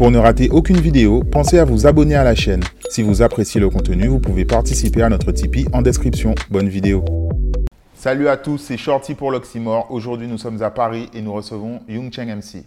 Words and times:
Pour 0.00 0.10
ne 0.10 0.16
rater 0.16 0.48
aucune 0.48 0.80
vidéo, 0.80 1.22
pensez 1.22 1.58
à 1.58 1.66
vous 1.66 1.86
abonner 1.86 2.14
à 2.14 2.24
la 2.24 2.34
chaîne. 2.34 2.62
Si 2.88 3.02
vous 3.02 3.20
appréciez 3.20 3.60
le 3.60 3.68
contenu, 3.68 4.06
vous 4.06 4.18
pouvez 4.18 4.46
participer 4.46 5.02
à 5.02 5.10
notre 5.10 5.30
Tipeee 5.30 5.66
en 5.74 5.82
description. 5.82 6.34
Bonne 6.48 6.70
vidéo. 6.70 7.04
Salut 7.92 8.28
à 8.28 8.38
tous, 8.38 8.56
c'est 8.56 8.78
Shorty 8.78 9.12
pour 9.12 9.30
l'Oxymore. 9.30 9.88
Aujourd'hui, 9.90 10.26
nous 10.26 10.38
sommes 10.38 10.62
à 10.62 10.70
Paris 10.70 11.10
et 11.12 11.20
nous 11.20 11.34
recevons 11.34 11.82
Yung 11.86 12.10
Cheng 12.10 12.34
MC. 12.34 12.64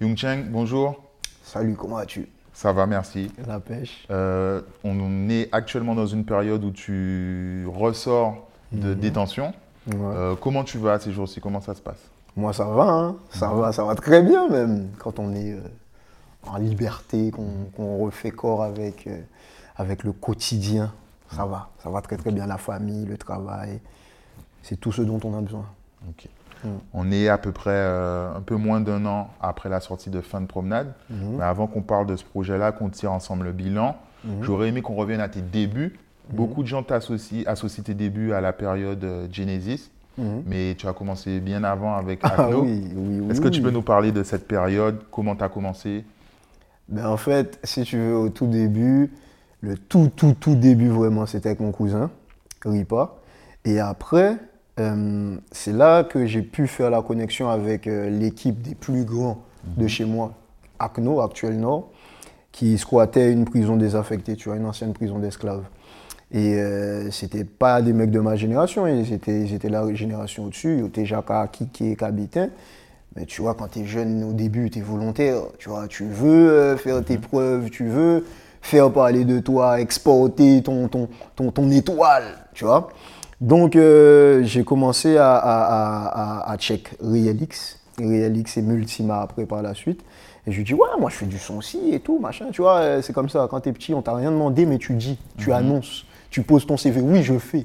Yung 0.00 0.16
Cheng, 0.16 0.44
bonjour. 0.52 1.02
Salut, 1.42 1.74
comment 1.74 1.96
vas-tu? 1.96 2.28
Ça 2.58 2.72
va, 2.72 2.86
merci. 2.86 3.30
La 3.46 3.60
pêche. 3.60 4.04
Euh, 4.10 4.62
on 4.82 5.28
est 5.28 5.48
actuellement 5.52 5.94
dans 5.94 6.08
une 6.08 6.24
période 6.24 6.64
où 6.64 6.72
tu 6.72 7.64
ressors 7.68 8.48
de 8.72 8.94
détention. 8.94 9.54
Ouais. 9.86 9.94
Euh, 9.94 10.34
comment 10.34 10.64
tu 10.64 10.76
vas 10.78 10.98
ces 10.98 11.12
jours-ci? 11.12 11.40
Comment 11.40 11.60
ça 11.60 11.76
se 11.76 11.80
passe? 11.80 12.00
Moi, 12.36 12.52
ça 12.52 12.64
va, 12.64 12.90
hein. 12.90 13.16
ça 13.30 13.46
va, 13.50 13.70
ça 13.70 13.84
va 13.84 13.94
très 13.94 14.22
bien 14.22 14.48
même. 14.48 14.88
Quand 14.98 15.20
on 15.20 15.36
est 15.36 15.52
euh, 15.52 15.60
en 16.48 16.56
liberté, 16.56 17.30
qu'on 17.30 17.98
refait 17.98 18.32
corps 18.32 18.64
avec, 18.64 19.08
avec 19.76 20.02
le 20.02 20.10
quotidien, 20.10 20.92
ça 21.30 21.46
va. 21.46 21.68
Ça 21.80 21.90
va 21.90 22.02
très 22.02 22.16
très 22.16 22.32
bien. 22.32 22.44
La 22.48 22.58
famille, 22.58 23.06
le 23.06 23.16
travail, 23.16 23.78
c'est 24.64 24.80
tout 24.80 24.90
ce 24.90 25.02
dont 25.02 25.20
on 25.22 25.38
a 25.38 25.40
besoin. 25.40 25.64
On 26.92 27.10
est 27.12 27.28
à 27.28 27.38
peu 27.38 27.52
près 27.52 27.70
euh, 27.72 28.34
un 28.36 28.40
peu 28.40 28.56
moins 28.56 28.80
d'un 28.80 29.06
an 29.06 29.28
après 29.40 29.68
la 29.68 29.80
sortie 29.80 30.10
de 30.10 30.20
Fin 30.20 30.40
de 30.40 30.46
Promenade. 30.46 30.92
Mhm. 31.10 31.36
Mais 31.38 31.44
avant 31.44 31.66
qu'on 31.66 31.82
parle 31.82 32.06
de 32.06 32.16
ce 32.16 32.24
projet-là, 32.24 32.72
qu'on 32.72 32.88
tire 32.88 33.12
ensemble 33.12 33.44
le 33.44 33.52
bilan, 33.52 33.96
Mhm. 34.24 34.42
j'aurais 34.42 34.68
aimé 34.68 34.82
qu'on 34.82 34.94
revienne 34.96 35.20
à 35.20 35.28
tes 35.28 35.40
débuts. 35.42 35.96
Beaucoup 36.30 36.62
de 36.62 36.68
gens 36.68 36.82
t'associent 36.82 37.44
associent 37.46 37.84
tes 37.84 37.94
débuts 37.94 38.32
à 38.32 38.40
la 38.40 38.52
période 38.52 39.02
euh, 39.04 39.26
Genesis, 39.32 39.90
Mhm. 40.18 40.42
mais 40.46 40.74
tu 40.76 40.86
as 40.88 40.92
commencé 40.92 41.38
bien 41.40 41.62
avant 41.64 41.94
avec 41.96 42.20
Ah 42.24 42.48
oui, 42.50 42.90
oui, 42.94 43.20
oui. 43.20 43.30
Est-ce 43.30 43.40
que 43.40 43.48
tu 43.48 43.62
peux 43.62 43.70
nous 43.70 43.82
parler 43.82 44.10
de 44.12 44.22
cette 44.24 44.46
période? 44.48 44.98
Comment 45.12 45.36
tu 45.36 45.44
as 45.44 45.48
commencé? 45.48 46.04
Ben, 46.88 47.06
en 47.06 47.16
fait, 47.16 47.58
si 47.64 47.82
tu 47.84 47.96
veux, 47.98 48.16
au 48.16 48.28
tout 48.30 48.46
début, 48.46 49.10
le 49.60 49.76
tout, 49.78 50.10
tout, 50.16 50.34
tout 50.38 50.54
début 50.56 50.88
vraiment, 50.88 51.24
c'était 51.26 51.50
avec 51.50 51.60
mon 51.60 51.70
cousin, 51.72 52.10
Ripa. 52.64 53.12
Et 53.64 53.78
après, 53.80 54.36
euh, 54.78 55.36
c'est 55.52 55.72
là 55.72 56.04
que 56.04 56.26
j'ai 56.26 56.42
pu 56.42 56.66
faire 56.66 56.90
la 56.90 57.02
connexion 57.02 57.48
avec 57.48 57.86
euh, 57.86 58.10
l'équipe 58.10 58.60
des 58.62 58.74
plus 58.74 59.04
grands 59.04 59.42
de 59.76 59.86
chez 59.86 60.04
moi, 60.04 60.34
ACNO, 60.78 61.20
Actuel 61.20 61.58
Nord, 61.58 61.90
qui 62.52 62.78
squattait 62.78 63.32
une 63.32 63.44
prison 63.44 63.76
désaffectée, 63.76 64.36
tu 64.36 64.48
vois, 64.48 64.56
une 64.56 64.66
ancienne 64.66 64.92
prison 64.92 65.18
d'esclaves. 65.18 65.64
Et 66.30 66.56
euh, 66.56 67.10
c'était 67.10 67.44
pas 67.44 67.80
des 67.80 67.92
mecs 67.92 68.10
de 68.10 68.20
ma 68.20 68.36
génération, 68.36 68.86
ils 68.86 69.12
étaient, 69.12 69.40
ils 69.40 69.54
étaient 69.54 69.70
la 69.70 69.92
génération 69.94 70.44
au-dessus, 70.44 70.78
ils 70.78 70.86
étaient 70.86 71.06
Jacques, 71.06 71.52
Kiki 71.52 71.92
et 71.92 71.96
Cabitin. 71.96 72.50
Mais 73.16 73.24
tu 73.24 73.40
vois, 73.40 73.54
quand 73.54 73.68
tu 73.68 73.80
es 73.80 73.84
jeune 73.84 74.22
au 74.22 74.32
début, 74.32 74.70
tu 74.70 74.80
es 74.80 74.82
volontaire, 74.82 75.40
tu 75.58 75.70
vois, 75.70 75.88
tu 75.88 76.04
veux 76.04 76.50
euh, 76.50 76.76
faire 76.76 77.02
tes 77.02 77.16
preuves, 77.16 77.70
tu 77.70 77.86
veux 77.88 78.24
faire 78.60 78.92
parler 78.92 79.24
de 79.24 79.40
toi, 79.40 79.80
exporter 79.80 80.62
ton, 80.62 80.88
ton, 80.88 81.08
ton, 81.36 81.50
ton 81.50 81.70
étoile, 81.70 82.24
tu 82.54 82.64
vois. 82.64 82.88
Donc, 83.40 83.76
euh, 83.76 84.42
j'ai 84.44 84.64
commencé 84.64 85.16
à, 85.16 85.36
à, 85.36 86.42
à, 86.44 86.52
à, 86.52 86.56
check 86.56 86.90
Realix, 87.00 87.78
Realix 87.98 88.56
et 88.56 88.62
Multima 88.62 89.20
après 89.22 89.46
par 89.46 89.62
la 89.62 89.74
suite. 89.74 90.00
Et 90.46 90.52
je 90.52 90.56
lui 90.56 90.64
dis, 90.64 90.74
ouais, 90.74 90.88
moi 90.98 91.10
je 91.10 91.16
fais 91.16 91.26
du 91.26 91.38
son 91.38 91.58
aussi 91.58 91.78
et 91.92 92.00
tout, 92.00 92.18
machin, 92.18 92.46
tu 92.50 92.62
vois, 92.62 92.78
euh, 92.78 93.02
c'est 93.02 93.12
comme 93.12 93.28
ça, 93.28 93.46
quand 93.50 93.60
t'es 93.60 93.72
petit, 93.72 93.92
on 93.94 94.02
t'a 94.02 94.14
rien 94.14 94.30
demandé, 94.30 94.66
mais 94.66 94.78
tu 94.78 94.94
dis, 94.94 95.18
tu 95.36 95.52
annonces, 95.52 96.06
tu 96.30 96.42
poses 96.42 96.66
ton 96.66 96.76
CV, 96.76 97.00
oui, 97.00 97.22
je 97.22 97.38
fais. 97.38 97.64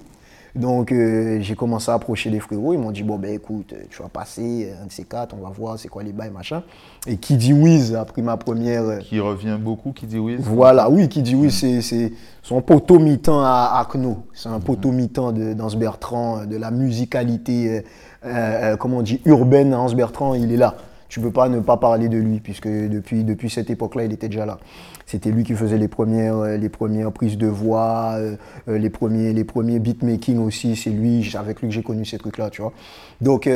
Donc 0.55 0.91
euh, 0.91 1.39
j'ai 1.41 1.55
commencé 1.55 1.89
à 1.89 1.95
approcher 1.95 2.29
les 2.29 2.39
frérots, 2.39 2.73
ils 2.73 2.79
m'ont 2.79 2.91
dit, 2.91 3.01
bon 3.01 3.17
ben 3.17 3.33
écoute, 3.33 3.73
euh, 3.73 3.85
tu 3.89 4.03
vas 4.03 4.07
passer, 4.09 4.69
euh, 4.69 4.83
un 4.83 4.85
de 4.85 4.91
ces 4.91 5.03
quatre, 5.03 5.33
on 5.35 5.41
va 5.41 5.49
voir 5.49 5.79
c'est 5.79 5.87
quoi 5.87 6.03
les 6.03 6.11
bails, 6.11 6.29
machin. 6.29 6.61
Et 7.07 7.17
qui 7.17 7.37
dit 7.37 7.53
Wiz 7.53 7.95
a 7.95 8.05
pris 8.05 8.21
ma 8.21 8.37
première... 8.37 8.99
Qui 8.99 9.19
revient 9.19 9.57
beaucoup, 9.59 9.93
qui 9.93 10.05
dit 10.05 10.19
oui 10.19 10.35
voilà, 10.39 10.91
oui, 10.91 11.09
qui 11.09 11.23
dit 11.23 11.33
oui, 11.33 11.49
c'est 11.49 11.81
c'est 11.81 12.11
son 12.43 12.61
poteau 12.61 12.99
mi-temps 12.99 13.41
à 13.41 13.79
Acno. 13.81 14.27
C'est 14.33 14.49
un 14.49 14.59
poteau 14.59 14.91
mi-temps 14.91 15.31
de- 15.31 15.53
d'Anse 15.53 15.75
Bertrand, 15.75 16.45
de 16.45 16.55
la 16.55 16.69
musicalité, 16.69 17.69
euh, 17.69 17.81
euh, 18.25 18.73
euh, 18.73 18.77
comment 18.77 18.97
on 18.97 19.01
dit, 19.01 19.21
urbaine 19.25 19.73
à 19.73 19.79
Anse 19.79 19.95
Bertrand, 19.95 20.35
il 20.35 20.51
est 20.51 20.57
là. 20.57 20.75
Tu 21.13 21.19
peux 21.19 21.29
pas 21.29 21.47
ne 21.47 21.59
pas 21.59 21.77
parler 21.77 22.09
de 22.09 22.17
lui, 22.17 22.39
puisque 22.39 22.67
depuis, 22.67 23.47
cette 23.47 23.69
époque-là, 23.69 24.05
il 24.05 24.13
était 24.13 24.29
déjà 24.29 24.47
là. 24.47 24.57
C'était 25.05 25.29
lui 25.29 25.43
qui 25.43 25.53
faisait 25.53 25.77
les 25.77 25.87
premières, 25.87 26.37
euh, 26.37 26.57
les 26.57 26.69
premières 26.69 27.11
prises 27.11 27.37
de 27.37 27.45
voix, 27.45 28.13
euh, 28.15 28.35
euh, 28.67 28.79
les, 28.79 28.89
premiers, 28.89 29.31
les 29.31 29.43
premiers 29.43 29.77
beatmaking 29.77 30.39
aussi. 30.39 30.75
C'est 30.75 30.89
lui, 30.89 31.31
avec 31.37 31.61
lui 31.61 31.67
que 31.67 31.73
j'ai 31.75 31.83
connu 31.83 32.03
ces 32.03 32.17
trucs-là, 32.17 32.49
tu 32.49 32.63
vois. 32.63 32.73
Donc, 33.21 33.45
il 33.45 33.51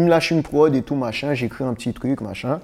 me 0.00 0.08
lâche 0.08 0.32
une 0.32 0.42
prod 0.42 0.74
et 0.74 0.82
tout, 0.82 0.96
machin. 0.96 1.34
J'écris 1.34 1.62
un 1.62 1.74
petit 1.74 1.92
truc, 1.92 2.20
machin. 2.20 2.58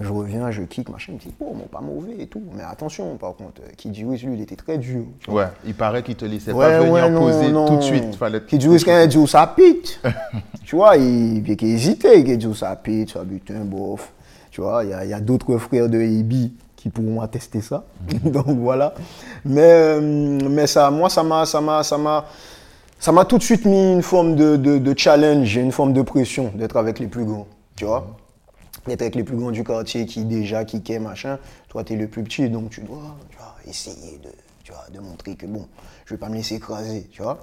Je 0.00 0.10
reviens, 0.10 0.50
je 0.50 0.62
kick, 0.62 0.88
machin, 0.88 1.12
il 1.12 1.14
me 1.16 1.20
dit, 1.20 1.34
oh, 1.40 1.52
bon, 1.54 1.66
pas 1.70 1.82
mauvais 1.82 2.14
et 2.18 2.26
tout. 2.26 2.42
Mais 2.56 2.62
attention, 2.62 3.16
par 3.16 3.34
contre, 3.34 3.60
euh, 3.60 3.70
Kid 3.76 3.94
Wiz, 4.02 4.24
lui, 4.24 4.34
il 4.34 4.40
était 4.40 4.56
très 4.56 4.78
dur. 4.78 5.04
Ouais, 5.28 5.44
il 5.66 5.74
paraît 5.74 6.02
qu'il 6.02 6.16
te 6.16 6.24
laissait 6.24 6.52
Ouais, 6.52 6.78
pas 6.78 6.80
venir 6.80 7.10
non, 7.10 7.20
poser 7.20 7.52
non. 7.52 7.66
tout 7.68 7.76
de 7.76 7.82
suite. 7.82 8.14
Fallait 8.14 8.42
Kid 8.42 8.64
Wiz, 8.64 8.82
quand 8.82 8.98
il 8.98 9.08
dit, 9.08 9.18
oh, 9.18 9.26
ça 9.26 9.46
pite. 9.54 10.00
tu 10.64 10.76
vois, 10.76 10.96
il, 10.96 11.46
il 11.46 11.64
hésitait, 11.64 12.20
il 12.20 12.38
dit, 12.38 12.46
oh, 12.46 12.54
ça 12.54 12.74
pite, 12.76 13.10
ça 13.10 13.24
butin, 13.24 13.60
bof. 13.64 14.12
Tu 14.50 14.62
vois, 14.62 14.84
il 14.84 14.90
y 14.90 14.92
a, 14.94 15.04
il 15.04 15.10
y 15.10 15.14
a 15.14 15.20
d'autres 15.20 15.58
frères 15.58 15.88
de 15.88 15.98
Ebi 16.00 16.54
qui 16.76 16.88
pourront 16.88 17.20
attester 17.20 17.60
ça. 17.60 17.84
Donc 18.24 18.46
voilà. 18.48 18.94
Mais, 19.44 19.60
euh, 19.60 20.00
mais 20.48 20.66
ça, 20.66 20.90
moi, 20.90 21.10
ça 21.10 21.22
m'a, 21.22 21.44
ça 21.44 21.60
m'a, 21.60 21.82
ça 21.82 21.98
m'a, 21.98 22.24
ça 22.98 23.12
m'a 23.12 23.26
tout 23.26 23.36
de 23.36 23.42
suite 23.42 23.66
mis 23.66 23.92
une 23.92 24.02
forme 24.02 24.34
de, 24.34 24.56
de, 24.56 24.78
de 24.78 24.94
challenge, 24.96 25.56
une 25.56 25.72
forme 25.72 25.92
de 25.92 26.00
pression 26.00 26.52
d'être 26.54 26.76
avec 26.78 26.98
les 26.98 27.06
plus 27.06 27.24
grands. 27.24 27.46
Tu 27.76 27.84
vois? 27.84 28.06
D'être 28.90 29.02
avec 29.02 29.14
les 29.14 29.24
plus 29.24 29.36
grands 29.36 29.50
du 29.50 29.64
quartier 29.64 30.06
qui 30.06 30.24
déjà 30.24 30.64
kickaient, 30.64 30.98
machin. 30.98 31.38
Toi, 31.68 31.84
tu 31.84 31.94
es 31.94 31.96
le 31.96 32.08
plus 32.08 32.22
petit, 32.22 32.48
donc 32.48 32.70
tu 32.70 32.80
dois, 32.80 33.16
tu 33.30 33.36
vois, 33.36 33.54
essayer 33.66 34.18
de, 34.18 34.30
tu 34.64 34.72
vois, 34.72 34.84
de 34.92 35.00
montrer 35.00 35.36
que 35.36 35.46
bon, 35.46 35.66
je 36.04 36.14
vais 36.14 36.18
pas 36.18 36.28
me 36.28 36.34
laisser 36.34 36.56
écraser, 36.56 37.08
tu 37.12 37.22
vois. 37.22 37.38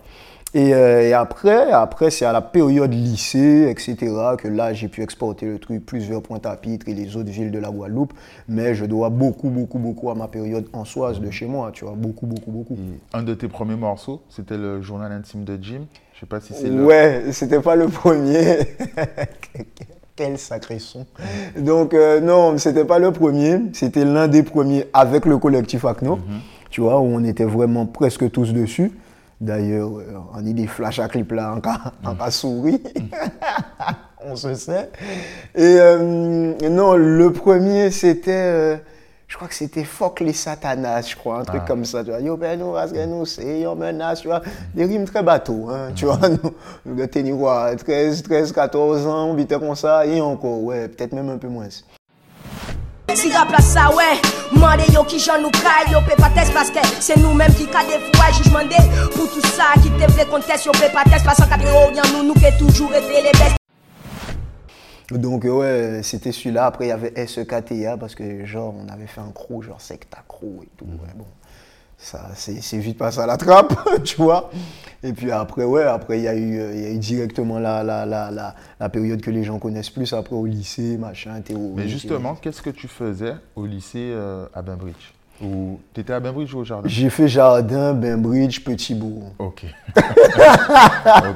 Et, 0.54 0.74
euh, 0.74 1.02
et 1.02 1.14
après, 1.14 1.72
après 1.72 2.10
c'est 2.10 2.24
à 2.24 2.32
la 2.32 2.42
période 2.42 2.94
lycée, 2.94 3.68
etc., 3.70 3.96
que 4.38 4.48
là, 4.48 4.74
j'ai 4.74 4.88
pu 4.88 5.02
exporter 5.02 5.46
le 5.46 5.60
truc 5.60 5.86
plus 5.86 6.08
vers 6.08 6.22
Pointe-à-Pitre 6.22 6.88
et 6.88 6.94
les 6.94 7.18
autres 7.18 7.30
villes 7.30 7.52
de 7.52 7.60
la 7.60 7.70
Guadeloupe. 7.70 8.14
Mais 8.48 8.74
je 8.74 8.86
dois 8.86 9.10
beaucoup, 9.10 9.50
beaucoup, 9.50 9.78
beaucoup 9.78 10.10
à 10.10 10.16
ma 10.16 10.28
période 10.28 10.68
ansoise 10.72 11.20
de 11.20 11.30
chez 11.32 11.48
moi, 11.48 11.72
tu 11.74 11.84
vois, 11.84 11.96
beaucoup, 11.96 12.28
beaucoup, 12.28 12.52
beaucoup. 12.52 12.78
Un 13.14 13.24
de 13.24 13.34
tes 13.34 13.50
premiers 13.50 13.76
morceaux, 13.76 14.22
c'était 14.30 14.58
le 14.58 14.82
journal 14.82 15.12
intime 15.12 15.44
de 15.44 15.58
Jim. 15.62 15.82
Je 16.14 16.22
sais 16.22 16.26
pas 16.26 16.40
si 16.40 16.54
c'est 16.54 16.70
le. 16.70 16.84
Ouais, 16.84 17.26
c'était 17.32 17.62
pas 17.62 17.76
le 17.76 17.88
premier. 17.88 18.58
Quel 20.18 20.38
sacré 20.40 20.80
son. 20.80 21.06
Donc, 21.56 21.94
euh, 21.94 22.20
non, 22.20 22.58
c'était 22.58 22.84
pas 22.86 22.98
le 23.00 23.12
premier. 23.12 23.60
C'était 23.74 24.04
l'un 24.04 24.28
des 24.28 24.42
premiers 24.44 24.88
avec 24.92 25.26
le 25.26 25.38
collectif 25.38 25.86
Acno. 25.86 26.20
Tu 26.72 26.82
vois, 26.82 27.00
où 27.00 27.06
on 27.06 27.24
était 27.24 27.46
vraiment 27.46 27.86
presque 27.86 28.30
tous 28.32 28.52
dessus. 28.52 28.92
D'ailleurs, 29.40 29.90
euh, 30.00 30.18
on 30.34 30.40
a 30.40 30.42
des 30.42 30.66
flashs 30.66 30.98
à 31.00 31.08
clip 31.08 31.32
là, 31.32 31.54
en 31.54 31.62
cas, 31.62 31.80
en 32.04 32.16
cas 32.16 32.32
souris. 32.32 32.82
on 34.26 34.36
se 34.36 34.56
sait. 34.56 34.90
Et 35.56 35.78
euh, 35.80 36.54
non, 36.68 36.96
le 36.96 37.32
premier, 37.32 37.92
c'était. 37.92 38.32
euh, 38.32 38.78
je 39.28 39.36
crois 39.36 39.48
que 39.50 39.54
c'était 39.54 39.84
Fuck 39.84 40.22
les 40.22 40.34
Satanas, 40.34 41.10
je 41.10 41.16
crois, 41.16 41.40
un 41.40 41.44
truc 41.44 41.66
comme 41.66 41.84
ça, 41.84 42.04
tu 42.04 42.12
vois. 42.12 42.20
Yo, 42.22 42.38
ben 42.38 42.58
nous, 42.58 42.72
parce 42.72 42.94
que 42.94 43.06
nous, 43.06 43.26
c'est 43.26 43.60
yo, 43.60 43.76
menace, 43.76 44.22
tu 44.22 44.28
vois. 44.28 44.42
Des 44.74 44.86
rimes 44.86 45.06
très 45.06 45.22
bateaux, 45.22 45.68
hein, 45.70 45.90
tu 45.96 46.06
vois. 46.06 46.30
Nous, 46.30 46.52
nous 46.86 46.96
de 46.96 47.06
tenir 47.06 47.38
quoi, 47.38 47.76
13, 47.76 48.24
13, 48.24 48.52
14 48.54 49.06
ans, 49.06 49.26
on 49.32 49.38
était 49.38 49.60
comme 49.60 49.76
ça, 49.76 50.06
et 50.06 50.22
encore, 50.22 50.64
ouais, 50.64 50.88
peut-être 50.88 51.14
même 51.14 51.30
un 51.30 51.38
peu 51.38 51.50
moins. 51.50 51.68
Si 53.14 53.32
rap 53.32 53.50
la 53.52 53.60
sa 53.60 53.90
ouais, 53.96 54.20
mande 54.52 54.86
yo 54.94 55.02
ki 55.08 55.18
jan 55.18 55.42
nou 55.42 55.50
kay 55.56 55.92
Yo 55.94 56.02
pe 56.06 56.18
pa 56.20 56.30
test 56.36 56.54
paske 56.54 56.84
se 57.02 57.18
nou 57.18 57.34
menm 57.34 57.56
ki 57.58 57.66
ka 57.74 57.86
defwa 57.88 58.30
Jujman 58.36 58.70
de 58.70 58.84
pou 59.16 59.26
tout 59.32 59.52
sa 59.56 59.74
ki 59.82 59.96
te 59.98 60.12
vle 60.14 60.28
kontes 60.32 60.68
Yo 60.68 60.76
pe 60.78 60.92
pa 60.94 61.08
test 61.10 61.26
pasan 61.26 61.50
katre 61.50 61.72
oryan 61.86 62.12
nou 62.14 62.28
nou 62.28 62.38
ke 62.38 62.54
toujou 62.60 62.92
rete 62.94 63.24
les 63.24 63.40
best 63.40 63.57
Donc, 65.12 65.46
euh, 65.46 65.52
ouais, 65.52 66.04
c'était 66.04 66.32
celui-là. 66.32 66.66
Après, 66.66 66.86
il 66.86 66.90
y 66.90 66.92
avait 66.92 67.26
SEKTA, 67.26 67.98
parce 67.98 68.14
que, 68.16 68.46
genre, 68.46 68.74
on 68.78 68.90
avait 68.90 69.08
fait 69.08 69.22
un 69.22 69.32
crew, 69.32 69.62
genre 69.62 69.80
secta 69.80 70.18
crew 70.28 70.64
et 70.64 70.70
tout. 70.78 70.86
ouais, 70.86 71.14
bon. 71.16 71.26
Ça, 72.00 72.30
c'est 72.36 72.78
vite 72.78 72.98
passé 73.00 73.20
à 73.20 73.26
la 73.26 73.38
trappe, 73.38 73.74
tu 74.04 74.18
vois. 74.18 74.52
Et 75.02 75.14
puis 75.14 75.32
après, 75.32 75.64
ouais, 75.64 75.82
après, 75.84 76.20
il 76.20 76.24
y, 76.26 76.28
a 76.28 76.36
eu, 76.36 76.60
euh, 76.60 76.76
y 76.76 76.86
a 76.86 76.92
eu 76.92 76.98
directement 77.00 77.58
la, 77.58 77.84
la, 77.84 78.06
la, 78.06 78.30
la, 78.30 78.54
la 78.80 78.90
période 78.90 79.20
que 79.20 79.32
les 79.32 79.44
gens 79.44 79.58
connaissent 79.58 79.90
plus, 79.90 80.14
après 80.14 80.36
au 80.36 80.46
lycée, 80.46 80.98
machin, 80.98 81.42
théorie. 81.42 81.72
Mais 81.76 81.88
justement, 81.88 82.36
qu'est-ce 82.36 82.62
que 82.62 82.70
tu 82.70 82.88
faisais 82.88 83.34
au 83.56 83.66
lycée 83.66 84.12
euh, 84.14 84.46
à 84.54 84.62
Bainbridge? 84.62 85.14
Ou 85.42 85.80
t'étais 85.94 86.14
à 86.14 86.20
Bainbridge 86.20 86.52
ou 86.56 86.60
au 86.60 86.64
jardin? 86.64 86.88
J'ai 86.90 87.12
fait 87.12 87.28
jardin, 87.28 87.94
Bainbridge, 87.94 88.62
Petit 88.64 88.96
Bourg. 88.96 89.34
Ok. 89.38 89.66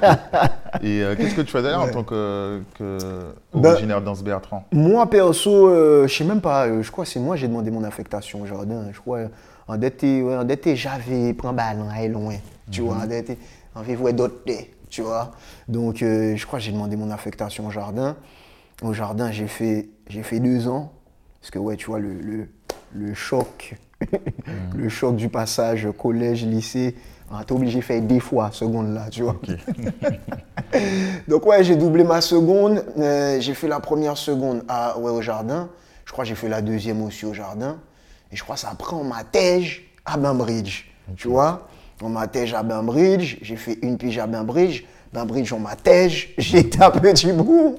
Et 0.81 1.03
euh, 1.03 1.15
qu'est-ce 1.15 1.35
que 1.35 1.41
tu 1.41 1.51
faisais 1.51 1.73
en 1.73 1.87
tant 1.89 2.03
que, 2.03 2.61
que 2.77 3.33
Ben- 3.53 3.71
originaire 3.71 4.01
d'Anse 4.01 4.23
Bertrand? 4.23 4.65
Moi, 4.71 5.07
perso, 5.09 5.67
euh, 5.69 6.07
je 6.07 6.15
sais 6.15 6.23
même 6.23 6.41
pas, 6.41 6.67
euh, 6.67 6.81
je 6.81 6.91
crois 6.91 7.05
que 7.05 7.11
c'est 7.11 7.19
moi 7.19 7.35
j'ai 7.35 7.47
demandé 7.47 7.71
mon 7.71 7.83
affectation 7.83 8.41
au 8.41 8.45
jardin. 8.45 8.85
Je 8.91 8.99
crois, 8.99 9.19
en 9.67 9.77
d'été, 9.77 10.21
ouais, 10.23 10.35
en 10.35 10.43
d'été, 10.43 10.75
j'avais 10.75 11.33
pris 11.33 11.47
un 11.47 11.53
ballon, 11.53 11.87
aller 11.93 12.07
loin. 12.09 12.35
tu 12.71 12.81
vois. 12.81 13.05
d'être- 13.05 13.37
Envie 13.75 13.93
de 13.93 13.97
voir 13.97 14.13
d'autres 14.13 14.43
thés, 14.43 14.73
tu 14.89 15.01
vois. 15.01 15.31
Donc, 15.69 16.01
euh, 16.01 16.35
je 16.35 16.45
crois 16.45 16.59
que 16.59 16.65
j'ai 16.65 16.73
demandé 16.73 16.97
mon 16.97 17.09
affectation 17.11 17.67
au 17.67 17.71
jardin. 17.71 18.17
Au 18.81 18.91
jardin, 18.93 19.31
j'ai 19.31 19.47
fait, 19.47 19.87
j'ai 20.09 20.23
fait 20.23 20.39
deux 20.41 20.67
ans. 20.67 20.91
Parce 21.39 21.51
que, 21.51 21.59
ouais, 21.59 21.77
tu 21.77 21.85
vois, 21.85 21.99
le, 21.99 22.13
le, 22.19 22.47
le 22.93 23.13
choc, 23.13 23.75
le 24.75 24.89
choc 24.89 25.15
du 25.15 25.29
passage 25.29 25.87
collège, 25.97 26.45
lycée, 26.45 26.95
on 27.31 27.53
obligé 27.53 27.79
de 27.79 27.83
faire 27.83 28.01
des 28.01 28.19
fois 28.19 28.51
seconde 28.51 28.93
là, 28.93 29.07
tu 29.09 29.23
vois. 29.23 29.39
Donc 31.27 31.45
ouais, 31.45 31.63
j'ai 31.63 31.75
doublé 31.75 32.03
ma 32.03 32.19
seconde. 32.19 32.83
Euh, 32.97 33.39
j'ai 33.39 33.53
fait 33.53 33.67
la 33.67 33.79
première 33.79 34.17
seconde 34.17 34.63
à, 34.67 34.97
ouais, 34.99 35.11
au 35.11 35.21
jardin. 35.21 35.69
Je 36.05 36.11
crois 36.11 36.25
que 36.25 36.29
j'ai 36.29 36.35
fait 36.35 36.49
la 36.49 36.61
deuxième 36.61 37.01
aussi 37.01 37.25
au 37.25 37.33
jardin. 37.33 37.77
Et 38.31 38.35
je 38.35 38.43
crois 38.43 38.55
que 38.55 38.61
ça 38.61 38.69
après 38.69 38.95
on 38.95 39.05
m'attège 39.05 39.83
à 40.05 40.17
Bainbridge. 40.17 40.85
Tu 41.15 41.29
vois 41.29 41.67
On 42.01 42.09
m'attège 42.09 42.53
à 42.53 42.63
Bainbridge. 42.63 43.37
J'ai 43.41 43.55
fait 43.55 43.77
une 43.81 43.97
pige 43.97 44.17
à 44.17 44.27
Bainbridge. 44.27 44.83
Bainbridge, 45.13 45.51
on 45.53 45.59
m'attège. 45.59 46.33
J'ai 46.37 46.69
à 46.79 46.89
Petit 46.89 47.31
Bout. 47.33 47.75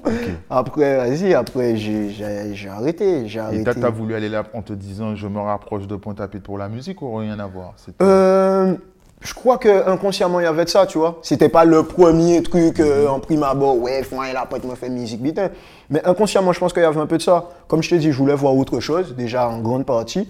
Après, 0.49 0.97
vas-y, 0.97 1.33
après 1.33 1.75
j'ai 1.75 2.09
j'ai- 2.11 2.53
j'ai 2.53 2.69
arrêté. 2.69 3.25
Et 3.25 3.39
arrêté. 3.39 3.63
t'as 3.81 3.89
voulu 3.89 4.13
aller 4.13 4.29
là 4.29 4.43
en 4.53 4.61
te 4.61 4.73
disant 4.73 5.15
je 5.15 5.27
me 5.27 5.39
rapproche 5.39 5.87
de 5.87 5.95
Pointe-à-Pitre 5.95 6.43
pour 6.43 6.57
la 6.57 6.69
musique 6.69 7.01
ou 7.01 7.15
rien 7.15 7.39
à 7.39 7.47
voir? 7.47 7.73
Euh, 8.01 8.75
je 9.21 9.33
crois 9.33 9.57
que 9.57 9.87
inconsciemment 9.89 10.39
il 10.41 10.43
y 10.43 10.47
avait 10.47 10.65
de 10.65 10.69
ça, 10.69 10.85
tu 10.85 10.99
vois. 10.99 11.17
C'était 11.23 11.49
pas 11.49 11.65
le 11.65 11.81
premier 11.83 12.43
truc 12.43 12.79
euh, 12.79 13.07
en 13.07 13.19
prime 13.19 13.43
abord, 13.43 13.79
ouais, 13.79 14.03
aller 14.21 14.33
là, 14.33 14.45
pote 14.47 14.63
me 14.65 14.75
fait 14.75 14.89
musique, 14.89 15.23
putain. 15.23 15.49
Mais 15.89 16.05
inconsciemment, 16.05 16.53
je 16.53 16.59
pense 16.59 16.71
qu'il 16.73 16.83
y 16.83 16.85
avait 16.85 16.99
un 16.99 17.07
peu 17.07 17.17
de 17.17 17.23
ça. 17.23 17.45
Comme 17.67 17.81
je 17.81 17.89
t'ai 17.89 17.97
dit, 17.97 18.11
je 18.11 18.17
voulais 18.17 18.35
voir 18.35 18.55
autre 18.55 18.79
chose, 18.79 19.15
déjà 19.15 19.47
en 19.49 19.59
grande 19.59 19.85
partie. 19.85 20.27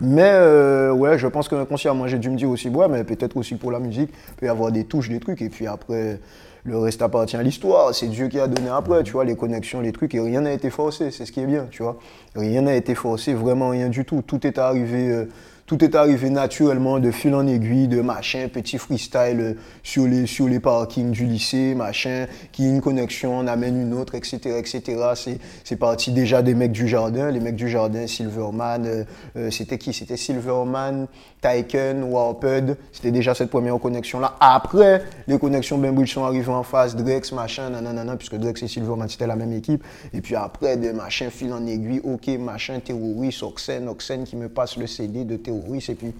Mais 0.00 0.30
euh, 0.32 0.92
ouais, 0.92 1.18
je 1.18 1.26
pense 1.26 1.48
qu'inconsciemment, 1.48 2.06
j'ai 2.08 2.18
dû 2.18 2.28
me 2.30 2.36
dire 2.36 2.50
aussi, 2.50 2.68
ouais, 2.68 2.88
mais 2.88 3.04
peut-être 3.04 3.36
aussi 3.36 3.54
pour 3.54 3.70
la 3.70 3.78
musique, 3.78 4.10
il 4.30 4.34
peut 4.34 4.46
y 4.46 4.48
avoir 4.48 4.72
des 4.72 4.84
touches, 4.84 5.08
des 5.08 5.20
trucs, 5.20 5.40
et 5.40 5.48
puis 5.48 5.66
après, 5.66 6.18
le 6.64 6.78
reste 6.78 7.00
appartient 7.00 7.36
à 7.36 7.42
l'histoire. 7.42 7.94
C'est 7.94 8.08
Dieu 8.08 8.28
qui 8.28 8.40
a 8.40 8.48
donné 8.48 8.68
après, 8.68 9.02
tu 9.04 9.12
vois, 9.12 9.24
les 9.24 9.36
connexions, 9.36 9.80
les 9.80 9.92
trucs, 9.92 10.14
et 10.14 10.20
rien 10.20 10.40
n'a 10.42 10.52
été 10.52 10.68
forcé, 10.70 11.10
c'est 11.10 11.24
ce 11.24 11.32
qui 11.32 11.40
est 11.40 11.46
bien, 11.46 11.66
tu 11.70 11.82
vois. 11.82 11.98
Rien 12.34 12.62
n'a 12.62 12.74
été 12.74 12.94
forcé, 12.94 13.34
vraiment 13.34 13.70
rien 13.70 13.88
du 13.88 14.04
tout. 14.04 14.22
Tout 14.22 14.46
est 14.46 14.58
arrivé. 14.58 15.10
euh, 15.10 15.28
tout 15.66 15.82
est 15.82 15.94
arrivé 15.94 16.28
naturellement, 16.28 16.98
de 16.98 17.10
fil 17.10 17.34
en 17.34 17.46
aiguille, 17.46 17.88
de 17.88 18.02
machin, 18.02 18.48
petit 18.52 18.76
freestyle 18.76 19.40
euh, 19.40 19.54
sur 19.82 20.06
les, 20.06 20.26
sur 20.26 20.46
les 20.46 20.60
parkings 20.60 21.10
du 21.10 21.24
lycée, 21.24 21.74
machin, 21.74 22.26
qui 22.52 22.68
une 22.68 22.82
connexion 22.82 23.38
en 23.38 23.46
amène 23.46 23.80
une 23.80 23.94
autre, 23.94 24.14
etc. 24.14 24.58
etc. 24.58 24.82
C'est, 25.14 25.38
c'est 25.64 25.76
parti 25.76 26.12
déjà 26.12 26.42
des 26.42 26.54
mecs 26.54 26.72
du 26.72 26.86
jardin, 26.86 27.30
les 27.30 27.40
mecs 27.40 27.56
du 27.56 27.68
jardin, 27.68 28.06
Silverman, 28.06 28.84
euh, 28.84 29.04
euh, 29.36 29.50
c'était 29.50 29.78
qui? 29.78 29.94
C'était 29.94 30.18
Silverman, 30.18 31.06
Tyken, 31.44 32.04
Warped, 32.04 32.78
c'était 32.90 33.10
déjà 33.10 33.34
cette 33.34 33.50
première 33.50 33.78
connexion-là. 33.78 34.36
Après, 34.40 35.02
les 35.26 35.38
connexions 35.38 35.76
Bainbridge 35.76 36.14
sont 36.14 36.24
arrivées 36.24 36.50
en 36.50 36.62
face, 36.62 36.96
Drex, 36.96 37.32
machin, 37.32 37.68
nanana, 37.68 38.16
puisque 38.16 38.36
Drex 38.36 38.62
et 38.62 38.68
Silverman, 38.68 39.08
c'était 39.08 39.26
la 39.26 39.36
même 39.36 39.52
équipe. 39.52 39.84
Et 40.14 40.22
puis 40.22 40.36
après, 40.36 40.78
des 40.78 40.94
machins 40.94 41.30
fil 41.30 41.52
en 41.52 41.66
aiguille, 41.66 42.00
ok, 42.02 42.28
machin, 42.38 42.80
terroriste, 42.80 43.42
Oxen, 43.42 43.88
Oxen 43.88 44.24
qui 44.24 44.36
me 44.36 44.48
passe 44.48 44.78
le 44.78 44.86
CD 44.86 45.24
de 45.24 45.36
terroriste, 45.36 45.90
et 45.90 45.94
puis, 45.94 46.14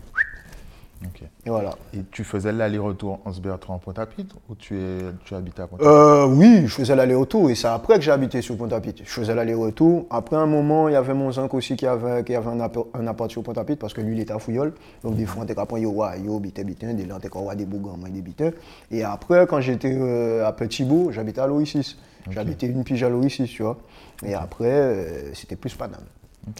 Et 1.46 1.50
voilà. 1.50 1.70
Et 1.92 1.98
tu 2.10 2.24
faisais 2.24 2.50
l'aller-retour 2.50 3.20
en 3.24 3.30
Bertrand 3.32 3.78
Pointe-à-Pitre 3.78 4.36
ou 4.48 4.54
tu, 4.54 4.78
es, 4.78 4.98
tu 5.24 5.34
habitais 5.34 5.62
à 5.62 5.66
Pointe-à-Pitre? 5.66 5.90
Euh, 5.90 6.26
oui, 6.26 6.62
je 6.66 6.74
faisais 6.74 6.96
l'aller-retour 6.96 7.50
et 7.50 7.54
c'est 7.54 7.66
après 7.68 7.96
que 7.96 8.00
j'ai 8.00 8.10
habité 8.10 8.40
sur 8.40 8.56
Pointe-à-Pitre. 8.56 9.02
Je 9.04 9.10
faisais 9.10 9.34
l'aller-retour. 9.34 10.06
Après 10.08 10.36
un 10.36 10.46
moment, 10.46 10.88
il 10.88 10.92
y 10.92 10.96
avait 10.96 11.12
mon 11.12 11.30
zinc 11.30 11.52
aussi 11.52 11.76
qui 11.76 11.86
avait, 11.86 12.24
qui 12.24 12.34
avait 12.34 12.48
un, 12.48 12.60
appart, 12.60 12.86
un 12.94 13.06
appart 13.06 13.30
sur 13.30 13.42
Pointe-à-Pitre 13.42 13.78
parce 13.80 13.92
que 13.92 14.00
lui, 14.00 14.16
il 14.16 14.20
était 14.20 14.32
à 14.32 14.38
Fouillol. 14.38 14.72
Donc 15.02 15.16
des 15.16 15.26
fois, 15.26 15.42
on 15.42 15.44
était 15.44 15.54
capable 15.54 15.80
yo, 15.80 15.90
wa, 15.90 16.16
yo, 16.16 16.38
bité, 16.38 16.64
bité, 16.64 16.92
des 16.94 17.04
là, 17.04 17.16
on 17.16 17.18
était 17.18 17.28
capable 17.28 17.56
des 17.56 18.22
bitins. 18.22 18.50
Et 18.90 19.04
après, 19.04 19.46
quand 19.46 19.60
j'étais 19.60 19.94
euh, 20.00 20.46
à 20.46 20.52
Petit-Beau, 20.52 21.10
j'habitais 21.12 21.40
à 21.42 21.46
Loïcis. 21.46 21.96
J'habitais 22.30 22.66
une 22.66 22.82
pige 22.84 23.02
à 23.02 23.10
Loïcis, 23.10 23.44
tu 23.44 23.62
vois. 23.62 23.76
Et 24.24 24.32
après, 24.34 24.70
euh, 24.70 25.34
c'était 25.34 25.56
plus 25.56 25.74
Paname. 25.74 26.00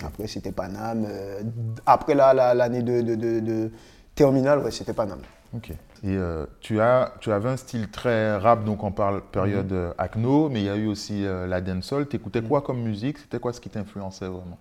Après, 0.05 0.27
c'était 0.27 0.53
Paname. 0.53 1.07
après 1.87 2.15
la- 2.15 2.35
la- 2.35 2.55
l'année 2.55 2.83
de, 2.83 3.01
de, 3.03 3.15
de, 3.15 3.41
de 3.41 3.71
terminale, 4.15 4.61
ouais, 4.61 4.71
c'était 4.71 4.93
Paname. 4.93 5.21
Ok. 5.55 5.71
Et 5.71 5.77
euh, 6.17 6.45
tu, 6.61 6.81
as, 6.81 7.15
tu 7.21 7.33
avais 7.33 7.49
un 7.49 7.57
style 7.57 7.89
très 7.91 8.37
rap, 8.37 8.65
donc 8.65 8.83
on 8.85 8.93
parle 8.93 9.23
période 9.23 9.71
Mhm. 9.73 9.79
euh, 9.79 9.93
Acno, 9.99 10.49
mais 10.49 10.61
il 10.61 10.67
y 10.67 10.69
a 10.69 10.77
eu 10.77 10.87
aussi 10.87 11.25
euh, 11.25 11.47
la 11.47 11.61
dancehall. 11.61 12.07
Tu 12.09 12.17
écoutais 12.17 12.43
quoi 12.43 12.61
comme 12.63 12.83
musique? 12.83 13.19
C'était 13.19 13.39
quoi 13.39 13.53
ce 13.53 13.61
qui 13.61 13.71
t'influençait 13.71 14.27
vraiment? 14.27 14.59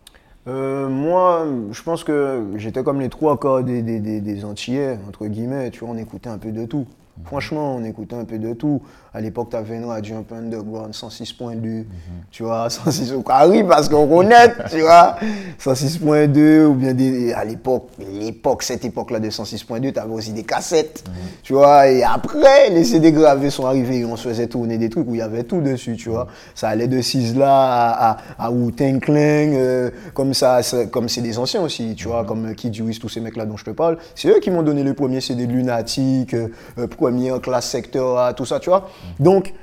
Euh, 0.48 0.90
moi, 0.90 1.46
je 1.72 1.82
pense 1.84 2.04
que 2.04 2.44
j'étais 2.58 2.84
comme 2.84 3.00
les 3.00 3.10
trois 3.10 3.38
quarts 3.40 3.64
des, 3.64 3.82
des, 3.82 4.00
des, 4.00 4.20
des 4.22 4.46
Antillais, 4.46 5.00
entre 5.08 5.26
guillemets, 5.28 5.72
tu 5.72 5.82
vois, 5.82 5.90
on 5.94 5.98
écoutait 5.98 6.30
un 6.30 6.38
peu 6.38 6.52
de 6.52 6.66
tout. 6.66 6.86
Franchement, 7.26 7.76
on 7.76 7.84
écoutait 7.84 8.16
un 8.16 8.26
peu 8.26 8.40
de 8.40 8.54
tout. 8.54 8.82
À 9.16 9.22
l'époque, 9.22 9.50
tu 9.52 9.56
avais 9.56 9.76
une 9.76 9.86
radio 9.86 10.18
un 10.18 10.24
peu 10.24 10.34
underground, 10.34 10.92
106.2, 10.94 11.86
tu 12.32 12.44
vois, 12.44 12.68
106 12.70 13.14
au 13.14 13.22
carré 13.22 13.64
parce 13.64 13.88
qu'on 13.88 14.08
connaît, 14.08 14.52
tu 14.72 14.82
vois, 14.82 15.18
106.2, 15.60 16.66
ou 16.66 16.74
bien 16.74 16.96
des, 16.96 17.32
à 17.34 17.46
l'époque, 17.46 17.90
l'époque, 18.00 18.64
cette 18.64 18.84
époque-là 18.86 19.20
de 19.20 19.30
106.2, 19.30 19.94
tu 19.94 20.00
avais 20.00 20.14
aussi 20.14 20.32
des 20.34 20.44
cassettes, 20.44 21.04
tu 21.44 21.54
vois, 21.54 21.88
et 21.90 22.04
après, 22.04 22.72
les 22.72 22.84
CD 22.84 23.12
gravés 23.12 23.52
sont 23.52 23.68
arrivés 23.68 24.00
et 24.00 24.06
on 24.06 24.16
se 24.16 24.28
faisait 24.30 24.48
tourner 24.48 24.80
des 24.80 24.90
trucs 24.90 25.08
où 25.08 25.14
il 25.14 25.20
y 25.20 25.22
avait 25.22 25.44
tout 25.44 25.62
dessus, 25.62 25.96
tu 25.96 26.10
vois. 26.10 26.28
Ça 26.56 26.70
allait 26.70 26.88
de 26.88 27.00
Sizzla 27.00 27.48
à, 27.48 28.18
à, 28.40 28.48
à 28.48 28.52
Clan, 29.00 29.16
euh, 29.16 29.92
comme 30.16 30.34
ça, 30.34 30.62
comme 30.92 31.08
c'est 31.08 31.22
des 31.22 31.38
anciens 31.38 31.62
aussi, 31.62 31.94
tu 31.96 32.08
vois, 32.08 32.24
comme 32.26 32.48
euh, 32.48 32.54
Kid 32.54 32.74
Juice, 32.74 32.98
tous 33.00 33.10
ces 33.10 33.20
mecs-là 33.20 33.46
dont 33.46 33.58
je 33.58 33.66
te 33.66 33.70
parle. 33.70 33.98
C'est 34.16 34.30
eux 34.30 34.40
qui 34.40 34.50
m'ont 34.50 34.64
donné 34.64 34.84
les 34.84 34.94
premiers 34.94 35.22
CD 35.22 35.46
de 35.46 35.52
Lunatic, 35.52 36.34
euh, 36.34 36.48
euh, 36.80 36.88
premier 36.88 37.32
classe 37.42 37.70
secteur 37.70 38.18
A, 38.18 38.34
tout 38.34 38.46
ça, 38.46 38.60
tu 38.60 38.70
vois. 38.70 38.90
Donc, 39.20 39.54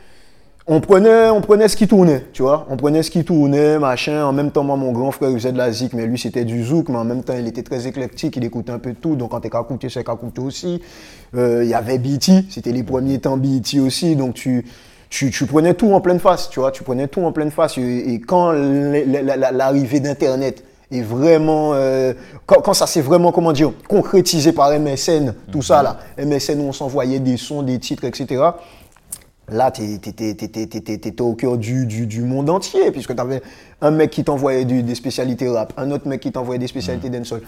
on 0.67 0.81
prenait, 0.81 1.29
on 1.31 1.41
prenait 1.41 1.67
ce 1.67 1.77
qui 1.77 1.89
tournait, 1.89 2.27
tu 2.33 2.43
vois. 2.43 2.67
On 2.71 2.77
prenait 2.77 3.03
ce 3.03 3.11
qui 3.11 3.25
tournait, 3.25 3.79
machin. 3.79 4.25
En 4.25 4.33
même 4.33 4.53
temps, 4.53 4.63
moi, 4.63 4.77
mon 4.77 4.93
grand 4.93 5.11
frère, 5.11 5.31
il 5.31 5.37
faisait 5.37 5.51
de 5.53 5.59
la 5.59 5.73
zik, 5.73 5.95
mais 5.95 6.07
lui, 6.07 6.17
c'était 6.19 6.45
du 6.45 6.63
zouk. 6.65 6.91
Mais 6.91 6.97
en 6.99 7.05
même 7.05 7.25
temps, 7.25 7.35
il 7.37 7.49
était 7.49 7.65
très 7.65 7.89
éclectique, 7.89 8.37
il 8.37 8.45
écoutait 8.45 8.71
un 8.71 8.79
peu 8.79 8.93
de 8.93 8.97
tout. 8.97 9.17
Donc, 9.17 9.31
quand 9.31 9.41
t'es 9.41 9.51
qu'à 9.51 9.63
écouter, 9.63 9.89
c'est 9.89 10.05
qu'à 10.05 10.13
écouter 10.13 10.41
aussi. 10.41 10.81
Euh, 11.35 11.65
Il 11.65 11.71
y 11.71 11.75
avait 11.75 11.99
BT, 11.99 12.45
c'était 12.51 12.73
les 12.73 12.85
premiers 12.85 13.19
temps 13.19 13.37
BT 13.37 13.81
aussi. 13.81 14.15
Donc, 14.15 14.35
tu, 14.35 14.65
tu, 15.09 15.31
tu 15.33 15.47
prenais 15.47 15.75
tout 15.75 15.93
en 15.93 16.01
pleine 16.01 16.21
face, 16.21 16.51
tu 16.51 16.61
vois. 16.61 16.71
Tu 16.71 16.85
prenais 16.85 17.09
tout 17.09 17.23
en 17.23 17.33
pleine 17.33 17.51
face. 17.51 17.77
Et, 17.79 18.13
et 18.15 18.21
quand 18.21 18.53
l'arrivée 18.53 19.99
d'Internet 19.99 20.63
est 20.93 21.03
vraiment, 21.03 21.73
euh, 21.75 22.13
quand, 22.47 22.61
quand 22.61 22.75
ça 22.75 22.87
s'est 22.87 23.01
vraiment, 23.01 23.33
comment 23.33 23.53
dire, 23.53 23.73
concrétisé 23.89 24.53
par 24.53 24.71
MSN, 24.79 25.35
tout 25.51 25.63
ça 25.63 25.83
là, 25.83 25.99
MSN 26.19 26.61
où 26.61 26.65
on 26.65 26.73
s'envoyait 26.73 27.21
des 27.21 27.37
sons, 27.37 27.63
des 27.63 27.79
titres, 27.79 28.05
etc. 28.05 28.43
Là, 29.51 29.71
tu 29.71 29.83
étais 29.83 31.21
au 31.21 31.35
cœur 31.35 31.59
du, 31.59 31.87
du, 31.87 32.07
du 32.07 32.23
monde 32.23 32.51
entier, 32.51 32.91
puisque 32.91 33.15
tu 33.15 33.21
avais 33.21 33.43
un 33.81 33.91
mec 33.91 34.11
qui 34.11 34.25
t'envoyait 34.25 34.65
des 34.65 34.95
spécialités 34.95 35.49
rap, 35.49 35.73
un 35.77 35.91
autre 35.91 36.07
mec 36.07 36.21
qui 36.21 36.33
t'envoyait 36.33 36.59
des 36.59 36.69
spécialités 36.69 37.11
dancehall. 37.11 37.43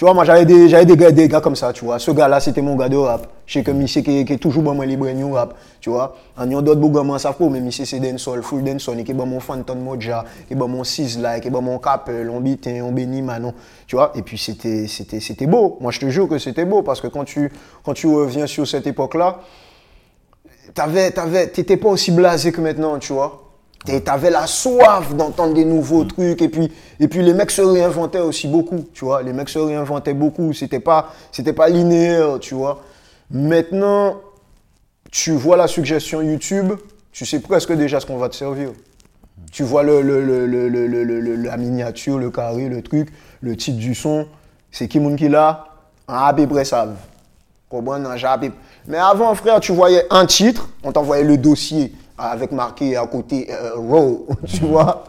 Tu 0.00 0.06
vois, 0.06 0.14
moi, 0.14 0.24
j'avais 0.24 0.46
des, 0.46 0.66
des, 0.66 0.96
gars, 0.96 1.10
des 1.10 1.28
gars 1.28 1.42
comme 1.42 1.56
ça, 1.56 1.74
tu 1.74 1.84
vois. 1.84 1.98
Ce 1.98 2.10
gars-là, 2.10 2.40
c'était 2.40 2.62
mon 2.62 2.74
gars 2.74 2.88
de 2.88 2.96
rap. 2.96 3.26
Je 3.44 3.52
sais 3.52 3.62
que 3.62 3.70
Missé 3.70 4.02
qui, 4.02 4.20
est 4.20 4.40
toujours 4.40 4.62
bon, 4.62 4.80
les 4.80 4.96
brand 4.96 5.32
rap, 5.34 5.54
tu 5.78 5.90
vois. 5.90 6.16
En 6.38 6.48
y 6.48 6.54
a 6.54 6.62
d'autres 6.62 6.80
bougs, 6.80 7.04
moi, 7.04 7.18
ça 7.18 7.34
faut, 7.34 7.50
mais 7.50 7.60
Missé, 7.60 7.84
c'est 7.84 8.00
dancehall, 8.00 8.42
full 8.42 8.64
dancehall, 8.64 9.04
qui 9.04 9.10
est 9.10 9.14
bon 9.14 9.26
mon 9.26 9.40
Phantom 9.40 9.78
Moja, 9.78 10.24
qui 10.48 10.54
est 10.54 10.56
bon 10.56 10.68
mon 10.68 10.84
Sizzla, 10.84 11.40
qui 11.40 11.48
est 11.48 11.50
bon 11.50 11.60
mon 11.60 11.78
Capel, 11.78 12.30
on 12.30 12.40
Bitin, 12.40 12.80
on 12.82 12.92
Béni, 12.92 13.20
Manon, 13.20 13.52
tu 13.86 13.96
vois. 13.96 14.12
Et 14.14 14.22
puis, 14.22 14.38
c'était 14.38 15.46
beau. 15.46 15.76
Moi, 15.82 15.92
je 15.92 16.00
te 16.00 16.08
jure 16.08 16.28
que 16.28 16.38
c'était 16.38 16.64
beau, 16.64 16.80
parce 16.80 17.02
que 17.02 17.08
quand 17.08 17.24
tu, 17.24 17.52
quand 17.84 17.92
tu 17.92 18.06
reviens 18.06 18.46
sur 18.46 18.66
cette 18.66 18.86
époque-là, 18.86 19.40
t'avais, 20.74 21.10
t'avais, 21.10 21.48
t'étais 21.48 21.76
pas 21.76 21.88
aussi 21.88 22.10
blasé 22.12 22.52
que 22.52 22.60
maintenant, 22.60 22.98
tu 22.98 23.12
vois. 23.12 23.46
T'avais 24.04 24.30
la 24.30 24.46
soif 24.46 25.14
d'entendre 25.14 25.54
des 25.54 25.64
nouveaux 25.64 26.04
trucs 26.04 26.42
et 26.42 26.48
puis, 26.50 26.70
et 27.00 27.08
puis 27.08 27.22
les 27.22 27.32
mecs 27.32 27.50
se 27.50 27.62
réinventaient 27.62 28.20
aussi 28.20 28.46
beaucoup, 28.46 28.84
tu 28.92 29.06
vois. 29.06 29.22
Les 29.22 29.32
mecs 29.32 29.48
se 29.48 29.58
réinventaient 29.58 30.12
beaucoup. 30.12 30.52
C'était 30.52 30.80
pas, 30.80 31.14
c'était 31.32 31.54
pas 31.54 31.68
linéaire, 31.70 32.38
tu 32.40 32.54
vois. 32.54 32.82
Maintenant, 33.30 34.16
tu 35.10 35.32
vois 35.32 35.56
la 35.56 35.66
suggestion 35.66 36.20
YouTube, 36.20 36.74
tu 37.10 37.24
sais 37.24 37.40
presque 37.40 37.72
déjà 37.72 38.00
ce 38.00 38.06
qu'on 38.06 38.18
va 38.18 38.28
te 38.28 38.36
servir. 38.36 38.72
Tu 39.50 39.62
vois 39.62 39.82
le, 39.82 40.02
le- 40.02 40.24
le- 40.24 41.36
la 41.36 41.56
miniature, 41.56 42.18
le 42.18 42.30
carré, 42.30 42.68
le 42.68 42.82
truc, 42.82 43.08
le 43.40 43.56
titre 43.56 43.78
du 43.78 43.94
son. 43.94 44.26
C'est 44.70 44.88
qui 44.88 45.00
qui 45.16 45.28
l'a? 45.28 45.66
À 46.06 46.34
savent. 46.64 46.96
Comprends, 46.96 46.98
j'ai 46.98 46.98
à 46.98 46.98
peu- 46.98 47.59
Mais 48.86 48.98
avant, 48.98 49.34
frère, 49.34 49.60
tu 49.60 49.72
voyais 49.72 50.04
un 50.10 50.26
titre, 50.26 50.68
on 50.82 50.90
t'envoyait 50.90 51.24
le 51.24 51.36
dossier 51.36 51.92
avec 52.18 52.52
marqué 52.52 52.96
à 52.96 53.06
côté 53.06 53.48
euh, 53.50 53.76
Raw, 53.76 54.26
tu 54.46 54.64
vois. 54.64 55.04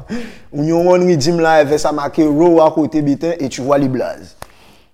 Yon 0.53 0.87
One 0.87 1.09
Redeem 1.09 1.39
là, 1.39 1.53
avait 1.53 1.77
ça 1.77 1.91
marqué 1.91 2.25
Raw 2.25 2.61
à 2.61 2.71
côté, 2.71 3.01
bitin, 3.01 3.33
et 3.39 3.49
tu 3.49 3.61
vois 3.61 3.77
les 3.77 3.89
blazes. 3.89 4.35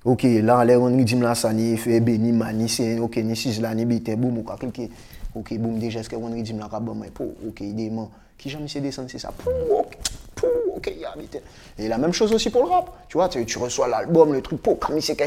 Ok, 0.06 0.24
là, 0.24 0.64
les 0.64 0.76
One 0.76 0.98
Redeem 0.98 1.22
là, 1.22 1.36
ça 1.36 1.52
n'y 1.52 1.78
fait 1.78 2.00
béni, 2.00 2.32
mani, 2.32 2.70
c'est 2.70 3.00
ok, 3.00 3.18
ni 3.18 3.36
si 3.36 3.52
là, 3.60 3.76
ni 3.76 3.86
bitin, 3.86 4.16
boum, 4.16 4.38
ou 4.38 4.44
cliquer. 4.44 4.90
Ok, 5.36 5.54
boum, 5.58 5.78
déjà, 5.78 6.00
est-ce 6.00 6.10
que 6.10 6.16
One 6.16 6.34
Redeem 6.34 6.60
là, 6.60 6.70
bon, 6.80 6.96
mais 6.96 7.10
pour, 7.10 7.28
ok, 7.48 7.60
idément. 7.62 8.10
Qui 8.38 8.50
jamais 8.50 8.68
s'est 8.68 8.80
descendu, 8.80 9.10
c'est 9.12 9.20
ça. 9.20 9.32
Pou, 9.38 9.50
ok, 9.80 9.98
pou, 10.36 10.48
ok, 10.78 10.94
ya, 11.00 11.10
bitin. 11.18 11.40
Et 11.78 11.88
la 11.88 11.98
même 11.98 12.14
chose 12.14 12.32
aussi 12.32 12.50
pour 12.50 12.64
le 12.64 12.70
rap. 12.70 12.90
Tu 13.10 13.18
vois, 13.18 13.28
tu, 13.28 13.44
tu 13.46 13.58
reçois 13.58 13.88
l'album, 13.88 14.32
le 14.32 14.42
truc, 14.42 14.62
pour, 14.62 14.80
comme 14.80 15.02
c'est 15.02 15.16
que. 15.16 15.26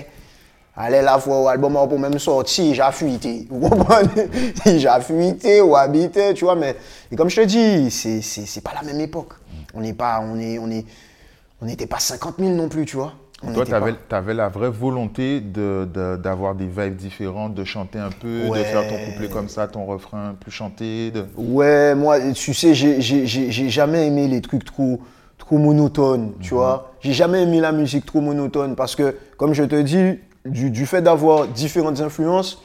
Allez 0.76 1.02
la 1.02 1.18
fois 1.18 1.42
où 1.42 1.46
l'album 1.46 1.76
a 1.76 1.86
pour 1.86 1.98
même 1.98 2.18
sorti, 2.18 2.74
j'ai 2.74 2.82
fuité. 2.92 3.48
J'ai 4.66 4.88
fuité 5.02 5.60
ou 5.60 5.74
habité, 5.76 6.32
tu 6.34 6.44
vois. 6.44 6.54
Mais 6.54 6.76
et 7.10 7.16
comme 7.16 7.28
je 7.28 7.36
te 7.40 7.44
dis, 7.46 7.90
c'est- 7.90 8.60
pas 8.64 8.72
la 8.80 8.86
même 8.86 9.00
époque. 9.00 9.32
On 9.74 9.80
n'est 9.80 9.92
pas, 9.92 10.22
on 10.24 10.38
est, 10.38 10.58
on 10.58 10.70
est, 10.70 10.84
on 11.60 11.66
n'était 11.66 11.86
pas 11.86 11.98
50 11.98 12.36
000 12.38 12.50
non 12.52 12.68
plus, 12.68 12.84
tu 12.86 12.96
vois. 12.96 13.12
On 13.42 13.52
Toi, 13.52 13.64
tu 13.64 13.72
avais, 14.14 14.34
la 14.34 14.48
vraie 14.48 14.68
volonté 14.70 15.40
de- 15.40 15.88
de- 15.92 16.16
d'avoir 16.16 16.54
des 16.54 16.66
vibes 16.66 16.96
différentes, 16.96 17.54
de 17.54 17.64
chanter 17.64 17.98
un 17.98 18.10
peu, 18.10 18.46
Ouais. 18.48 18.58
de 18.58 18.64
faire 18.64 18.86
ton 18.86 18.96
couplet 19.10 19.28
comme 19.28 19.48
ça, 19.48 19.66
ton 19.66 19.86
refrain 19.86 20.34
plus 20.38 20.50
chanté. 20.52 21.10
de- 21.10 21.24
Ouais, 21.36 21.94
moi, 21.94 22.18
tu 22.34 22.52
sais, 22.54 22.74
j'ai- 22.74 23.00
j'ai 23.00 23.68
jamais 23.70 24.06
aimé 24.06 24.28
les 24.28 24.40
trucs 24.42 24.64
trop, 24.64 25.00
trop 25.38 25.58
monotones, 25.58 26.32
tu 26.40 26.54
vois. 26.54 26.92
J'ai 27.00 27.12
jamais 27.14 27.42
aimé 27.42 27.60
la 27.60 27.72
musique 27.72 28.04
trop 28.06 28.20
monotone 28.20 28.76
parce 28.76 28.94
que, 28.94 29.16
comme 29.38 29.54
je 29.54 29.64
te 29.64 29.80
dis, 29.80 30.18
du, 30.44 30.70
du 30.70 30.86
fait 30.86 31.02
d'avoir 31.02 31.48
différentes 31.48 32.00
influences, 32.00 32.62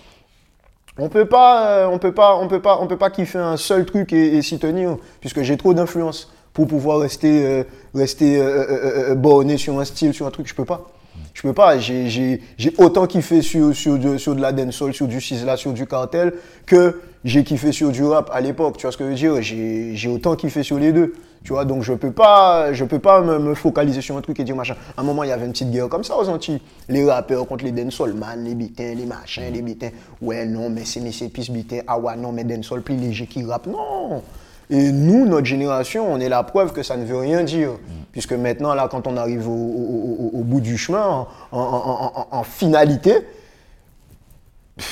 on 0.97 1.09
peut 1.09 1.25
pas, 1.25 1.67
euh, 1.67 1.87
on 1.87 1.99
peut 1.99 2.13
pas, 2.13 2.37
on 2.37 2.47
peut 2.47 2.61
pas, 2.61 2.79
on 2.79 2.87
peut 2.87 2.97
pas 2.97 3.09
kiffer 3.09 3.39
un 3.39 3.57
seul 3.57 3.85
truc 3.85 4.13
et, 4.13 4.41
s'y 4.41 4.59
tenir, 4.59 4.97
puisque 5.19 5.41
j'ai 5.41 5.57
trop 5.57 5.73
d'influence 5.73 6.31
pour 6.53 6.67
pouvoir 6.67 6.99
rester, 6.99 7.45
euh, 7.45 7.63
rester 7.93 8.39
euh, 8.39 9.13
borné 9.15 9.57
sur 9.57 9.77
un 9.77 9.85
style, 9.85 10.13
sur 10.13 10.25
un 10.25 10.31
truc. 10.31 10.47
Je 10.47 10.55
peux 10.55 10.63
pas. 10.63 10.89
Je 11.35 11.41
peux 11.41 11.53
pas. 11.53 11.77
J'ai- 11.77 12.39
autant 12.77 13.05
kiffé 13.05 13.41
sur, 13.41 13.75
sur, 13.75 13.99
de, 13.99 14.17
sur 14.17 14.35
de 14.35 14.41
la 14.41 14.51
dancehall, 14.51 14.93
sur 14.93 15.07
du 15.07 15.21
Sizzla, 15.21 15.57
sur 15.57 15.73
du 15.73 15.85
cartel, 15.85 16.33
que 16.65 17.01
j'ai 17.25 17.43
kiffé 17.43 17.71
sur 17.71 17.91
du 17.91 18.03
rap 18.03 18.31
à 18.33 18.39
l'époque. 18.41 18.77
Tu 18.77 18.83
vois 18.83 18.91
ce 18.91 18.97
que 18.97 19.03
je 19.03 19.09
veux 19.09 19.15
dire? 19.15 19.41
J'ai 19.41 20.07
autant 20.07 20.35
kiffé 20.35 20.63
sur 20.63 20.79
les 20.79 20.93
deux. 20.93 21.13
Tu 21.43 21.53
vois, 21.53 21.65
donc 21.65 21.83
je 21.83 21.93
peux 21.93 22.11
pas, 22.11 22.73
je 22.73 22.85
peux 22.85 22.97
pas 22.97 23.21
me, 23.21 23.53
focaliser 23.53 24.01
sur 24.01 24.17
un 24.17 24.21
truc 24.21 24.39
et 24.39 24.43
dire 24.43 24.55
machin. 24.55 24.75
À 24.97 25.01
un 25.01 25.03
moment, 25.03 25.23
il 25.23 25.29
y 25.29 25.31
avait 25.31 25.45
une 25.45 25.51
petite 25.51 25.69
guerre 25.69 25.89
comme 25.89 26.03
ça 26.03 26.17
aux 26.17 26.27
Antilles. 26.27 26.59
Les 26.89 27.05
rappeurs 27.05 27.45
contre 27.45 27.65
les 27.65 27.71
dancehall, 27.71 28.13
man, 28.13 28.43
les 28.43 28.55
bitins, 28.55 28.95
les 28.95 29.05
machins, 29.05 29.43
les 29.53 29.61
bitins. 29.61 29.91
Ouais, 30.21 30.45
non, 30.45 30.69
mais 30.69 30.85
c'est 30.85 31.01
Messieurs 31.01 31.27
Pis 31.27 31.51
bitins. 31.51 31.81
Ah 31.85 31.99
ouais, 31.99 32.15
non, 32.15 32.31
mais 32.31 32.45
dancehall 32.45 32.81
plus 32.81 32.95
léger 32.95 33.27
qui 33.27 33.43
rappe. 33.43 33.67
Non 33.67 34.23
et 34.69 34.91
nous, 34.91 35.27
notre 35.27 35.45
génération, 35.45 36.11
on 36.11 36.19
est 36.19 36.29
la 36.29 36.43
preuve 36.43 36.73
que 36.73 36.81
ça 36.81 36.97
ne 36.97 37.05
veut 37.05 37.17
rien 37.17 37.43
dire. 37.43 37.71
Puisque 38.11 38.33
maintenant, 38.33 38.73
là, 38.73 38.87
quand 38.89 39.07
on 39.07 39.17
arrive 39.17 39.47
au, 39.47 40.41
bout 40.43 40.61
du 40.61 40.77
chemin, 40.77 41.27
en, 41.51 42.43
finalité, 42.43 43.15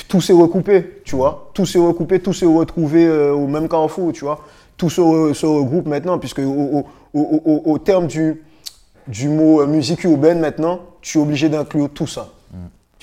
tout 0.08 0.20
s'est 0.20 0.32
recoupé, 0.32 1.00
tu 1.04 1.16
vois. 1.16 1.50
Tout 1.54 1.66
s'est 1.66 1.78
recoupé, 1.78 2.20
tout 2.20 2.32
s'est 2.32 2.46
retrouvé 2.46 3.06
euh, 3.06 3.32
au 3.32 3.46
même 3.46 3.68
carrefour, 3.68 4.12
tu 4.12 4.24
vois. 4.24 4.40
Tout 4.76 4.90
se, 4.90 5.00
re- 5.00 5.34
se 5.34 5.46
regroupe 5.46 5.86
maintenant, 5.86 6.18
puisque 6.18 6.40
au, 6.40 7.78
terme 7.78 8.06
du, 8.06 8.42
du 9.08 9.28
mot 9.28 9.60
euh, 9.60 9.66
musique 9.66 10.04
urbaine 10.04 10.40
maintenant, 10.40 10.80
tu 11.00 11.18
es 11.18 11.20
obligé 11.20 11.48
d'inclure 11.48 11.90
tout 11.90 12.06
ça. 12.06 12.28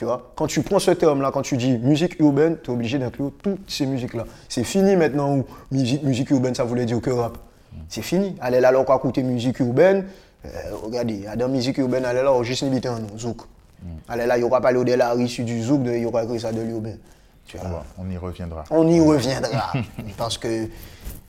Tu 0.02 0.06
vois, 0.06 0.32
quand 0.36 0.48
tu 0.48 0.64
prends 0.64 0.80
ce 0.80 0.90
terme-là, 0.90 1.30
quand 1.32 1.44
tu 1.44 1.58
dis 1.58 1.78
musique 1.78 2.20
urbaine, 2.20 2.58
tu 2.64 2.72
es 2.72 2.74
obligé 2.74 2.98
d'inclure 2.98 3.32
toutes 3.44 3.70
ces 3.70 3.86
musiques-là. 3.86 4.24
C'est 4.50 4.64
fini 4.64 4.96
maintenant 4.96 5.36
où 5.38 5.46
musique, 5.70 6.02
musique 6.02 6.32
urbaine, 6.32 6.56
ça 6.56 6.64
voulait 6.64 6.86
dire 6.86 7.00
que 7.00 7.12
rap. 7.12 7.38
C'est 7.88 8.02
fini. 8.02 8.36
Allez 8.42 8.60
là, 8.60 8.72
on 8.76 8.84
va 8.84 8.96
écouter 8.96 9.22
musique 9.22 9.60
urbaine. 9.60 10.08
Euh, 10.44 10.50
regardez, 10.82 11.26
dans 11.38 11.48
musique 11.50 11.78
urbaine, 11.78 12.04
allez 12.06 12.24
là, 12.24 12.34
on 12.34 12.42
juste 12.42 12.64
limité 12.64 12.90
en 12.90 12.98
zouk. 13.16 13.42
Allez 14.10 14.26
là, 14.26 14.38
il 14.38 14.40
n'y 14.40 14.44
aura 14.48 14.60
pas 14.60 14.74
de 14.74 14.94
la 14.96 15.16
sur 15.28 15.46
du 15.46 15.62
zouk, 15.62 15.84
de- 15.84 15.92
il 15.92 16.02
y 16.02 16.06
aura 16.08 16.26
que 16.26 16.36
ça 16.40 16.52
de 16.52 16.62
l'urbain. 16.62 16.96
Tu 17.46 17.58
vois. 17.58 17.68
On, 17.68 17.72
va- 17.72 17.84
on 18.00 18.10
y 18.10 18.18
reviendra. 18.18 18.64
On 18.72 18.88
y 18.88 19.00
reviendra. 19.00 19.72
parce 20.18 20.40
que, 20.40 20.68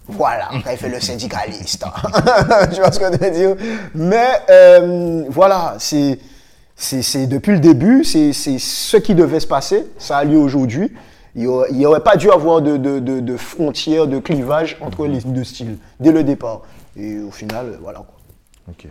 voilà, 0.09 0.49
il 0.55 0.79
fait 0.79 0.88
le 0.88 0.99
syndicaliste. 1.11 1.85
tu 2.73 2.81
vois 2.81 2.91
ce 2.91 2.99
que 2.99 3.05
je 3.12 3.19
veux 3.19 3.31
dire? 3.31 3.57
Mais, 3.95 4.31
euh, 4.49 5.25
voilà, 5.29 5.75
c'est, 5.79 6.19
c'est, 6.83 7.27
depuis 7.27 7.53
le 7.53 7.61
début, 7.61 8.05
c'est, 8.05 8.33
ce 8.33 8.97
qui 8.97 9.15
devait 9.15 9.41
se 9.41 9.47
passer. 9.47 9.87
Ça 9.99 10.19
a 10.19 10.25
lieu 10.25 10.39
aujourd'hui. 10.39 10.93
Il 11.35 11.49
n'y 11.73 11.87
aurait, 11.87 12.03
pas 12.03 12.17
dû 12.17 12.31
avoir 12.31 12.61
de, 12.61 12.77
de, 12.77 12.99
de, 12.99 13.21
de 13.21 13.37
frontières, 13.37 14.07
de 14.07 14.19
clivage 14.19 14.77
entre 14.81 15.07
les 15.07 15.21
deux 15.21 15.45
styles, 15.45 15.79
dès 15.99 16.12
le 16.12 16.25
départ. 16.25 16.62
Et 16.97 17.21
au 17.21 17.31
final, 17.31 17.79
voilà. 17.81 18.01
quoi. 18.01 18.17
Ok. 18.69 18.87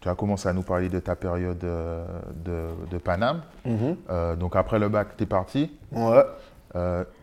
Tu 0.00 0.08
as 0.08 0.14
commencé 0.14 0.48
à 0.48 0.52
nous 0.52 0.62
parler 0.62 0.88
de 0.88 1.00
ta 1.00 1.14
période 1.16 1.62
euh, 1.64 2.04
de, 2.44 2.68
de 2.90 2.98
Paname. 2.98 3.42
Euh, 3.66 4.34
donc 4.34 4.56
après 4.56 4.78
le 4.78 4.88
bac, 4.88 5.08
tu 5.16 5.24
es 5.24 5.26
parti. 5.26 5.70
Ouais. 5.92 6.24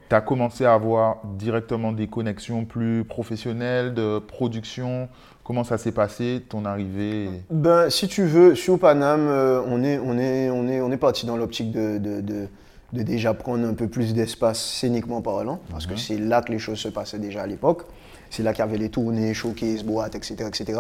Tu 0.09 0.15
as 0.15 0.21
commencé 0.21 0.65
à 0.65 0.74
avoir 0.74 1.17
directement 1.38 1.91
des 1.91 2.07
connexions 2.07 2.65
plus 2.65 3.03
professionnelles, 3.03 3.93
de 3.93 4.19
production. 4.19 5.09
Comment 5.43 5.63
ça 5.63 5.77
s'est 5.77 5.91
passé, 5.91 6.43
ton 6.50 6.65
arrivée 6.65 7.29
Ben, 7.51 7.89
si 7.89 8.07
tu 8.07 8.24
veux, 8.24 8.55
sur 8.55 8.79
Paname, 8.79 9.27
euh, 9.27 9.62
on, 9.67 9.83
est, 9.83 10.00
on, 10.00 10.17
est, 10.17 10.50
on, 10.50 10.67
est, 10.67 10.81
on 10.81 10.91
est 10.91 10.97
parti 10.97 11.25
dans 11.25 11.38
l'optique 11.38 11.71
de, 11.71 11.97
de, 11.97 12.21
de- 12.21 12.47
de 12.93 13.01
déjà 13.03 13.33
prendre 13.33 13.67
un 13.67 13.74
peu 13.74 13.88
plus 13.88 14.13
d'espace 14.13 14.59
scéniquement 14.63 15.21
parlant, 15.21 15.59
parce 15.69 15.85
que 15.85 15.97
c'est 15.97 16.17
là 16.17 16.41
que 16.41 16.51
les 16.51 16.59
choses 16.59 16.77
se 16.77 16.88
passaient 16.88 17.19
déjà 17.19 17.41
à 17.41 17.47
l'époque. 17.47 17.81
C'est 18.29 18.41
là 18.43 18.53
qu'il 18.53 18.63
y 18.63 18.67
avait 18.67 18.77
les 18.77 18.89
tournées, 18.89 19.33
showcases, 19.33 19.83
boîtes, 19.83 20.15
etc. 20.15 20.35
etc. 20.47 20.79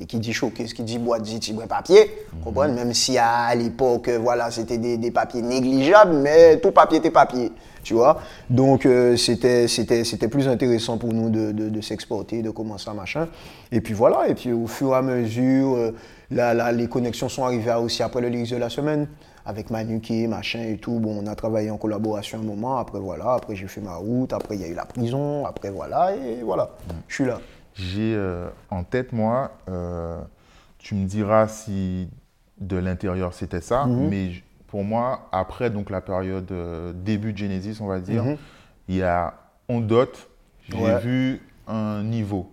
Et 0.00 0.06
qui 0.06 0.18
dit 0.18 0.32
showcase, 0.32 0.72
qui 0.72 0.82
dit 0.82 0.98
boîte, 0.98 1.22
dit 1.22 1.38
tibre 1.38 1.66
papier. 1.66 2.10
comprenez 2.42 2.74
Même 2.74 2.92
si 2.94 3.16
à 3.16 3.54
l'époque, 3.54 4.08
euh, 4.08 4.18
voilà, 4.18 4.50
c'était 4.50 4.78
des, 4.78 4.96
des 4.98 5.10
papiers 5.12 5.40
négligeables, 5.42 6.14
mais 6.16 6.58
tout 6.58 6.72
papier 6.72 6.98
était 6.98 7.10
papier. 7.12 7.52
Tu 7.84 7.94
vois? 7.94 8.18
Donc, 8.50 8.86
euh, 8.86 9.16
c'était 9.16 9.68
c'était- 9.68 10.04
c'était 10.04 10.28
plus 10.28 10.48
intéressant 10.48 10.96
pour 10.98 11.12
nous 11.12 11.28
de, 11.30 11.52
de- 11.52 11.68
de 11.68 11.80
s'exporter, 11.80 12.42
de 12.42 12.50
commencer 12.50 12.88
à 12.90 12.94
machin. 12.94 13.28
Et 13.70 13.80
puis 13.80 13.92
voilà, 13.94 14.26
et 14.28 14.34
puis 14.34 14.52
au 14.52 14.66
fur 14.66 14.92
et 14.92 14.96
à 14.96 15.02
mesure, 15.02 15.74
euh, 15.76 15.94
là, 16.30 16.54
là, 16.54 16.72
les 16.72 16.88
connexions 16.88 17.28
sont 17.28 17.44
arrivées 17.44 17.74
aussi 17.74 18.02
après 18.02 18.20
le 18.22 18.28
Ligue 18.28 18.50
de 18.50 18.56
la 18.56 18.70
semaine, 18.70 19.06
avec 19.46 19.70
Manuki, 19.70 20.26
machin 20.26 20.62
et 20.66 20.78
tout. 20.78 20.98
Bon, 20.98 21.22
on 21.22 21.26
a 21.26 21.34
travaillé 21.34 21.70
en 21.70 21.76
collaboration 21.76 22.38
un 22.38 22.42
moment, 22.42 22.78
après 22.78 22.98
voilà, 22.98 23.34
après 23.34 23.54
j'ai 23.54 23.68
fait 23.68 23.82
ma 23.82 23.96
route, 23.96 24.32
après 24.32 24.56
il 24.56 24.62
y 24.62 24.64
a 24.64 24.68
eu 24.68 24.74
la 24.74 24.86
prison, 24.86 25.44
après 25.46 25.70
voilà, 25.70 26.12
et 26.16 26.42
voilà, 26.42 26.70
je 27.06 27.14
suis 27.14 27.24
là. 27.26 27.38
J'ai 27.74 28.14
euh, 28.14 28.48
en 28.70 28.84
tête, 28.84 29.12
moi, 29.12 29.52
euh, 29.68 30.20
tu 30.78 30.94
me 30.94 31.06
diras 31.06 31.48
si 31.48 32.08
de 32.60 32.76
l'intérieur 32.76 33.34
c'était 33.34 33.60
ça, 33.60 33.84
Mhm. 33.86 34.08
mais 34.08 34.30
pour 34.68 34.84
moi, 34.84 35.28
après 35.32 35.70
donc 35.70 35.90
la 35.90 36.00
période 36.00 36.50
euh, 36.52 36.92
début 36.94 37.32
de 37.32 37.38
Genesis, 37.38 37.78
on 37.80 37.86
va 37.86 37.98
dire, 38.00 38.24
Mhm. 38.24 38.36
il 38.88 38.96
y 38.96 39.02
a 39.02 39.34
On 39.68 39.80
Dot, 39.80 40.28
j'ai 40.68 40.76
Ouais. 40.76 41.00
vu 41.00 41.40
un 41.66 42.02
niveau. 42.02 42.50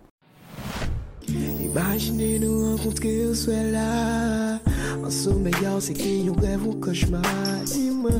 Imaginez 1.28 2.38
nous 2.38 2.70
rencontrer 2.76 3.26
au 3.26 3.34
soir 3.34 3.62
là. 3.70 4.58
En 5.04 5.10
sommeil, 5.10 5.52
c'est 5.80 5.92
qu'il 5.92 6.24
y 6.26 6.28
a 6.28 6.32
un 6.32 6.40
rêve 6.40 6.66
ou 6.66 6.72
cauchemar. 6.74 7.22
Dis-moi, 7.66 8.10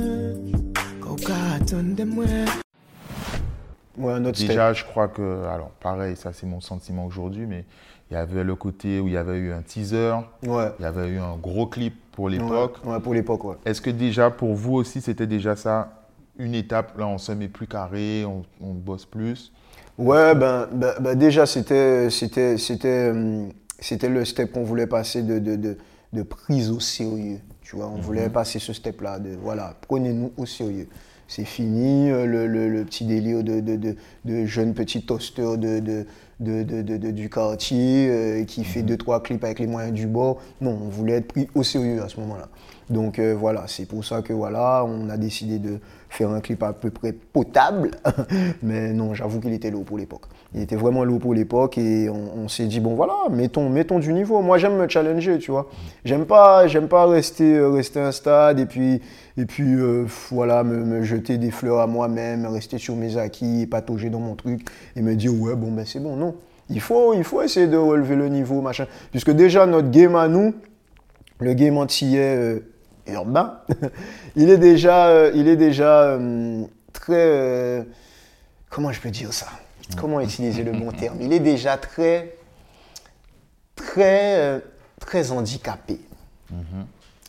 qu'on 1.00 1.16
attend 1.16 1.82
de 1.82 2.04
moi. 2.04 2.24
Ouais, 3.98 4.12
un 4.12 4.24
autre 4.24 4.36
step. 4.38 4.48
Déjà, 4.48 4.72
je 4.72 4.84
crois 4.84 5.08
que, 5.08 5.44
alors 5.46 5.70
pareil, 5.80 6.16
ça 6.16 6.32
c'est 6.32 6.46
mon 6.46 6.60
sentiment 6.60 7.04
aujourd'hui, 7.06 7.46
mais 7.46 7.64
il 8.10 8.14
y 8.14 8.16
avait 8.16 8.44
le 8.44 8.54
côté 8.54 9.00
où 9.00 9.08
il 9.08 9.14
y 9.14 9.16
avait 9.16 9.38
eu 9.38 9.52
un 9.52 9.62
teaser, 9.62 10.14
Ouais. 10.46 10.68
il 10.78 10.82
y 10.82 10.86
avait 10.86 11.08
eu 11.08 11.18
un 11.18 11.36
gros 11.36 11.66
clip 11.66 11.94
pour 12.12 12.28
l'époque. 12.28 12.78
Ouais, 12.84 13.00
pour 13.00 13.14
l'époque, 13.14 13.44
ouais. 13.44 13.56
Est-ce 13.64 13.80
que 13.80 13.90
déjà 13.90 14.30
pour 14.30 14.54
vous 14.54 14.74
aussi 14.74 15.00
c'était 15.00 15.26
déjà 15.26 15.56
ça 15.56 15.90
une 16.38 16.54
étape 16.54 16.96
Là, 16.98 17.06
on 17.06 17.18
se 17.18 17.32
met 17.32 17.48
plus 17.48 17.66
carré, 17.66 18.24
on, 18.24 18.42
on 18.62 18.72
bosse 18.72 19.04
plus? 19.06 19.52
Ouais, 19.98 20.34
ben, 20.34 20.68
ben- 20.72 20.94
ben 21.00 21.14
déjà, 21.18 21.44
c'était, 21.46 22.08
c'était, 22.08 22.56
c'était, 22.56 23.12
c'était 23.78 24.08
le 24.08 24.24
step 24.24 24.52
qu'on 24.52 24.64
voulait 24.64 24.86
passer 24.86 25.22
de, 25.22 25.38
de, 25.38 25.56
de, 25.56 25.76
de 26.14 26.22
prise 26.22 26.70
au 26.70 26.80
sérieux. 26.80 27.40
Tu 27.60 27.76
vois, 27.76 27.88
on 27.88 27.96
voulait 28.00 28.28
passer 28.30 28.58
ce 28.58 28.72
step-là 28.72 29.18
de, 29.18 29.36
voilà, 29.40 29.74
prenez-nous 29.86 30.32
au 30.38 30.46
sérieux. 30.46 30.88
C'est 31.34 31.46
fini, 31.46 32.10
euh, 32.10 32.26
le, 32.26 32.46
le- 32.46 32.68
le 32.68 32.84
petit 32.84 33.06
délire 33.06 33.42
de, 33.42 33.60
de, 33.60 33.76
de, 33.76 33.96
de 34.26 34.44
jeune 34.44 34.74
petit 34.74 35.00
toaster 35.00 35.56
de, 35.56 35.78
de, 35.80 36.04
de, 36.40 36.62
de- 36.62 36.82
de- 36.82 36.96
de- 36.98 37.10
du 37.10 37.30
quartier 37.30 38.06
euh, 38.10 38.44
qui 38.44 38.64
fait 38.64 38.82
deux, 38.82 38.98
trois 38.98 39.22
clips 39.22 39.42
avec 39.42 39.58
les 39.58 39.66
moyens 39.66 39.94
du 39.94 40.06
bord. 40.06 40.42
Non, 40.60 40.72
on 40.82 40.90
voulait 40.90 41.14
être 41.14 41.28
pris 41.28 41.48
au 41.54 41.62
sérieux 41.62 42.02
à 42.02 42.10
ce 42.10 42.20
moment-là. 42.20 42.48
Donc 42.90 43.18
euh, 43.18 43.34
voilà, 43.34 43.64
c'est 43.66 43.86
pour 43.86 44.04
ça 44.04 44.20
que 44.20 44.34
voilà, 44.34 44.84
on 44.84 45.08
a 45.08 45.16
décidé 45.16 45.58
de 45.58 45.78
faire 46.10 46.28
un 46.28 46.40
clip 46.42 46.62
à 46.62 46.74
peu 46.74 46.90
près 46.90 47.12
potable. 47.14 47.92
Mais 48.62 48.92
non, 48.92 49.14
j'avoue 49.14 49.40
qu'il 49.40 49.54
était 49.54 49.70
lourd 49.70 49.84
pour 49.86 49.96
l'époque. 49.96 50.26
Il 50.54 50.60
était 50.60 50.76
vraiment 50.76 51.02
lourd 51.04 51.20
pour 51.20 51.32
l'époque 51.32 51.78
et 51.78 52.10
on, 52.10 52.46
s'est 52.46 52.66
dit 52.66 52.80
bon 52.80 52.94
voilà, 52.94 53.14
mettons, 53.30 53.70
mettons 53.70 53.98
du 53.98 54.12
niveau. 54.12 54.42
Moi 54.42 54.58
j'aime 54.58 54.76
me 54.76 54.86
challenger, 54.86 55.38
tu 55.38 55.50
vois. 55.50 55.70
J'aime 56.04 56.26
pas, 56.26 56.66
j'aime 56.66 56.88
pas 56.88 57.06
rester, 57.06 57.56
euh, 57.56 57.70
rester 57.70 58.00
un 58.00 58.12
stade 58.12 58.60
et 58.60 58.66
puis 58.66 59.00
et 59.38 59.46
puis 59.46 59.74
euh, 59.74 60.04
voilà, 60.30 60.62
me, 60.62 61.02
jeter 61.02 61.38
des 61.38 61.50
fleurs 61.50 61.80
à 61.80 61.86
moi-même, 61.86 62.44
rester 62.46 62.76
sur 62.76 62.96
mes 62.96 63.16
acquis, 63.16 63.66
patauger 63.66 64.10
dans 64.10 64.20
mon 64.20 64.34
truc 64.34 64.66
et 64.94 65.00
me 65.00 65.14
dire 65.16 65.32
ouais 65.32 65.54
bon 65.54 65.72
ben 65.72 65.86
c'est 65.86 66.00
bon 66.00 66.16
non. 66.16 66.34
Il 66.68 66.80
faut, 66.80 67.14
il 67.14 67.24
faut 67.24 67.42
essayer 67.42 67.66
de 67.66 67.76
relever 67.76 68.14
le 68.14 68.28
niveau 68.28 68.60
machin. 68.60 68.86
Puisque 69.10 69.30
déjà 69.30 69.64
notre 69.64 69.90
game 69.90 70.16
à 70.16 70.28
nous, 70.28 70.54
le 71.40 71.54
game 71.54 71.78
antillais 71.78 72.36
euh, 72.36 72.60
urbain, 73.10 73.60
il 74.36 74.50
est 74.50 74.58
déjà, 74.58 75.06
euh, 75.06 75.32
il 75.34 75.48
est 75.48 75.56
déjà 75.56 76.18
très. 76.92 77.86
comment 78.68 78.92
je 78.92 79.00
peux 79.00 79.10
dire 79.10 79.32
ça? 79.32 79.46
Comment 79.96 80.20
utiliser 80.20 80.62
le 80.62 80.72
bon 80.72 80.90
terme? 80.92 81.18
Il 81.20 81.32
est 81.32 81.40
déjà 81.40 81.76
très. 81.76 82.36
très. 83.76 84.60
très 85.00 85.30
handicapé. 85.32 86.00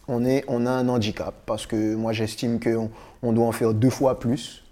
on, 0.07 0.25
est, 0.25 0.43
on 0.47 0.65
a 0.65 0.71
un 0.71 0.87
handicap 0.89 1.33
parce 1.45 1.65
que 1.65 1.95
moi 1.95 2.13
j'estime 2.13 2.59
qu'on 2.59 2.89
on 3.21 3.33
doit 3.33 3.47
en 3.47 3.51
faire 3.51 3.73
deux 3.73 3.89
fois 3.89 4.19
plus 4.19 4.63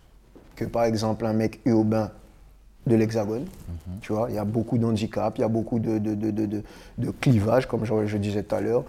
que 0.56 0.66
par 0.66 0.84
exemple 0.84 1.26
un 1.26 1.34
mec 1.34 1.60
urbain 1.66 2.12
de 2.88 2.96
l'Hexagone. 2.96 3.46
Tu 4.02 4.12
vois, 4.14 4.28
il 4.30 4.36
y 4.36 4.40
a 4.40 4.46
beaucoup 4.46 4.78
d'handicaps, 4.78 5.38
il 5.38 5.42
y 5.42 5.44
a 5.44 5.48
beaucoup 5.48 5.80
de, 5.80 5.98
de, 6.00 6.16
de, 6.16 6.32
de, 6.32 6.64
de 6.98 7.12
clivages, 7.12 7.68
comme 7.68 7.86
je, 7.86 8.08
je 8.08 8.18
disais 8.18 8.44
tout 8.44 8.56
à 8.56 8.62
l'heure. 8.62 8.84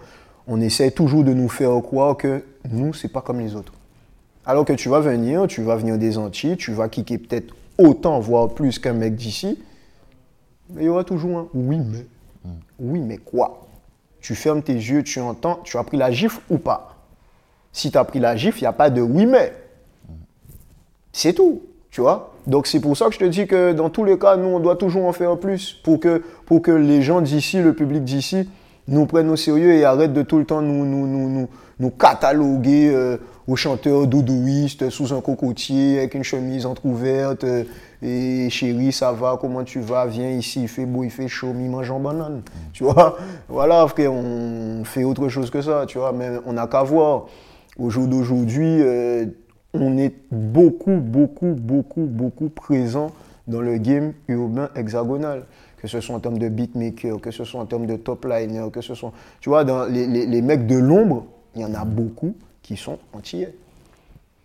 On 0.47 0.59
essaie 0.59 0.91
toujours 0.91 1.23
de 1.23 1.33
nous 1.33 1.47
faire 1.47 1.79
croire 1.81 2.17
que 2.17 2.43
nous, 2.69 2.93
c'est 2.93 3.07
pas 3.07 3.21
comme 3.21 3.39
les 3.39 3.55
autres. 3.55 3.73
Alors 4.45 4.65
que 4.65 4.73
tu 4.73 4.89
vas 4.89 4.99
venir, 4.99 5.47
tu 5.47 5.61
vas 5.61 5.75
venir 5.75 5.97
des 5.97 6.17
Antilles, 6.17 6.57
tu 6.57 6.73
vas 6.73 6.89
kicker 6.89 7.17
peut-être 7.17 7.53
autant, 7.77 8.19
voire 8.19 8.49
plus 8.49 8.79
qu'un 8.79 8.93
mec 8.93 9.15
d'ici, 9.15 9.59
mais 10.69 10.83
il 10.83 10.85
y 10.85 10.89
aura 10.89 11.03
toujours 11.03 11.37
un. 11.37 11.47
Oui, 11.53 11.79
mais. 11.79 12.05
Oui, 12.79 12.99
mais 12.99 13.17
quoi? 13.17 13.67
Tu 14.19 14.35
fermes 14.35 14.61
tes 14.61 14.73
yeux, 14.73 15.03
tu 15.03 15.19
entends, 15.19 15.59
tu 15.63 15.77
as 15.77 15.83
pris 15.83 15.97
la 15.97 16.11
gifle 16.11 16.39
ou 16.49 16.57
pas? 16.57 16.97
Si 17.71 17.91
tu 17.91 17.97
as 17.97 18.03
pris 18.03 18.19
la 18.19 18.35
gifle, 18.35 18.59
il 18.59 18.63
n'y 18.63 18.67
a 18.67 18.73
pas 18.73 18.89
de 18.89 19.01
oui, 19.01 19.25
mais. 19.25 19.53
C'est 21.11 21.33
tout, 21.33 21.61
tu 21.91 22.01
vois? 22.01 22.33
Donc 22.47 22.67
c'est 22.67 22.79
pour 22.79 22.97
ça 22.97 23.05
que 23.07 23.13
je 23.13 23.19
te 23.19 23.25
dis 23.25 23.47
que 23.47 23.71
dans 23.71 23.89
tous 23.89 24.03
les 24.03 24.17
cas, 24.17 24.35
nous, 24.35 24.47
on 24.47 24.59
doit 24.59 24.75
toujours 24.75 25.05
en 25.05 25.13
faire 25.13 25.37
plus 25.37 25.73
pour 25.83 25.99
que, 25.99 26.23
pour 26.45 26.61
que 26.61 26.71
les 26.71 27.01
gens 27.01 27.21
d'ici, 27.21 27.61
le 27.61 27.73
public 27.73 28.03
d'ici, 28.03 28.49
nous 28.87 29.05
prennent 29.05 29.29
au 29.29 29.35
sérieux 29.35 29.73
et 29.73 29.85
arrêtent 29.85 30.13
de 30.13 30.23
tout 30.23 30.39
le 30.39 30.45
temps 30.45 30.61
nous, 30.61 30.85
nous, 30.85 31.07
nous, 31.07 31.29
nous, 31.29 31.47
nous 31.79 31.89
cataloguer 31.89 32.89
euh, 32.93 33.17
aux 33.47 33.55
chanteurs 33.55 34.07
doudouistes 34.07 34.89
sous 34.89 35.13
un 35.13 35.21
cocotier 35.21 35.99
avec 35.99 36.13
une 36.15 36.23
chemise 36.23 36.65
entrouverte. 36.65 37.43
euh, 37.43 37.63
et 38.05 38.49
chérie, 38.49 38.91
ça 38.91 39.13
va, 39.13 39.37
comment 39.39 39.63
tu 39.63 39.79
vas? 39.79 40.05
Viens 40.05 40.29
ici, 40.29 40.63
il 40.63 40.67
fait 40.67 40.85
beau, 40.85 41.05
il 41.05 41.09
fait 41.09 41.29
chaud, 41.29 41.53
mi 41.53 41.69
mange 41.69 41.89
en 41.89 41.99
banane. 42.01 42.41
Tu 42.73 42.83
vois? 42.83 43.17
Voilà, 43.47 43.87
frère, 43.87 44.11
on 44.11 44.83
fait 44.83 45.05
autre 45.05 45.29
chose 45.29 45.49
que 45.49 45.61
ça, 45.61 45.85
tu 45.87 45.97
vois, 45.99 46.11
mais 46.11 46.27
on 46.45 46.53
n'a 46.53 46.67
qu'à 46.67 46.83
voir. 46.83 47.27
Au 47.79 47.89
jour 47.89 48.07
d'aujourd'hui, 48.07 48.81
euh, 48.81 49.25
on 49.73 49.97
est 49.97 50.13
beaucoup, 50.31 50.97
beaucoup, 50.97 51.53
beaucoup, 51.57 52.01
beaucoup 52.05 52.49
présent 52.49 53.11
dans 53.47 53.61
le 53.61 53.77
game 53.77 54.13
urbain 54.27 54.69
hexagonal. 54.75 55.43
Que 55.81 55.87
ce 55.87 55.99
soit 56.01 56.15
en 56.15 56.19
termes 56.19 56.37
de 56.37 56.47
beatmaker, 56.49 57.19
que 57.21 57.31
ce 57.31 57.43
soit 57.45 57.59
en 57.61 57.65
termes 57.65 57.85
de 57.87 57.95
top 57.95 58.25
liner, 58.25 58.65
que 58.71 58.81
ce 58.81 58.93
soit. 58.95 59.11
Tu 59.41 59.49
vois, 59.49 59.63
dans 59.63 59.85
les, 59.85 60.07
les- 60.07 60.25
les 60.25 60.41
mecs 60.41 60.67
de 60.67 60.77
l'ombre, 60.77 61.25
il 61.55 61.61
y 61.61 61.65
en 61.65 61.73
a 61.73 61.83
beaucoup 61.85 62.35
qui 62.63 62.75
sont 62.77 62.97
antillais. 63.13 63.53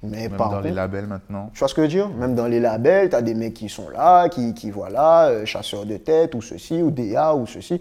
Mais 0.03 0.29
Même 0.29 0.37
par 0.37 0.51
dans 0.51 0.61
les 0.61 0.71
labels 0.71 1.07
maintenant. 1.07 1.51
tu 1.53 1.59
vois 1.59 1.67
ce 1.69 1.75
que 1.75 1.81
je 1.83 1.87
veux 1.87 1.93
dire? 1.93 2.09
Même 2.11 2.35
dans 2.37 2.47
les 2.47 2.61
labels, 2.61 3.09
tu 3.11 3.17
as 3.17 3.23
des 3.23 3.35
mecs 3.35 3.55
qui 3.55 3.69
sont 3.69 3.89
là, 3.89 4.29
qui, 4.29 4.55
qui 4.55 4.71
voilà, 4.71 5.27
euh, 5.29 5.45
chasseurs 5.45 5.87
de 5.87 5.97
tête, 5.97 6.35
ou 6.37 6.43
ceci, 6.43 6.83
ou 6.83 6.91
DA, 6.93 7.35
ou 7.35 7.47
ceci. 7.47 7.81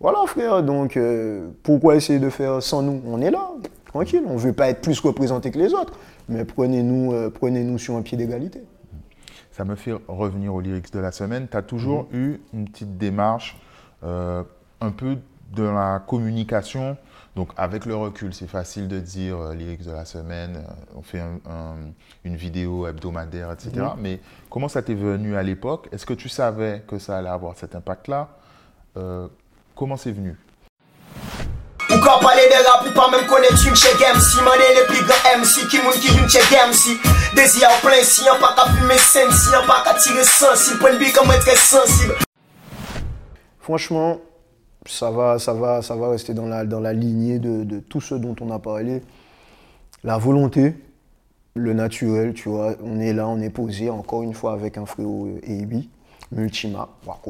Voilà, 0.00 0.18
frère, 0.26 0.62
donc 0.64 0.96
euh, 0.96 1.48
pourquoi 1.62 1.94
essayer 1.94 2.18
de 2.18 2.28
faire 2.28 2.60
sans 2.60 2.82
nous? 2.82 3.00
On 3.06 3.20
est 3.20 3.30
là, 3.30 3.50
tranquille, 3.86 4.22
on 4.26 4.34
ne 4.34 4.38
veut 4.38 4.52
pas 4.52 4.68
être 4.68 4.80
plus 4.80 4.98
représenté 4.98 5.52
que 5.52 5.58
les 5.58 5.72
autres, 5.74 5.92
mais 6.28 6.44
prenez-nous 6.44 7.12
euh, 7.12 7.30
prenez-nous 7.30 7.78
sur 7.78 7.94
un 7.94 8.02
pied 8.02 8.18
d'égalité. 8.18 8.60
Ça 9.52 9.64
me 9.64 9.76
fait 9.76 9.94
revenir 10.08 10.52
aux 10.52 10.60
lyrics 10.60 10.92
de 10.92 10.98
la 10.98 11.12
semaine. 11.12 11.46
Tu 11.48 11.56
as 11.56 11.62
toujours 11.62 12.08
Mhm. 12.12 12.18
eu 12.20 12.40
une 12.52 12.64
petite 12.68 12.98
démarche 12.98 13.56
euh, 14.02 14.42
un 14.80 14.90
peu 14.90 15.16
de 15.54 15.62
la 15.62 16.02
communication. 16.04 16.96
Donc, 17.36 17.50
avec 17.56 17.84
le 17.84 17.96
recul, 17.96 18.32
c'est 18.32 18.46
facile 18.46 18.86
de 18.86 19.00
dire 19.00 19.36
euh, 19.38 19.54
lyrics 19.54 19.84
de 19.84 19.90
la 19.90 20.04
semaine, 20.04 20.56
euh, 20.68 20.72
on 20.96 21.02
fait 21.02 21.18
un- 21.20 21.40
un- 21.50 21.90
une 22.24 22.36
vidéo 22.36 22.86
hebdomadaire, 22.86 23.50
etc. 23.50 23.70
Mhm. 23.74 23.90
Mais 23.98 24.20
comment 24.50 24.68
ça 24.68 24.82
t'est 24.82 24.94
venu 24.94 25.34
à 25.36 25.42
l'époque? 25.42 25.88
Est-ce 25.90 26.06
que 26.06 26.14
tu 26.14 26.28
savais 26.28 26.84
que 26.86 26.98
ça 27.00 27.18
allait 27.18 27.28
avoir 27.28 27.56
cet 27.56 27.74
impact-là? 27.74 28.28
Euh, 28.96 29.26
Comment 29.76 29.96
c'est 29.96 30.12
venu? 30.12 30.36
Ou 31.90 31.98
ka 32.00 32.18
pale 32.22 32.44
de 32.48 32.58
rap 32.66 32.86
ou 32.86 32.92
pa 32.94 33.08
menm 33.10 33.26
konet 33.26 33.48
tune 33.58 33.74
che 33.74 33.90
MC 34.14 34.40
Mane 34.46 34.68
le 34.76 34.86
pi 34.86 35.00
gran 35.02 35.40
MC 35.40 35.66
ki 35.68 35.80
moun 35.82 35.98
ki 35.98 36.08
rim 36.14 36.28
che 36.30 36.38
MC 36.38 36.94
Dezi 37.34 37.64
a 37.64 37.72
ou 37.74 37.80
plen 37.82 38.04
si 38.06 38.28
an 38.30 38.38
pa 38.40 38.52
ka 38.54 38.68
fume 38.70 38.96
sen 38.98 39.32
Si 39.34 39.52
an 39.54 39.66
pa 39.66 39.80
ka 39.84 39.94
tire 39.98 40.22
sensible. 40.24 40.78
Pren 40.78 40.98
bi 41.02 41.10
kan 41.12 41.26
mwen 41.26 41.40
tre 41.42 41.56
sensible. 41.58 42.14
Franchement, 43.60 44.20
ça 44.86 45.10
va, 45.10 45.38
ça 45.38 45.54
va, 45.54 45.82
ça 45.82 45.96
va 45.96 46.10
rester 46.10 46.34
dans 46.34 46.46
la, 46.46 46.64
dans 46.64 46.80
la 46.80 46.92
lignée 46.92 47.38
de, 47.38 47.64
de 47.64 47.80
tout 47.80 48.00
ce 48.00 48.14
dont 48.14 48.36
on 48.40 48.50
a 48.50 48.58
parlé. 48.58 49.02
La 50.02 50.18
volonté, 50.18 50.74
le 51.54 51.72
naturel, 51.72 52.34
tu 52.34 52.48
vois. 52.48 52.74
On 52.84 52.98
est 53.00 53.12
là, 53.12 53.28
on 53.28 53.40
est 53.40 53.50
posé, 53.50 53.90
encore 53.90 54.22
une 54.22 54.34
fois, 54.34 54.52
avec 54.52 54.76
un 54.76 54.86
frérot 54.86 55.26
euh, 55.26 55.40
Eibi, 55.50 55.88
Multima, 56.32 56.88
on 57.06 57.10
va. 57.10 57.20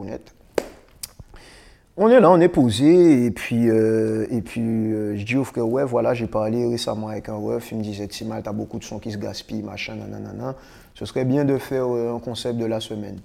On 1.96 2.08
est 2.08 2.18
là, 2.18 2.28
on 2.28 2.40
est 2.40 2.48
posé, 2.48 3.26
et 3.26 3.30
puis, 3.30 3.68
euh, 3.68 4.26
euh, 4.28 5.16
je 5.16 5.24
dis 5.24 5.36
au 5.36 5.44
frère, 5.44 5.68
ouais, 5.68 5.84
voilà, 5.84 6.12
j'ai 6.12 6.26
parlé 6.26 6.66
récemment 6.66 7.06
avec 7.06 7.28
un 7.28 7.36
ref, 7.36 7.70
il 7.70 7.78
me 7.78 7.84
disait, 7.84 8.08
Timal, 8.08 8.42
t'as 8.42 8.52
beaucoup 8.52 8.80
de 8.80 8.84
sons 8.84 8.98
qui 8.98 9.12
se 9.12 9.16
gaspillent, 9.16 9.62
machin, 9.62 9.94
nanana. 9.94 10.56
Ce 10.94 11.04
serait 11.04 11.24
bien 11.24 11.44
de 11.44 11.56
faire 11.56 11.86
euh, 11.86 12.16
un 12.16 12.18
concept 12.18 12.58
de 12.58 12.64
la 12.64 12.80
semaine. 12.80 13.20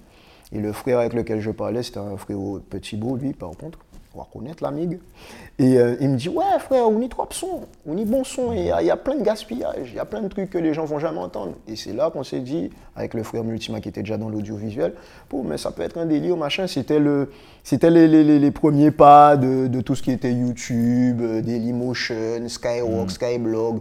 Et 0.52 0.60
le 0.60 0.72
frère 0.72 1.00
avec 1.00 1.14
lequel 1.14 1.40
je 1.40 1.50
parlais, 1.50 1.82
c'était 1.82 1.98
un 1.98 2.16
frérot 2.16 2.60
petit 2.60 2.96
beau, 2.96 3.16
lui, 3.16 3.32
par 3.32 3.50
contre. 3.50 3.80
On 4.12 4.18
va 4.18 4.24
reconnaître 4.24 4.64
l'amigue. 4.64 4.98
Et 5.60 5.78
euh, 5.78 5.94
il 6.00 6.08
me 6.08 6.16
dit, 6.16 6.28
ouais, 6.28 6.44
frère, 6.58 6.88
on 6.88 7.00
y 7.00 7.08
trop 7.08 7.28
son, 7.30 7.60
on 7.86 7.96
y 7.96 8.04
bon 8.04 8.24
son, 8.24 8.52
il 8.52 8.64
y, 8.64 8.70
a- 8.72 8.82
il 8.82 8.86
y 8.86 8.90
a 8.90 8.96
plein 8.96 9.14
de 9.14 9.22
gaspillage, 9.22 9.90
il 9.90 9.94
y 9.94 9.98
a 10.00 10.04
plein 10.04 10.20
de 10.20 10.26
trucs 10.26 10.50
que 10.50 10.58
les 10.58 10.74
gens 10.74 10.84
vont 10.84 10.98
jamais 10.98 11.20
entendre. 11.20 11.52
Et 11.68 11.76
c'est 11.76 11.92
là 11.92 12.10
qu'on 12.10 12.24
s'est 12.24 12.40
dit, 12.40 12.70
avec 12.96 13.14
le 13.14 13.22
frère 13.22 13.44
Multima 13.44 13.80
qui 13.80 13.88
était 13.88 14.00
déjà 14.02 14.16
dans 14.18 14.28
l'audiovisuel, 14.28 14.94
bon, 15.30 15.44
mais 15.44 15.58
ça 15.58 15.70
peut 15.70 15.82
être 15.82 15.96
un 15.96 16.06
délire, 16.06 16.36
machin. 16.36 16.66
C'était 16.66 16.98
le, 16.98 17.30
c'était 17.62 17.88
les, 17.90 18.08
les- 18.08 18.24
les- 18.24 18.40
les 18.40 18.50
premiers 18.50 18.90
pas 18.90 19.36
de, 19.36 19.68
de 19.68 19.80
tout 19.80 19.94
ce 19.94 20.02
qui 20.02 20.10
était 20.10 20.32
YouTube, 20.32 21.20
euh, 21.20 21.40
Dailymotion, 21.40 22.48
Skyrock, 22.48 23.12
Skyblog. 23.12 23.80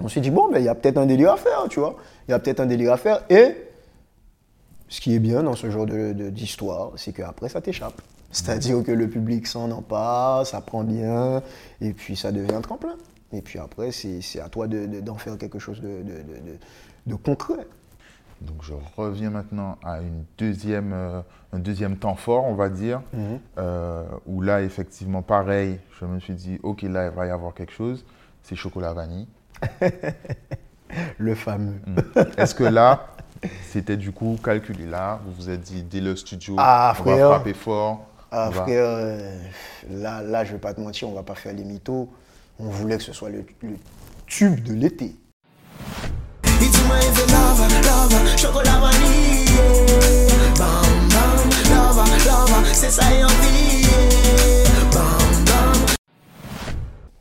On 0.00 0.08
s'est 0.08 0.20
dit, 0.20 0.30
bon, 0.30 0.50
ben, 0.52 0.58
il 0.58 0.66
y 0.66 0.68
a 0.68 0.74
peut-être 0.74 0.98
un 0.98 1.06
délire 1.06 1.32
à 1.32 1.36
faire, 1.38 1.64
tu 1.70 1.80
vois. 1.80 1.96
Il 2.28 2.32
y 2.32 2.34
a 2.34 2.38
peut-être 2.38 2.60
un 2.60 2.66
délire 2.66 2.92
à 2.92 2.98
faire. 2.98 3.22
Et 3.30 3.56
ce 4.88 5.00
qui 5.00 5.14
est 5.14 5.18
bien 5.18 5.42
dans 5.42 5.54
ce 5.54 5.70
genre 5.70 5.86
de- 5.86 6.12
de- 6.12 6.28
d'histoire, 6.28 6.90
c'est 6.96 7.12
qu'après, 7.14 7.48
ça 7.48 7.62
t'échappe. 7.62 7.94
C'est-à-dire 8.34 8.82
que 8.82 8.90
le 8.92 9.08
public 9.08 9.46
s'en 9.46 9.70
empare, 9.70 10.44
ça 10.46 10.60
prend 10.60 10.82
bien, 10.84 11.40
et 11.80 11.92
puis 11.92 12.16
ça 12.16 12.32
devient 12.32 12.54
un 12.54 12.60
tremplin. 12.60 12.94
Et 13.32 13.40
puis 13.42 13.58
après, 13.58 13.90
c'est 13.92 14.20
à 14.40 14.48
toi 14.48 14.66
de- 14.66 14.86
de- 14.86 15.00
d'en 15.00 15.14
faire 15.14 15.38
quelque 15.38 15.58
chose 15.58 15.80
de, 15.80 15.88
de- 15.88 16.02
de- 16.02 16.50
de- 16.50 16.58
de 17.06 17.14
concret. 17.14 17.66
Donc 18.40 18.56
je 18.62 18.74
reviens 18.96 19.30
maintenant 19.30 19.78
à 19.84 20.00
une 20.00 20.24
deuxième, 20.36 20.92
euh, 20.92 21.20
un 21.52 21.58
deuxième 21.60 21.96
temps 21.96 22.16
fort, 22.16 22.44
on 22.44 22.54
va 22.54 22.68
dire, 22.68 23.00
Mhm. 23.12 23.38
euh, 23.58 24.04
où 24.26 24.42
là, 24.42 24.62
effectivement, 24.62 25.22
pareil, 25.22 25.78
je 26.00 26.04
me 26.04 26.18
suis 26.20 26.34
dit, 26.34 26.58
ok, 26.62 26.82
là, 26.82 27.06
il 27.06 27.12
va 27.12 27.26
y 27.26 27.30
avoir 27.30 27.54
quelque 27.54 27.72
chose, 27.72 28.04
c'est 28.42 28.56
chocolat 28.56 28.92
vanille. 28.92 29.28
Le 31.18 31.34
fameux. 31.34 31.80
Mm. 31.86 31.98
Est-ce 32.36 32.54
que 32.54 32.64
là, 32.64 33.06
c'était 33.68 33.96
du 33.96 34.12
coup 34.12 34.36
calculé 34.42 34.86
là, 34.86 35.20
vous 35.24 35.32
vous 35.32 35.50
êtes 35.50 35.60
dit, 35.60 35.82
dès 35.82 36.00
le 36.00 36.14
studio, 36.16 36.54
Ah, 36.58 36.94
on 37.00 37.02
va 37.04 37.16
frapper 37.16 37.54
fort. 37.54 38.06
Ah 38.36 38.50
va- 38.50 38.62
frère, 38.64 38.84
euh, 38.84 39.38
là, 39.90 40.20
là, 40.22 40.44
je 40.44 40.52
vais 40.52 40.58
pas 40.58 40.74
te 40.74 40.80
mentir, 40.80 41.08
on 41.08 41.12
va 41.12 41.22
pas 41.22 41.36
faire 41.36 41.52
les 41.52 41.62
mythos. 41.64 42.08
On 42.58 42.64
voulait 42.64 42.96
que 42.96 43.02
ce 43.04 43.12
soit 43.12 43.30
le, 43.30 43.44
le 43.62 43.76
tube 44.26 44.60
de 44.64 44.74
l'été. 44.74 45.14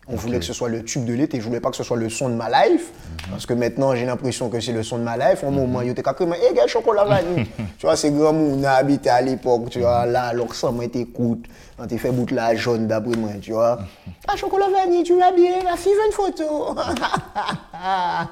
On 0.08 0.16
voulait 0.16 0.39
que 0.39 0.46
ce 0.46 0.54
soit 0.54 0.68
le 0.68 0.84
tube 0.84 1.06
de 1.06 1.13
l'été. 1.13 1.39
Je 1.39 1.46
voulais 1.46 1.62
pas 1.62 1.70
que 1.70 1.78
ce 1.78 1.84
soit 1.84 1.96
le 1.96 2.10
son 2.10 2.28
de 2.28 2.36
ma 2.36 2.50
life. 2.50 2.92
Parce 3.30 3.46
que 3.46 3.54
maintenant, 3.54 3.96
j'ai 3.96 4.06
l'impression 4.06 4.50
que 4.50 4.60
c'est 4.60 4.74
le 4.74 4.84
son 4.84 4.98
de 4.98 5.04
ma 5.04 5.16
life. 5.16 5.44
Au 5.44 5.52
moment 5.52 5.80
où 5.80 5.82
il 5.82 5.89
était 5.89 6.02
comme, 6.02 6.34
hé, 6.34 6.54
gars, 6.54 6.68
chocolat 6.68 7.06
vanille. 7.06 7.46
tu 7.78 7.86
vois, 7.86 7.96
c'est 7.96 8.12
grand 8.12 8.34
monde, 8.34 8.60
on 8.60 8.63
a 8.66 8.72
habité 8.72 9.10
à 9.10 9.22
l'époque, 9.22 9.70
tu 9.70 9.80
vois. 9.80 10.06
Là, 10.06 10.24
alors 10.24 10.54
ça, 10.54 10.72
moi, 10.72 10.88
t'écoute. 10.88 11.46
On 11.80 11.88
t'a 11.88 11.98
fait 11.98 12.12
bout 12.12 12.26
de 12.26 12.36
la 12.36 12.54
jaune 12.56 12.88
d'après 12.88 13.16
moi, 13.16 13.32
tu 13.42 13.54
vois. 13.54 13.80
Ah, 14.26 14.38
chocolat 14.38 14.68
vanille, 14.70 15.04
tu 15.04 15.18
vas 15.18 15.34
bien, 15.34 15.62
la 15.66 15.76
fille 15.76 15.92
veut 15.92 16.08
une 16.08 16.13
photo. 16.13 16.74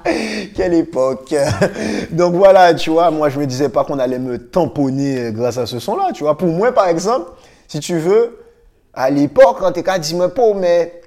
Quelle 0.56 0.72
époque. 0.72 1.34
Donc 2.10 2.34
voilà, 2.34 2.72
tu 2.72 2.88
vois, 2.88 3.10
moi, 3.10 3.28
je 3.28 3.38
me 3.38 3.46
disais 3.46 3.68
pas 3.68 3.84
qu'on 3.84 3.98
allait 3.98 4.18
me 4.18 4.38
tamponner 4.38 5.18
euh, 5.18 5.30
grâce 5.32 5.58
à 5.58 5.66
ce 5.66 5.78
son-là, 5.78 6.08
tu 6.14 6.22
vois. 6.22 6.38
Pour 6.38 6.48
moi, 6.48 6.72
par 6.72 6.88
exemple, 6.88 7.32
si 7.68 7.78
tu 7.78 7.98
veux, 7.98 8.38
à 8.94 9.10
l'époque, 9.10 9.58
quand 9.60 9.72
t'es 9.72 9.82
qu'à 9.82 9.98
dire, 9.98 10.30
mais 10.56 11.01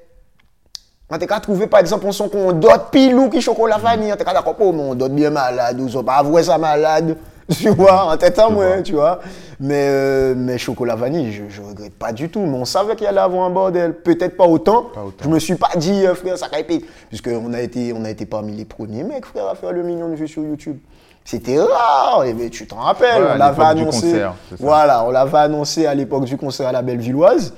on 1.10 1.18
t'a 1.18 1.28
qu'à 1.28 1.40
trouver 1.40 1.68
par 1.68 1.80
exemple 1.80 2.08
un 2.08 2.12
son 2.12 2.30
qu'on 2.30 2.52
dote 2.52 2.90
pilou 2.92 3.30
qui 3.30 3.42
chocolat 3.42 3.78
vanille, 3.78 4.12
on 4.12 4.16
t'a 4.16 4.34
d'accord, 4.34 4.56
oh, 4.60 4.72
mais 4.72 4.82
on 4.82 4.96
dote 4.96 5.14
bien 5.14 5.30
malade, 5.30 5.80
ou 5.80 6.04
pas 6.04 6.16
avouer 6.16 6.44
ça 6.44 6.58
malade, 6.58 7.16
tu 7.52 7.70
vois, 7.70 8.12
en 8.12 8.18
tête 8.18 8.40
à 8.40 8.50
moi, 8.50 8.82
tu 8.82 8.94
vois. 8.94 9.20
Mais, 9.60 9.88
euh, 9.88 10.34
mais 10.36 10.58
chocolat 10.58 10.96
vanille, 10.96 11.32
je, 11.32 11.44
je 11.48 11.62
regrette 11.62 11.94
pas 11.94 12.12
du 12.12 12.30
tout, 12.30 12.42
mais 12.42 12.58
on 12.58 12.66
savait 12.66 12.96
qu'il 12.96 13.06
allait 13.06 13.20
avoir 13.20 13.46
un 13.46 13.52
bordel, 13.52 13.94
peut-être 13.94 14.36
pas 14.36 14.48
autant. 14.48 14.84
Pas 14.94 15.04
autant. 15.04 15.24
Je 15.24 15.30
me 15.30 15.38
suis 15.38 15.56
pas 15.56 15.70
dit, 15.76 16.06
euh, 16.06 16.16
frère, 16.16 16.38
ça 16.38 16.48
répète, 16.48 16.84
puisqu'on 17.10 17.54
a 17.54 17.62
été, 17.62 17.94
on 17.96 18.04
a 18.04 18.10
été 18.10 18.26
parmi 18.26 18.54
les 18.54 18.66
premiers 18.66 19.04
mecs, 19.04 19.26
frère, 19.28 19.48
à 19.48 19.56
faire 19.56 19.72
le 19.72 19.84
million 19.84 20.10
de 20.10 20.16
vues 20.16 20.28
sur 20.28 20.42
YouTube. 20.44 20.78
C'était 21.24 21.60
rare, 21.60 22.24
et 22.26 22.34
ben, 22.34 22.50
tu 22.50 22.68
t'en 22.68 22.78
rappelles, 22.78 23.24
on 23.34 23.38
l'avait 23.38 23.64
annoncé. 23.64 24.02
concert. 24.02 24.36
Voilà, 24.60 25.06
on 25.06 25.12
l'avait 25.12 25.38
annoncé 25.38 25.86
à 25.86 25.94
l'époque 25.94 26.26
du 26.26 26.38
concert 26.38 26.68
à 26.68 26.72
la 26.72 26.82
Bellevilloise. 26.82 27.54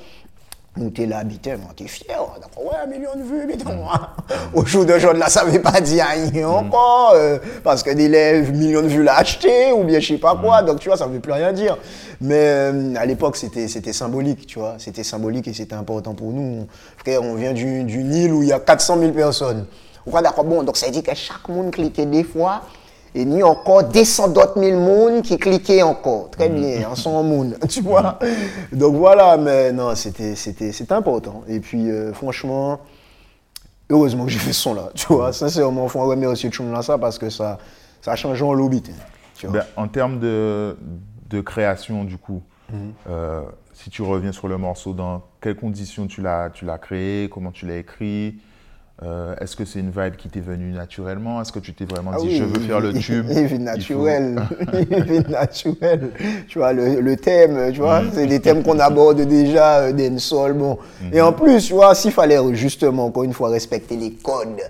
Nous, 0.78 0.90
t'es 0.92 1.06
là, 1.06 1.24
t'es 1.76 1.88
fier, 1.88 2.18
d'accord 2.42 2.64
Ouais, 2.66 2.78
un 2.84 2.88
million 2.88 3.10
de 3.16 3.24
vues, 3.24 3.46
mais 3.48 3.56
non. 3.64 3.86
Au 4.54 4.66
jour 4.66 4.86
d'aujourd'hui, 4.86 5.20
là, 5.20 5.28
ça 5.30 5.44
ne 5.46 5.50
veut 5.52 5.62
pas 5.62 5.82
dire 5.82 6.06
rien 6.06 6.48
encore. 6.48 7.14
euh, 7.16 7.40
parce 7.64 7.82
que 7.84 7.92
des 7.92 8.08
lèvres, 8.08 8.52
millions 8.54 8.82
de 8.82 8.88
vues 8.88 9.04
l'a 9.04 9.16
acheté, 9.18 9.72
ou 9.72 9.84
bien 9.84 10.00
je 10.00 10.08
sais 10.14 10.18
pas 10.20 10.36
quoi. 10.36 10.62
Donc, 10.62 10.80
tu 10.80 10.90
vois, 10.90 10.98
ça 10.98 11.08
ne 11.08 11.14
veut 11.14 11.20
plus 11.20 11.32
rien 11.34 11.52
dire. 11.54 11.78
Mais 12.22 12.36
euh, 12.36 12.94
à 12.98 13.06
l'époque, 13.06 13.38
c'était 13.38 13.68
c'était 13.68 13.94
symbolique, 13.94 14.46
tu 14.48 14.60
vois. 14.60 14.76
C'était 14.78 15.04
symbolique 15.04 15.48
et 15.48 15.54
c'était 15.54 15.76
important 15.76 16.14
pour 16.14 16.32
nous. 16.32 16.68
Frère, 16.98 17.22
on 17.24 17.36
vient 17.36 17.54
du- 17.54 17.84
d'une 17.84 18.14
île 18.14 18.34
où 18.34 18.42
il 18.44 18.50
y 18.50 18.54
a 18.54 18.60
400 18.60 19.00
000 19.00 19.12
personnes. 19.14 19.66
Bon, 20.46 20.64
donc 20.64 20.78
ça 20.78 20.86
veut 20.86 20.92
dire 20.94 21.04
que 21.04 21.14
chaque 21.16 21.48
monde 21.50 21.72
cliquait 21.72 22.06
des 22.06 22.24
fois. 22.24 22.62
Et 23.18 23.26
ni 23.26 23.42
encore 23.42 23.84
200 23.84 24.28
d'autres 24.28 24.60
mille 24.60 24.76
monde 24.76 25.24
qui 25.24 25.40
cliquaient 25.40 25.82
encore. 25.82 26.30
Très 26.30 26.50
bien, 26.50 26.88
en 26.88 26.94
son 26.94 27.24
monde, 27.24 27.58
tu 27.68 27.82
vois. 27.82 28.20
Donc 28.72 28.96
voilà, 28.96 29.38
mais 29.38 29.72
non, 29.72 29.96
c'était 29.96 30.36
c'était- 30.36 30.72
c'était 30.72 30.94
important. 30.94 31.42
Et 31.48 31.60
puis, 31.60 31.90
euh, 31.90 32.14
franchement, 32.14 32.80
heureusement 33.90 34.26
que 34.26 34.30
j'ai 34.32 34.38
fait 34.38 34.54
ce 34.54 34.62
son-là, 34.62 34.90
tu 34.94 35.08
vois. 35.08 35.34
Sincèrement, 35.34 35.86
il 35.86 35.90
faut 35.90 36.06
remercier 36.06 36.52
Tchoum 36.52 36.72
là 36.72 36.84
ça 36.84 37.00
parce 37.00 37.18
que 37.18 37.32
ça, 37.32 37.58
ça 38.02 38.12
a 38.12 38.16
changé 38.16 38.44
en 38.46 38.54
lobby, 38.54 38.84
tu 39.34 39.48
vois. 39.48 39.62
Ben, 39.62 39.66
en 39.78 39.88
termes 39.88 40.20
de, 40.20 40.78
de 41.28 41.42
création, 41.42 42.04
du 42.04 42.18
coup, 42.20 42.44
euh, 43.10 43.42
si 43.74 43.90
tu 43.90 44.04
reviens 44.04 44.32
sur 44.32 44.48
le 44.48 44.60
morceau, 44.60 44.94
dans 44.94 45.24
quelles 45.42 45.56
conditions 45.56 46.06
tu 46.06 46.22
l'as 46.22 46.52
tu 46.52 46.66
l'as 46.66 46.78
créé, 46.78 47.30
comment 47.30 47.50
tu 47.52 47.66
l'as 47.66 47.78
écrit 47.78 48.36
euh, 49.04 49.36
Est-ce 49.40 49.56
que 49.56 49.64
c'est 49.66 49.80
une 49.80 49.92
vibe 49.92 50.16
qui 50.16 50.28
t'est 50.30 50.40
venue 50.40 50.72
naturellement? 50.72 51.42
Est-ce 51.42 51.52
que 51.52 51.60
tu 51.60 51.74
t'es 51.74 51.86
vraiment 51.86 52.12
Ah 52.14 52.18
dit, 52.20 52.28
oui, 52.28 52.36
je 52.38 52.44
veux 52.44 52.60
faire 52.60 52.80
le 52.80 52.94
tube 52.94 53.26
Il 53.32 53.46
vit 53.46 53.60
naturel. 53.60 54.42
Il 54.92 55.04
vit 55.04 55.30
naturel. 55.30 56.10
Tu 56.48 56.58
vois, 56.60 56.74
le, 56.74 57.00
le 57.02 57.16
thème, 57.16 57.72
tu 57.72 57.80
Mm. 57.80 57.84
vois, 57.84 58.02
c'est 58.12 58.26
des 58.28 58.40
thèmes 58.40 58.64
qu'on 58.64 58.80
aborde 58.80 59.22
déjà, 59.22 59.80
euh, 59.82 60.18
soul, 60.18 60.54
bon. 60.54 60.78
Mm-hmm. 61.04 61.14
Et 61.16 61.22
en 61.22 61.32
plus, 61.34 61.66
tu 61.68 61.74
vois, 61.74 61.94
s'il 61.96 62.12
fallait 62.12 62.40
justement, 62.54 63.06
encore 63.06 63.24
une 63.24 63.34
fois, 63.34 63.50
respecter 63.50 63.96
les 63.98 64.12
codes, 64.14 64.62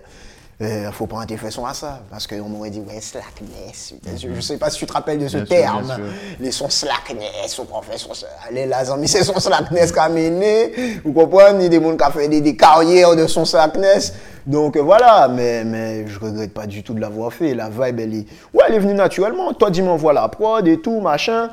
il 0.60 0.90
faut 0.92 1.06
pas 1.06 1.26
faire 1.28 1.52
son 1.52 1.66
à 1.66 1.74
ça. 1.74 2.02
Parce 2.10 2.26
qu'on 2.26 2.50
m'aurait 2.50 2.72
dit, 2.72 2.80
ouais, 2.80 3.00
slackness. 3.00 3.94
Je, 4.18 4.34
je 4.34 4.42
sais 4.42 4.58
pas 4.58 4.70
si 4.70 4.80
tu 4.80 4.86
te 4.88 4.94
rappelles 4.94 5.20
de 5.20 5.28
ce. 5.28 5.38
Bien 5.38 5.46
terme. 5.46 5.86
sûr. 5.86 6.00
Les 6.40 6.52
sons 6.52 6.70
slackness, 6.70 7.60
on 7.60 7.82
fait 7.82 7.98
son, 7.98 8.10
allez 8.48 8.66
là, 8.66 8.92
amis, 8.92 9.08
c'est 9.08 9.24
son 9.24 9.40
slackness 9.40 9.92
qui 9.92 10.00
a 10.00 10.10
mené. 10.10 11.00
Vous 11.06 11.14
comprenez? 11.14 11.66
Il 11.66 11.74
y 11.74 11.76
a 11.76 11.80
des 11.80 11.84
gens 11.86 11.96
qui 11.96 12.04
ont 12.04 12.12
fait 12.12 12.28
des, 12.28 12.42
des 12.42 12.56
carrières 12.56 13.16
de 13.16 13.28
son 13.28 13.46
slackness. 13.46 14.14
Donc 14.48 14.78
euh, 14.78 14.82
voilà, 14.82 15.28
mais, 15.28 15.64
mais 15.64 16.08
je 16.08 16.20
regrette 16.20 16.54
pas 16.54 16.66
du 16.66 16.82
tout 16.82 16.94
de 16.94 17.02
l'avoir 17.02 17.32
fait. 17.34 17.54
La 17.54 17.70
vibe, 17.70 18.00
elle 18.00 18.16
est, 18.16 18.26
ouais, 18.54 18.64
elle 18.68 18.76
est 18.76 18.80
venue 18.80 18.94
naturellement. 18.94 19.54
Toi, 19.54 19.70
dis 19.70 19.82
m'envoies 19.82 20.14
la 20.14 20.28
prod 20.30 20.68
et 20.68 20.80
tout, 20.80 21.02
machin. 21.02 21.50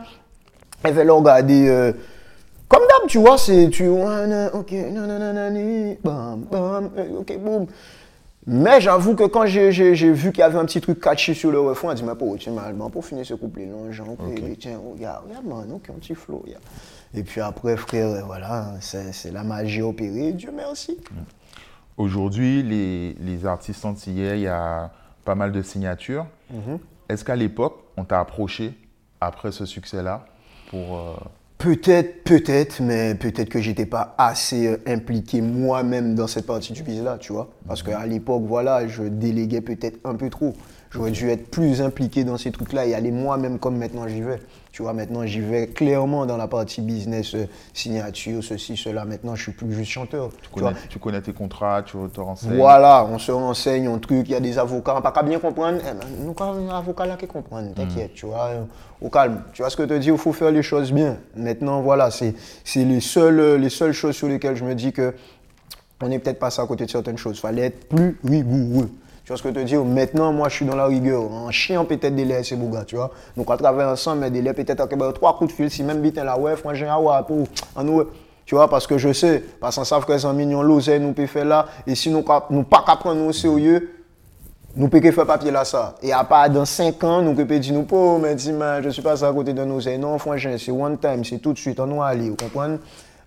Elle 0.83 0.95
fait 0.95 1.03
regarder. 1.03 1.69
euh, 1.69 1.93
comme 2.69 2.83
d'hab, 2.83 3.09
tu 3.09 3.19
vois, 3.19 3.37
c'est 3.37 3.69
tu. 3.69 3.89
Ok, 3.89 4.73
nananani, 4.73 5.99
bam, 6.03 6.45
bam, 6.51 6.91
euh, 6.97 7.21
ok, 7.21 7.39
boum. 7.39 7.67
Mais 8.47 8.81
j'avoue 8.81 9.15
que 9.15 9.25
quand 9.25 9.47
j'ai- 9.47 9.71
vu 10.13 10.31
qu'il 10.31 10.41
y 10.41 10.43
avait 10.43 10.59
un 10.59 10.67
petit 10.67 10.81
truc 10.81 11.01
catchy 11.01 11.35
sur 11.35 11.51
le 11.51 11.61
refrain, 11.61 11.91
j'ai 11.97 12.03
dit, 12.03 12.09
mais 12.09 12.15
pour, 12.15 12.37
tiens, 12.39 12.53
bon, 12.75 12.91
pour 12.91 13.05
finir 13.05 13.25
ce 13.25 13.35
couplet, 13.35 13.65
non, 13.65 13.91
Jean, 13.91 14.07
ok, 14.09 14.19
tiens, 14.59 14.79
regarde, 14.93 15.25
regarde, 15.27 15.47
man, 15.47 15.73
ok, 15.73 15.89
un 15.91 15.95
petit 15.95 16.15
flow. 16.15 16.45
Et 17.15 17.23
puis 17.23 17.41
après, 17.41 17.77
frère, 17.77 18.09
euh, 18.09 18.23
voilà, 18.23 18.75
c'est 18.81 19.31
la 19.33 19.45
magie 19.45 19.81
opérée, 19.83 20.33
Dieu 20.33 20.51
merci. 20.55 20.99
Aujourd'hui, 21.97 22.63
les, 22.63 23.15
les 23.21 23.47
artistes 23.47 23.85
antillais, 23.85 24.39
il 24.39 24.43
y 24.43 24.49
a 24.49 24.91
pas 25.25 25.35
mal 25.35 25.53
de 25.53 25.63
signatures. 25.63 26.27
Mhm. 26.51 26.79
Est-ce 27.09 27.25
qu'à 27.25 27.37
l'époque, 27.37 27.79
on 27.97 28.05
t'a 28.05 28.21
approché 28.21 28.75
après 29.21 29.53
ce 29.53 29.65
succès-là 29.65 30.27
pour 30.71 30.97
euh, 30.99 31.15
Peut-être, 31.59 32.25
peut-être, 32.25 32.83
mais 32.83 33.15
peut-être 33.15 33.49
que 33.49 33.61
j'étais 33.61 33.87
pas 33.87 34.15
assez 34.19 34.67
euh, 34.67 34.77
impliqué 34.87 35.41
moi-même 35.41 36.15
dans 36.15 36.27
cette 36.27 36.47
partie 36.47 36.73
du 36.73 36.83
business-là, 36.83 37.17
tu 37.19 37.33
vois. 37.33 37.49
Parce 37.67 37.83
qu'à 37.83 38.05
l'époque, 38.07 38.43
voilà, 38.47 38.87
je 38.87 39.05
déléguais 39.05 39.61
peut-être 39.61 39.99
un 40.05 40.15
peu 40.15 40.29
trop. 40.29 40.55
J'aurais 40.95 41.11
dû 41.11 41.29
être 41.29 41.51
plus 41.51 41.83
impliqué 41.83 42.23
dans 42.23 42.39
ces 42.39 42.53
trucs-là 42.53 42.87
et 42.87 42.95
aller 42.95 43.11
moi-même 43.11 43.59
comme 43.59 43.77
maintenant 43.77 44.07
j'y 44.07 44.21
vais. 44.21 44.39
Tu 44.71 44.83
vois, 44.83 44.93
maintenant 44.93 45.27
j'y 45.27 45.41
vais 45.41 45.67
clairement 45.67 46.25
dans 46.25 46.37
la 46.37 46.47
partie 46.47 46.83
business, 46.83 47.35
euh, 47.35 47.47
signature, 47.73 48.43
ceci, 48.45 48.77
cela. 48.77 49.05
Maintenant, 49.05 49.35
je 49.35 49.43
suis 49.43 49.53
plus 49.53 49.73
juste 49.73 49.91
chanteur. 49.91 50.31
Tu 50.31 50.37
tu 50.43 50.61
vois. 50.61 50.71
connais, 50.71 50.81
tu 50.89 50.99
connais 51.01 51.21
tes 51.21 51.33
contrats, 51.33 51.83
tu 51.83 51.97
te 52.13 52.21
renseignes 52.21 52.57
Voilà, 52.57 53.05
on 53.11 53.19
se 53.19 53.33
renseigne, 53.33 53.89
on 53.89 53.99
truc, 53.99 54.29
il 54.29 54.33
y 54.33 54.35
a 54.37 54.41
des 54.41 54.57
avocats, 54.57 54.95
on 54.97 55.03
pas 55.03 55.11
qu'à 55.11 55.23
bien 55.23 55.41
comprendre, 55.41 55.79
eh 55.81 55.93
ben, 55.93 56.07
nous 56.21 56.35
avons 56.39 56.71
un 56.71 56.77
avocat 56.77 57.07
là 57.07 57.17
qui 57.17 57.27
comprend, 57.27 57.65
t'inquiète, 57.73 58.15
tu 58.15 58.27
vois, 58.27 58.51
au 59.01 59.09
calme. 59.09 59.43
Tu 59.53 59.63
vois 59.63 59.71
ce 59.71 59.77
que 59.77 59.83
je 59.83 59.89
te 59.89 59.95
dis, 59.95 60.09
il 60.09 60.19
faut 60.19 60.33
faire 60.33 60.53
les 60.53 60.63
choses 60.63 60.93
bien. 60.93 61.17
Maintenant, 61.37 61.81
voilà, 61.81 62.11
c'est 62.11 62.35
c'est 62.63 62.85
les 62.85 63.01
seules, 63.01 63.61
les 63.61 63.71
seules 63.71 63.93
choses 63.93 64.15
sur 64.15 64.29
lesquelles 64.29 64.57
je 64.57 64.65
me 64.65 64.75
dis 64.75 64.93
que 64.93 65.15
on 66.01 66.09
n'est 66.09 66.19
peut-être 66.19 66.39
passé 66.39 66.61
à 66.61 66.67
côté 66.67 66.85
de 66.85 66.91
certaines 66.91 67.17
choses. 67.17 67.37
Il 67.37 67.41
fallait 67.41 67.63
être 67.63 67.89
plus 67.89 68.19
rigoureux. 68.25 68.91
Tu 69.25 69.29
vois 69.29 69.39
ce 69.39 69.43
que 69.43 69.49
je 69.49 69.55
te 69.55 69.61
dis? 69.61 69.75
Maintenant, 69.77 70.33
moi, 70.33 70.51
je 70.51 70.57
suis 70.57 70.67
dans 70.67 70.77
la 70.77 70.85
rigueur. 70.85 71.33
En 71.33 71.51
chien, 71.51 71.83
peut-être 71.87 72.15
des 72.15 72.27
laits, 72.27 72.45
c'est 72.45 72.57
bouga, 72.57 72.85
tu 72.85 72.97
vois. 72.97 73.11
Donc, 73.39 73.51
à 73.51 73.57
travers 73.57 73.89
ensemble, 73.89 74.21
mais 74.21 74.31
des 74.31 74.43
laits, 74.43 74.55
peut-être 74.55 74.87
ben, 74.97 75.13
trois 75.13 75.39
coups 75.39 75.51
de 75.51 75.57
fil, 75.57 75.71
si 75.71 75.83
même 75.83 76.03
bite 76.03 76.17
là, 76.17 76.39
ouais, 76.39 76.55
ah 76.63 77.01
ouais, 77.01 77.13
pour, 77.27 77.47
tu 78.45 78.55
vois, 78.55 78.69
parce 78.69 78.87
que 78.87 78.99
je 78.99 79.13
sais, 79.15 79.43
parce 79.59 79.77
qu'on 79.77 79.85
savent 79.85 80.05
que 80.05 80.19
c'est 80.19 80.27
un 80.27 80.35
million 80.35 80.61
l'oseille, 80.61 81.01
nous 81.01 81.15
peut 81.15 81.27
faire 81.27 81.47
là, 81.47 81.67
et 81.87 81.95
si 81.95 82.11
nous 82.11 82.23
ne 82.51 82.63
pas 82.63 82.85
qu'à 82.87 82.97
prendre 82.97 83.25
au 83.25 83.33
sérieux, 83.33 83.91
nous 84.77 84.89
pouvons 84.89 85.13
faire 85.13 85.27
papier 85.27 85.51
là 85.51 85.65
ça. 85.65 85.95
Et 86.03 86.13
à 86.13 86.25
part 86.25 86.51
dans 86.51 86.67
5 86.67 87.03
ans, 87.05 87.23
nous 87.23 87.33
pouvons 87.33 87.59
dire, 87.59 87.73
nous, 87.73 87.87
oh, 87.91 88.19
mais 88.21 88.35
dis, 88.35 88.53
je 88.83 88.89
suis 88.91 89.01
pas 89.01 89.25
à 89.25 89.33
côté 89.33 89.55
de 89.55 89.65
nous. 89.65 89.81
Non, 89.99 90.19
franchement, 90.19 90.57
c'est 90.59 90.71
one 90.71 90.99
time, 90.99 91.25
c'est 91.25 91.39
tout 91.39 91.55
de 91.55 91.59
suite, 91.59 91.81
on 91.81 91.87
nous 91.87 92.03
aller, 92.03 92.29
vous 92.29 92.37
comprenez? 92.37 92.77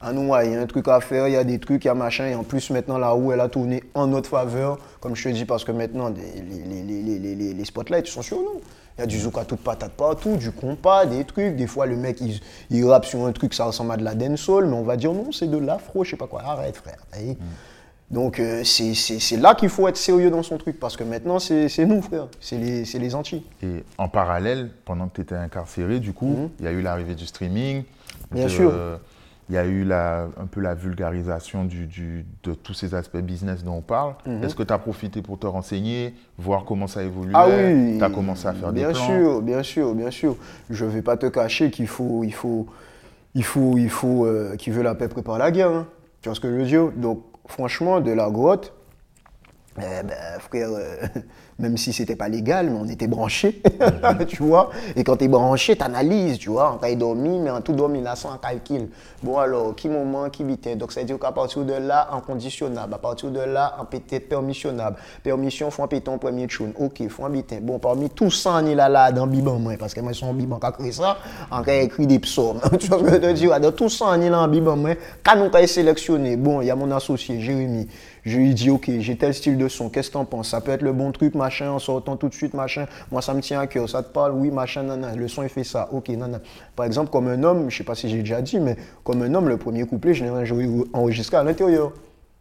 En 0.01 0.13
nous, 0.13 0.31
il 0.43 0.51
y 0.51 0.55
a 0.55 0.61
un 0.61 0.65
truc 0.67 0.87
à 0.87 1.01
faire, 1.01 1.27
il 1.27 1.33
y 1.33 1.37
a 1.37 1.43
des 1.43 1.57
trucs, 1.59 1.83
il 1.85 1.87
y 1.87 1.91
a 1.91 1.95
machin, 1.95 2.27
et 2.27 2.35
en 2.35 2.43
plus, 2.43 2.69
maintenant, 2.69 2.97
la 2.99 3.09
roue, 3.09 3.31
elle 3.31 3.39
a 3.41 3.49
tourné 3.49 3.83
en 3.95 4.05
notre 4.07 4.29
faveur, 4.29 4.77
comme 4.99 5.15
je 5.15 5.23
te 5.23 5.29
dis, 5.33 5.45
parce 5.45 5.63
que 5.65 5.71
maintenant, 5.71 6.09
les, 6.09 6.41
les, 6.41 6.83
les, 6.83 7.19
les, 7.19 7.35
les, 7.35 7.53
les 7.53 7.65
spotlights 7.65 8.05
sont 8.07 8.21
sur 8.21 8.37
nous. 8.37 8.61
Il 8.97 9.01
y 9.01 9.03
a 9.03 9.05
du 9.07 9.19
zouk 9.19 9.37
à 9.37 9.45
toute 9.45 9.59
patate 9.61 9.91
partout, 9.93 10.37
du 10.37 10.51
compas, 10.51 11.05
des 11.05 11.23
trucs. 11.23 11.55
Des 11.55 11.67
fois, 11.67 11.85
le 11.85 11.95
mec, 11.95 12.19
il, 12.21 12.39
il 12.71 12.85
rappe 12.85 13.05
sur 13.05 13.25
un 13.25 13.31
truc, 13.31 13.53
ça 13.53 13.65
ressemble 13.65 13.91
à 13.91 13.97
de 13.97 14.03
la 14.03 14.15
dancehall, 14.15 14.65
mais 14.65 14.75
on 14.75 14.83
va 14.83 14.97
dire 14.97 15.13
non, 15.13 15.31
c'est 15.31 15.49
de 15.49 15.57
l'afro, 15.57 16.03
je 16.03 16.11
sais 16.11 16.15
pas 16.17 16.25
quoi. 16.27 16.41
Arrête, 16.43 16.77
frère. 16.77 16.97
Hey. 17.13 17.37
Donc, 18.09 18.39
euh, 18.39 18.63
c'est- 18.63 19.37
là 19.37 19.53
qu'il 19.53 19.69
faut 19.69 19.87
être 19.87 19.97
sérieux 19.97 20.31
dans 20.31 20.41
son 20.41 20.57
truc, 20.57 20.79
parce 20.79 20.95
que 20.95 21.03
maintenant, 21.03 21.39
c'est 21.39 21.85
nous, 21.85 22.01
frère. 22.01 22.27
C'est 22.39 22.57
les, 22.57 22.83
les 22.85 23.15
Antilles. 23.15 23.43
Et 23.61 23.83
en 23.97 24.07
parallèle, 24.09 24.71
pendant 24.85 25.07
que 25.09 25.15
tu 25.15 25.21
étais 25.21 25.35
incarcéré, 25.35 25.99
du 25.99 26.13
coup, 26.13 26.49
il 26.59 26.65
y 26.65 26.67
a 26.67 26.71
eu 26.71 26.81
l'arrivée 26.81 27.15
du 27.15 27.25
streaming. 27.25 27.83
Bien 28.31 28.45
de- 28.45 28.49
sûr. 28.49 28.71
Il 29.49 29.55
y 29.55 29.57
a 29.57 29.65
eu 29.65 29.85
la, 29.85 30.27
un 30.37 30.45
peu 30.45 30.59
la 30.59 30.73
vulgarisation 30.75 31.63
du, 31.63 31.85
du- 31.87 32.25
de 32.43 32.53
tous 32.53 32.73
ces 32.73 32.93
aspects 32.93 33.17
business 33.17 33.63
dont 33.63 33.75
on 33.75 33.81
parle. 33.81 34.13
Est-ce 34.43 34.55
que 34.55 34.63
tu 34.63 34.73
as 34.73 34.77
profité 34.77 35.21
pour 35.21 35.39
te 35.39 35.47
renseigner, 35.47 36.13
voir 36.37 36.65
comment 36.65 36.87
ça 36.87 37.03
Mhm. 37.03 37.11
Ah 37.33 37.47
oui. 37.47 37.97
Tu 37.97 38.03
as 38.03 38.09
commencé 38.09 38.47
à 38.47 38.53
faire 38.53 38.73
bien 38.73 38.87
des 38.87 38.91
plans? 38.93 39.05
sûr, 39.05 39.41
bien 39.41 39.63
sûr, 39.63 39.95
bien 39.95 40.11
sûr. 40.11 40.35
Je 40.69 40.85
vais 40.85 41.01
pas 41.01 41.15
te 41.17 41.27
cacher 41.27 41.71
qu'il 41.71 41.87
faut, 41.87 42.23
il 42.25 42.33
faut, 42.33 42.67
il 43.35 43.43
faut, 43.43 43.77
il 43.77 43.89
faut, 43.89 44.25
euh, 44.25 44.55
qui 44.57 44.69
veut 44.71 44.83
la 44.83 44.95
paix 44.95 45.07
prépare 45.07 45.37
la 45.37 45.51
guerre. 45.51 45.71
hein. 45.71 45.87
Tu 46.21 46.29
vois 46.29 46.35
ce 46.35 46.39
que 46.41 46.49
je 46.49 46.55
veux 46.55 46.65
dire? 46.65 46.91
Donc, 46.95 47.23
franchement, 47.47 48.01
de 48.01 48.11
la 48.11 48.29
grotte, 48.29 48.73
eh 49.79 50.03
ben, 50.03 50.15
frère, 50.39 50.69
euh, 50.71 50.95
même 51.59 51.77
si 51.77 51.93
c'était 51.93 52.15
pas 52.15 52.29
légal, 52.29 52.69
mais 52.69 52.79
on 52.79 52.87
était 52.87 53.07
branchés, 53.07 53.61
tu 54.27 54.43
vois. 54.43 54.71
Et 54.95 55.03
quand 55.03 55.17
tu 55.17 55.25
es 55.25 55.27
branché, 55.27 55.75
tu 55.75 55.83
analyses, 55.83 56.39
tu 56.39 56.49
vois. 56.49 56.71
En 56.71 56.77
cas 56.77 56.93
dormi, 56.95 57.39
mais 57.39 57.51
en 57.51 57.61
tout 57.61 57.73
dormi, 57.73 58.01
là, 58.01 58.15
sans 58.15 58.31
un 58.31 58.37
calcul. 58.37 58.89
Bon, 59.21 59.37
alors, 59.37 59.75
qui 59.75 59.89
moment, 59.89 60.29
qui 60.29 60.43
vite 60.43 60.77
Donc, 60.77 60.91
ça 60.91 61.01
veut 61.01 61.05
dire 61.05 61.19
qu'à 61.19 61.31
partir 61.31 61.63
de 61.63 61.73
là, 61.73 62.09
en 62.11 62.21
conditionnable. 62.21 62.93
À 62.93 62.97
partir 62.97 63.29
de 63.29 63.39
là, 63.39 63.75
en 63.79 63.85
peut-être 63.85 64.29
permissionnable. 64.29 64.97
Permission, 65.23 65.69
faut 65.69 65.83
un 65.83 65.87
péton 65.87 66.17
premier 66.17 66.47
tune. 66.47 66.73
Ok, 66.79 67.07
faut 67.09 67.25
un 67.25 67.29
bitin. 67.29 67.59
Bon, 67.61 67.79
parmi 67.79 68.09
tous 68.09 68.31
ça, 68.31 68.59
on 68.61 68.65
est 68.65 68.75
là, 68.75 68.89
là, 68.89 69.11
dans 69.11 69.27
Biban, 69.27 69.59
moi, 69.59 69.73
parce 69.79 69.93
que 69.93 70.01
moi, 70.01 70.11
je 70.11 70.17
suis 70.17 70.25
en 70.25 70.33
Biban 70.33 70.59
qui 70.59 70.65
a 70.65 70.71
créé 70.71 70.91
ça, 70.91 71.17
en 71.51 71.61
cas 71.61 71.81
écrit 71.81 72.07
des 72.07 72.19
psaumes. 72.19 72.59
tu 72.79 72.87
vois 72.87 72.99
ce 72.99 73.03
que 73.03 73.11
je 73.11 73.17
te 73.17 73.31
dis 73.33 73.47
Dans 73.47 73.71
tout 73.71 73.89
ça, 73.89 74.05
on 74.09 74.21
est 74.21 74.29
là, 74.29 74.41
en 74.41 74.47
Biban, 74.47 74.75
moi. 74.75 74.91
Quand 75.23 75.35
nous, 75.35 75.49
quand 75.49 75.65
sélectionné, 75.67 76.35
bon, 76.35 76.61
il 76.61 76.67
y 76.67 76.71
a 76.71 76.75
mon 76.75 76.89
associé, 76.91 77.39
Jérémy. 77.39 77.87
Je 78.27 78.37
lui 78.37 78.53
dis, 78.53 78.69
ok, 78.69 78.91
j'ai 78.99 79.15
tel 79.15 79.33
style 79.33 79.57
de 79.57 79.69
son, 79.69 79.87
qu'est-ce 79.89 80.09
que 80.09 80.13
t'en 80.15 80.25
penses? 80.25 80.49
Ça 80.49 80.59
peut 80.59 80.71
être 80.71 80.81
le 80.81 80.91
bon 80.91 81.13
truc, 81.13 81.33
machin, 81.33 81.71
en 81.71 81.79
sortant 81.79 82.17
tout 82.17 82.27
de 82.27 82.33
suite, 82.33 82.53
machin. 82.53 82.85
Moi, 83.09 83.21
ça 83.21 83.33
me 83.33 83.39
tient 83.39 83.61
à 83.61 83.67
cœur, 83.67 83.89
ça 83.89 84.03
te 84.03 84.11
parle, 84.11 84.33
oui, 84.33 84.51
machin, 84.51 84.83
nanana. 84.83 85.15
Le 85.15 85.29
son, 85.29 85.43
il 85.43 85.49
fait 85.49 85.63
ça, 85.63 85.87
ok, 85.93 86.09
nanana. 86.09 86.41
Par 86.75 86.85
exemple, 86.85 87.09
comme 87.09 87.29
un 87.29 87.41
homme, 87.43 87.69
je 87.69 87.77
sais 87.77 87.85
pas 87.85 87.95
si 87.95 88.09
j'ai 88.09 88.19
déjà 88.19 88.41
dit, 88.41 88.59
mais 88.59 88.75
comme 89.05 89.21
un 89.21 89.33
homme, 89.33 89.47
le 89.47 89.55
premier 89.55 89.85
couplet, 89.85 90.13
je 90.13 90.25
l'ai 90.25 90.83
enregistré 90.93 91.37
à 91.37 91.43
l'intérieur. 91.43 91.93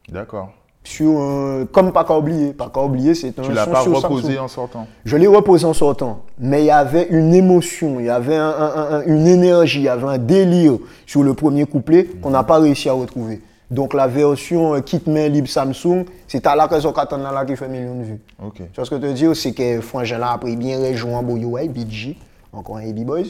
D'accord. 0.08 0.48
Sur 0.82 1.20
un- 1.20 1.66
comme 1.70 1.92
pas 1.92 2.02
qu'à 2.02 2.18
oublier. 2.18 2.52
Pas 2.52 2.68
qu'à 2.72 2.82
oublier, 2.82 3.14
c'est 3.14 3.38
un 3.38 3.42
Tu 3.42 3.52
l'as 3.52 3.66
pas 3.66 3.80
reposé 3.82 4.34
Samsung. 4.34 4.38
en 4.44 4.48
sortant? 4.48 4.86
Je 5.04 5.16
l'ai 5.16 5.26
reposé 5.28 5.66
en 5.66 5.72
sortant, 5.72 6.22
mais 6.38 6.62
il 6.62 6.66
y 6.66 6.70
avait 6.70 7.06
une 7.10 7.32
émotion, 7.34 8.00
il 8.00 8.06
y 8.06 8.10
avait 8.10 8.34
un- 8.36 8.48
un- 8.50 8.94
un- 8.98 9.02
une 9.06 9.26
énergie, 9.28 9.80
il 9.80 9.84
y 9.84 9.88
avait 9.88 10.06
un 10.06 10.18
délire 10.18 10.78
sur 11.06 11.22
le 11.22 11.34
premier 11.34 11.64
couplet 11.64 12.04
qu'on 12.20 12.30
n'a 12.30 12.42
pas 12.42 12.58
réussi 12.58 12.88
à 12.88 12.92
retrouver. 12.92 13.40
Donc 13.70 13.94
la 13.94 14.06
version 14.06 14.80
Kit 14.80 15.02
Main 15.06 15.28
Libre 15.28 15.48
Samsung, 15.48 16.04
c'est 16.28 16.46
à 16.46 16.54
la 16.54 16.66
raison 16.66 16.92
qu'attend 16.92 17.18
là 17.18 17.44
qui 17.44 17.56
fait 17.56 17.68
millions 17.68 17.98
de 17.98 18.04
vues. 18.04 18.20
Ok. 18.42 18.56
Tu 18.56 18.62
vois 18.76 18.84
ce 18.84 18.90
que 18.90 18.96
je 18.96 19.00
veux 19.02 19.08
te 19.08 19.14
dire, 19.14 19.34
c'est 19.34 19.52
que 19.52 19.80
Frangin 19.80 20.18
là 20.18 20.32
après 20.32 20.54
bien 20.54 20.78
rejoint 20.78 21.22
Boyo 21.22 21.48
ouais, 21.48 21.68
BG, 21.68 22.16
encore 22.52 22.76
un 22.76 22.82
Heavy 22.82 23.04
Boys. 23.04 23.26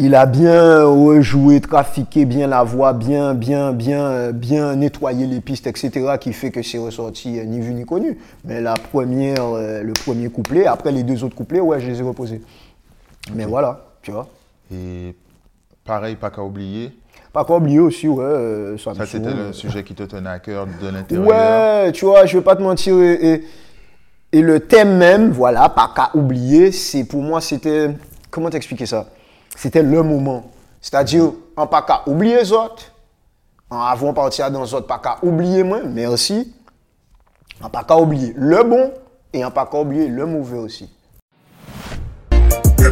il 0.00 0.14
a 0.14 0.26
bien 0.26 0.84
rejoué, 0.84 1.60
trafiqué 1.60 2.24
bien 2.24 2.48
la 2.48 2.64
voix, 2.64 2.92
bien, 2.92 3.34
bien, 3.34 3.72
bien, 3.72 4.32
bien 4.32 4.74
nettoyé 4.74 5.26
les 5.26 5.40
pistes, 5.40 5.66
etc., 5.66 6.16
qui 6.18 6.32
fait 6.32 6.50
que 6.50 6.62
c'est 6.62 6.78
ressorti 6.78 7.38
euh, 7.38 7.44
ni 7.44 7.60
vu 7.60 7.74
ni 7.74 7.84
connu. 7.84 8.18
Mais 8.44 8.62
la 8.62 8.74
première, 8.74 9.44
euh, 9.44 9.82
le 9.82 9.92
premier 9.92 10.30
couplet, 10.30 10.66
après 10.66 10.90
les 10.90 11.02
deux 11.02 11.22
autres 11.22 11.36
couplets, 11.36 11.60
ouais, 11.60 11.80
je 11.80 11.86
les 11.86 12.00
ai 12.00 12.02
reposés. 12.02 12.40
Mais 13.34 13.44
voilà, 13.44 13.84
tu 14.00 14.10
vois. 14.10 14.26
Et 14.72 15.14
pareil, 15.84 16.16
pas 16.16 16.30
qu'à 16.30 16.42
oublier, 16.42 16.92
Pas 17.32 17.44
qu'à 17.44 17.54
oublier 17.54 17.78
aussi, 17.78 18.08
ouais, 18.08 18.24
euh, 18.24 18.76
ça 18.78 18.92
c'était 19.06 19.32
le 19.32 19.52
sujet 19.52 19.84
qui 19.84 19.94
te 19.94 20.02
tenait 20.02 20.30
à 20.30 20.38
cœur 20.40 20.66
de 20.66 20.88
l'intérieur. 20.88 21.26
Ouais, 21.26 21.92
tu 21.92 22.04
vois, 22.04 22.26
je 22.26 22.36
vais 22.38 22.42
pas 22.44 22.56
te 22.56 22.62
mentir. 22.62 22.98
Et, 23.00 23.32
et- 23.34 23.44
et 24.32 24.42
le 24.42 24.60
thème 24.60 24.96
même, 24.96 25.30
voilà, 25.32 25.68
pas 25.68 25.90
qu'à 25.94 26.10
oublier, 26.14 26.70
c'est 26.72 27.04
pour 27.04 27.20
moi, 27.22 27.40
c'était. 27.40 27.90
Comment 28.30 28.48
t'expliquer 28.50 28.86
ça? 28.86 29.06
C'était 29.56 29.82
le 29.82 30.02
moment. 30.04 30.50
C'est-à-dire, 30.80 31.32
en 31.56 31.66
pas 31.66 31.82
qu'à 31.82 32.02
oublier 32.06 32.36
les 32.36 32.52
autres, 32.52 32.92
en 33.70 33.80
avant 33.80 34.12
partir 34.12 34.50
dans 34.50 34.62
les 34.62 34.72
autres, 34.74 34.86
pas 34.86 34.98
qu'à 34.98 35.18
oublier 35.22 35.62
moi, 35.64 35.80
merci. 35.84 36.52
En 37.62 37.68
pas 37.68 37.82
qu'à 37.84 37.96
oublier 37.96 38.32
le 38.36 38.62
bon 38.62 38.92
et 39.32 39.44
en 39.44 39.50
pas 39.50 39.66
qu'à 39.66 39.80
oublier 39.80 40.06
le 40.08 40.26
mauvais 40.26 40.58
aussi. 40.58 40.88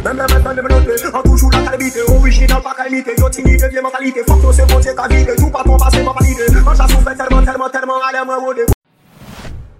Même 0.03 0.17
la 0.17 0.27
maintenant 0.27 0.53
de 0.55 0.61
noter, 0.61 1.07
en 1.13 1.21
toujours 1.21 1.51
la 1.51 1.71
qualité 1.71 1.99
Original, 2.07 2.61
pas 2.61 2.73
qualité, 2.73 3.11
yo 3.17 3.29
timide, 3.29 3.63
vieille 3.69 3.83
mentalité 3.83 4.21
Fuck 4.25 4.41
toi, 4.41 4.53
c'est 4.53 4.65
bon 4.65 4.79
Dieu 4.79 4.93
qu'a 4.95 5.07
vidé, 5.07 5.35
tout 5.35 5.49
pas 5.49 5.63
ton 5.63 5.77
passé, 5.77 6.03
pas 6.03 6.13
validé 6.19 6.43
Quand 6.63 6.73
j'ai 6.73 6.93
souffert 6.93 7.17
tellement, 7.17 7.43
tellement, 7.43 7.69
tellement, 7.69 7.93
allez 8.07 8.25
moi 8.25 8.37
rodé 8.39 8.61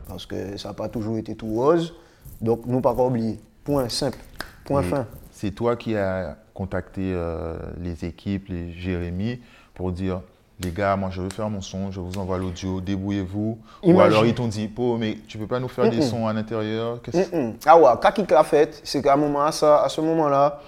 Parce 0.08 0.26
que 0.26 0.58
ça 0.58 0.70
n'a 0.70 0.74
pas 0.74 0.90
toujours 0.90 1.18
été 1.18 1.36
tout 1.36 1.54
rose. 1.54 1.94
Donc, 2.42 2.66
nous, 2.66 2.82
pas 2.82 2.94
oublier. 2.94 3.40
Point 3.64 3.90
simple. 3.90 4.18
Point 4.66 4.84
fin. 4.84 5.06
C'est 5.32 5.52
toi 5.52 5.76
qui 5.76 5.96
as 5.96 6.38
contacté 6.54 7.14
euh, 7.14 7.58
les 7.80 8.04
équipes, 8.04 8.50
les 8.50 8.74
Jérémy, 8.74 9.42
pour 9.74 9.92
dire 9.94 10.22
les 10.62 10.72
gars, 10.72 10.96
moi 10.96 11.10
je 11.12 11.22
veux 11.22 11.30
faire 11.30 11.50
mon 11.50 11.62
son, 11.62 11.92
je 11.92 12.00
vous 12.00 12.18
envoie 12.18 12.38
l'audio, 12.38 12.82
débrouillez-vous. 12.82 13.58
Ou 13.84 14.00
alors 14.00 14.26
ils 14.26 14.34
t'ont 14.34 14.48
dit, 14.48 14.68
Po, 14.68 14.98
mais 14.98 15.18
tu 15.28 15.38
peux 15.38 15.48
pas 15.48 15.60
nous 15.60 15.70
faire 15.70 15.90
des 15.90 16.02
sons 16.02 16.28
à 16.28 16.34
l'intérieur 16.34 17.00
Mm. 17.34 17.52
Ah 17.66 17.78
ouais, 17.78 17.92
quand 18.02 18.18
il 18.18 18.26
l'a 18.30 18.44
fait, 18.44 18.82
c'est 18.84 19.02
qu'à 19.02 19.14
un 19.14 19.18
moment, 19.18 19.44
à, 19.44 19.52
ça, 19.52 19.84
à 19.84 19.90
ce 19.90 20.02
moment-là, 20.02 20.62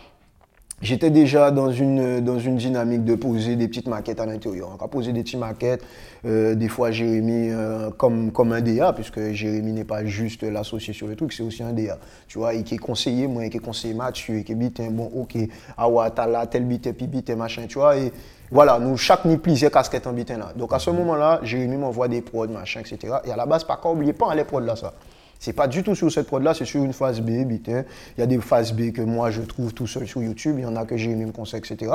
j'étais 0.82 1.10
déjà 1.10 1.52
dans 1.52 1.72
une, 1.72 2.22
dans 2.22 2.40
une 2.40 2.58
dynamique 2.58 3.04
de 3.04 3.16
poser 3.16 3.56
des 3.56 3.68
petites 3.68 3.88
maquettes 3.88 4.20
à 4.20 4.26
l'intérieur. 4.26 4.78
On 4.80 4.84
a 4.84 4.88
posé 4.88 5.12
des 5.14 5.24
petites 5.24 5.40
maquettes, 5.40 5.84
euh, 6.26 6.56
des 6.56 6.68
fois 6.68 6.92
Jérémy 6.92 7.50
euh, 7.50 7.90
comme, 7.92 8.32
comme 8.32 8.54
un 8.54 8.62
DA, 8.62 8.94
puisque 8.94 9.32
Jérémy 9.32 9.74
n'est 9.74 9.84
pas 9.84 10.06
juste 10.06 10.44
l'associé 10.44 10.94
sur 10.94 11.08
le 11.08 11.16
truc, 11.16 11.34
c'est 11.34 11.44
aussi 11.44 11.64
un 11.64 11.74
DA. 11.74 11.98
Tu 12.28 12.38
vois, 12.38 12.56
qui 12.56 12.76
est 12.76 12.80
conseiller, 12.80 13.28
moi, 13.28 13.48
qui 13.50 13.58
est 13.58 13.62
conseiller 13.62 13.94
Mathieu, 13.94 14.40
qui 14.40 14.52
est 14.52 14.56
bitin, 14.56 14.90
bon, 14.92 15.12
ok, 15.16 15.38
ah 15.78 15.90
ouais, 15.90 16.10
t'as 16.12 16.28
là, 16.28 16.46
tel 16.48 16.66
bitin, 16.66 16.94
puis 16.94 17.08
bitin, 17.08 17.36
machin, 17.36 17.66
tu 17.68 17.78
vois, 17.78 17.98
et 17.98 18.12
voilà, 18.52 18.80
nous, 18.80 18.98
chaque 18.98 19.26
ni 19.26 19.38
plusieurs 19.38 19.72
casquettes 19.72 20.08
en 20.08 20.14
bitin 20.14 20.38
là. 20.38 20.52
Donc 20.56 20.74
à 20.74 20.80
ce 20.80 20.90
moment-là, 20.90 21.40
Jérémy 21.42 21.78
m'envoie 21.78 22.08
des 22.08 22.22
prods, 22.22 22.48
machin, 22.48 22.82
etc. 22.82 23.16
Et 23.26 23.32
à 23.32 23.36
la 23.36 23.46
base, 23.46 23.64
pas 23.64 23.78
qu'à 23.82 23.90
oublier 23.90 24.14
pas 24.14 24.28
hein, 24.30 24.36
les 24.36 24.44
prods 24.44 24.60
là, 24.60 24.76
ça. 24.76 24.94
C'est 25.40 25.54
pas 25.54 25.68
du 25.68 25.82
tout 25.82 25.96
sur 25.96 26.12
cette 26.12 26.28
prod 26.28 26.44
là, 26.44 26.54
c'est 26.54 26.66
sur 26.66 26.84
une 26.84 26.94
phase 26.94 27.20
B, 27.20 27.46
bitin. 27.46 27.84
Il 28.18 28.20
y 28.20 28.24
a 28.24 28.28
des 28.28 28.38
phases 28.40 28.74
B 28.74 28.92
que 28.92 29.02
moi 29.02 29.32
je 29.32 29.42
trouve 29.42 29.74
tout 29.74 29.88
seul 29.88 30.06
sur 30.06 30.22
YouTube, 30.22 30.56
il 30.60 30.64
y 30.64 30.66
en 30.66 30.76
a 30.76 30.86
que 30.86 30.98
Jérémy 30.98 31.26
me 31.26 31.32
conseille, 31.32 31.62
etc 31.62 31.92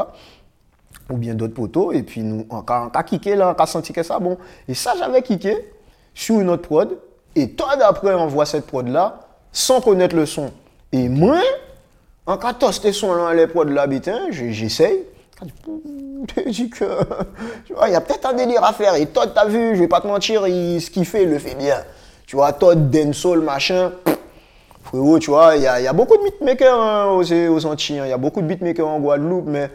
ou 1.11 1.17
bien 1.17 1.35
d'autres 1.35 1.55
poteaux. 1.55 1.93
Et 1.93 2.03
puis, 2.03 2.23
nous, 2.23 2.47
on 2.51 2.59
a, 2.61 2.91
on 2.93 2.97
a 2.97 3.03
kické 3.03 3.37
là, 3.37 3.55
on 3.57 3.63
a 3.63 3.67
senti 3.67 3.93
que 3.93 4.03
ça 4.03 4.19
bon. 4.19 4.39
Et 4.69 4.75
ça, 4.75 4.95
j'avais 4.99 5.23
kické 5.23 5.57
sur 6.15 6.41
une 6.41 6.51
autre 6.51 6.63
prod. 6.63 6.99
Et 7.35 7.51
toi, 7.51 7.77
d'après, 7.77 8.15
on 8.15 8.27
voit 8.27 8.47
cette 8.47 8.67
prod 8.67 8.87
là, 8.89 9.21
sans 9.53 9.81
connaître 9.81 10.17
le 10.17 10.27
son. 10.27 10.51
Et 10.93 11.09
moi, 11.09 11.41
en 12.27 12.39
cas 12.39 12.55
tosté 12.55 12.93
son 12.93 13.15
là, 13.15 13.35
les 13.35 13.47
prods 13.47 13.65
là, 13.65 13.87
j'essaye. 14.31 15.05
Dis 16.47 16.71
que, 16.71 16.85
tu 17.67 17.75
vois, 17.75 17.89
il 17.89 17.93
y 17.93 17.97
a 17.97 18.01
peut-être 18.01 18.27
un 18.27 18.33
délire 18.33 18.65
à 18.65 18.73
faire. 18.73 18.95
Et 18.95 19.07
Todd, 19.07 19.33
t'as 19.35 19.47
vu, 19.47 19.75
je 19.75 19.81
vais 19.81 19.89
pas 19.89 20.01
te 20.01 20.07
mentir, 20.07 20.47
il- 20.47 20.81
ce 20.81 20.91
qu'il 20.91 21.05
fait, 21.05 21.25
il 21.25 21.31
le 21.31 21.39
fait 21.39 21.55
bien. 21.55 21.77
Tu 22.27 22.37
vois, 22.37 22.53
Todd, 22.53 22.91
Densoul, 22.91 23.41
machin. 23.41 23.93
Frérot, 24.83 25.19
tu 25.19 25.31
vois, 25.31 25.57
il 25.57 25.63
y, 25.63 25.67
a 25.67 25.93
beaucoup 25.93 26.17
de 26.17 26.23
beatmakers 26.23 26.81
hein, 26.81 27.07
aux, 27.11 27.67
Antilles, 27.67 27.99
hein. 27.99 28.07
il 28.07 28.11
y 28.11 28.13
a 28.13 28.19
beaucoup 28.19 28.41
de 28.41 28.47
beatmakers 28.47 28.87
en 28.87 29.01
Guadeloupe, 29.01 29.47
mais 29.49 29.69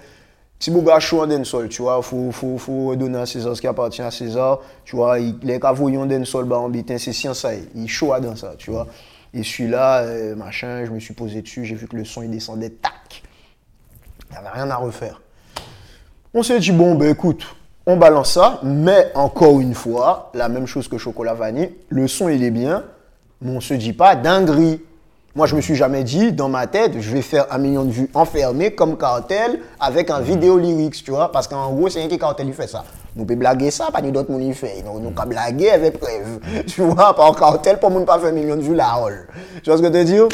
si 0.58 0.70
vous 0.70 0.82
gars 0.82 1.02
chaud 1.02 1.22
en 1.22 1.28
dancehall, 1.28 1.68
tu 1.68 1.82
vois, 1.82 2.02
faut, 2.02 2.32
faut, 2.32 2.58
faut 2.58 2.96
donner 2.96 3.20
à 3.20 3.26
César 3.26 3.54
ce 3.54 3.60
qui 3.60 3.68
appartient 3.68 4.02
à 4.02 4.10
César, 4.10 4.60
tu 4.86 4.96
vois, 4.96 5.20
il, 5.20 5.36
les 5.44 5.60
cavoyons 5.60 6.06
dancehall, 6.06 6.46
bah, 6.46 6.60
en 6.60 6.70
bitin, 6.70 6.98
c'est 6.98 7.12
science, 7.12 7.40
ça, 7.40 7.50
il 7.76 7.90
chaud 7.90 8.14
dans 8.22 8.38
ça, 8.38 8.54
tu 8.58 8.72
vois. 8.72 8.88
Et 9.34 9.44
celui-là, 9.44 10.04
euh, 10.04 10.36
machin, 10.36 10.86
je 10.86 10.92
me 10.92 11.00
suis 11.00 11.14
posé 11.14 11.42
dessus, 11.42 11.66
j'ai 11.66 11.76
vu 11.76 11.88
que 11.90 11.98
le 11.98 12.06
son, 12.06 12.22
il 12.22 12.32
descendait, 12.32 12.70
tac. 12.70 13.24
Il 14.30 14.34
n'y 14.34 14.38
avait 14.38 14.50
rien 14.50 14.70
à 14.70 14.78
refaire. 14.78 15.20
On 16.34 16.44
s'est 16.44 16.60
dit, 16.60 16.72
bon, 16.72 16.96
ben 16.96 17.10
écoute, 17.10 17.44
on 17.86 17.98
balance 17.98 18.32
ça, 18.32 18.62
mais 18.64 19.12
encore 19.16 19.60
une 19.60 19.74
fois, 19.74 20.32
la 20.34 20.48
même 20.48 20.66
chose 20.66 20.88
que 20.88 20.98
Chocolat 20.98 21.34
Vanille, 21.34 21.72
le 21.90 22.08
son 22.08 22.30
il 22.30 22.42
est 22.46 22.52
bien, 22.52 22.86
mais 23.42 23.52
on 23.52 23.60
se 23.60 23.74
dit 23.74 23.92
pas 23.92 24.16
dinguerie. 24.16 24.80
Moi, 25.36 25.46
je 25.46 25.58
me 25.58 25.62
suis 25.62 25.76
jamais 25.76 26.06
dit, 26.06 26.32
dans 26.32 26.48
ma 26.48 26.68
tête, 26.68 27.02
je 27.02 27.12
vais 27.12 27.22
faire 27.22 27.48
un 27.52 27.58
million 27.58 27.84
de 27.84 27.92
vues 27.92 28.10
enfermé 28.14 28.72
comme 28.72 28.98
cartel 28.98 29.60
avec 29.78 30.10
un 30.10 30.22
vidéo 30.22 30.58
lyrics, 30.58 31.04
tu 31.04 31.12
vois, 31.12 31.34
parce 31.34 31.50
qu'en 31.50 31.70
gros, 31.74 31.90
c'est 31.90 32.02
un 32.02 32.08
qui 32.08 32.18
cartel, 32.18 32.48
il 32.48 32.54
fait 32.54 32.68
ça. 32.68 32.86
Nous 33.14 33.26
peut 33.26 33.36
blaguer 33.36 33.70
ça, 33.70 33.90
pas 33.92 34.02
ni 34.02 34.14
d'autres 34.14 34.32
monde 34.32 34.44
il 34.44 34.54
fait. 34.54 34.86
Nous, 34.86 35.12
qu'à 35.12 35.26
blaguer 35.26 35.72
avec 35.72 36.00
preuve. 36.00 36.40
Tu 36.66 36.82
vois, 36.82 37.14
par 37.14 37.36
cartel, 37.36 37.78
pour 37.78 37.92
ne 37.92 38.06
pas 38.06 38.18
faire 38.20 38.30
un 38.30 38.32
million 38.32 38.56
de 38.56 38.62
vues 38.62 38.74
la 38.74 38.98
hall. 38.98 39.28
Tu 39.62 39.70
vois 39.70 39.76
ce 39.78 39.82
que 39.82 39.92
je 39.92 39.98
veux 39.98 40.06
dire? 40.06 40.30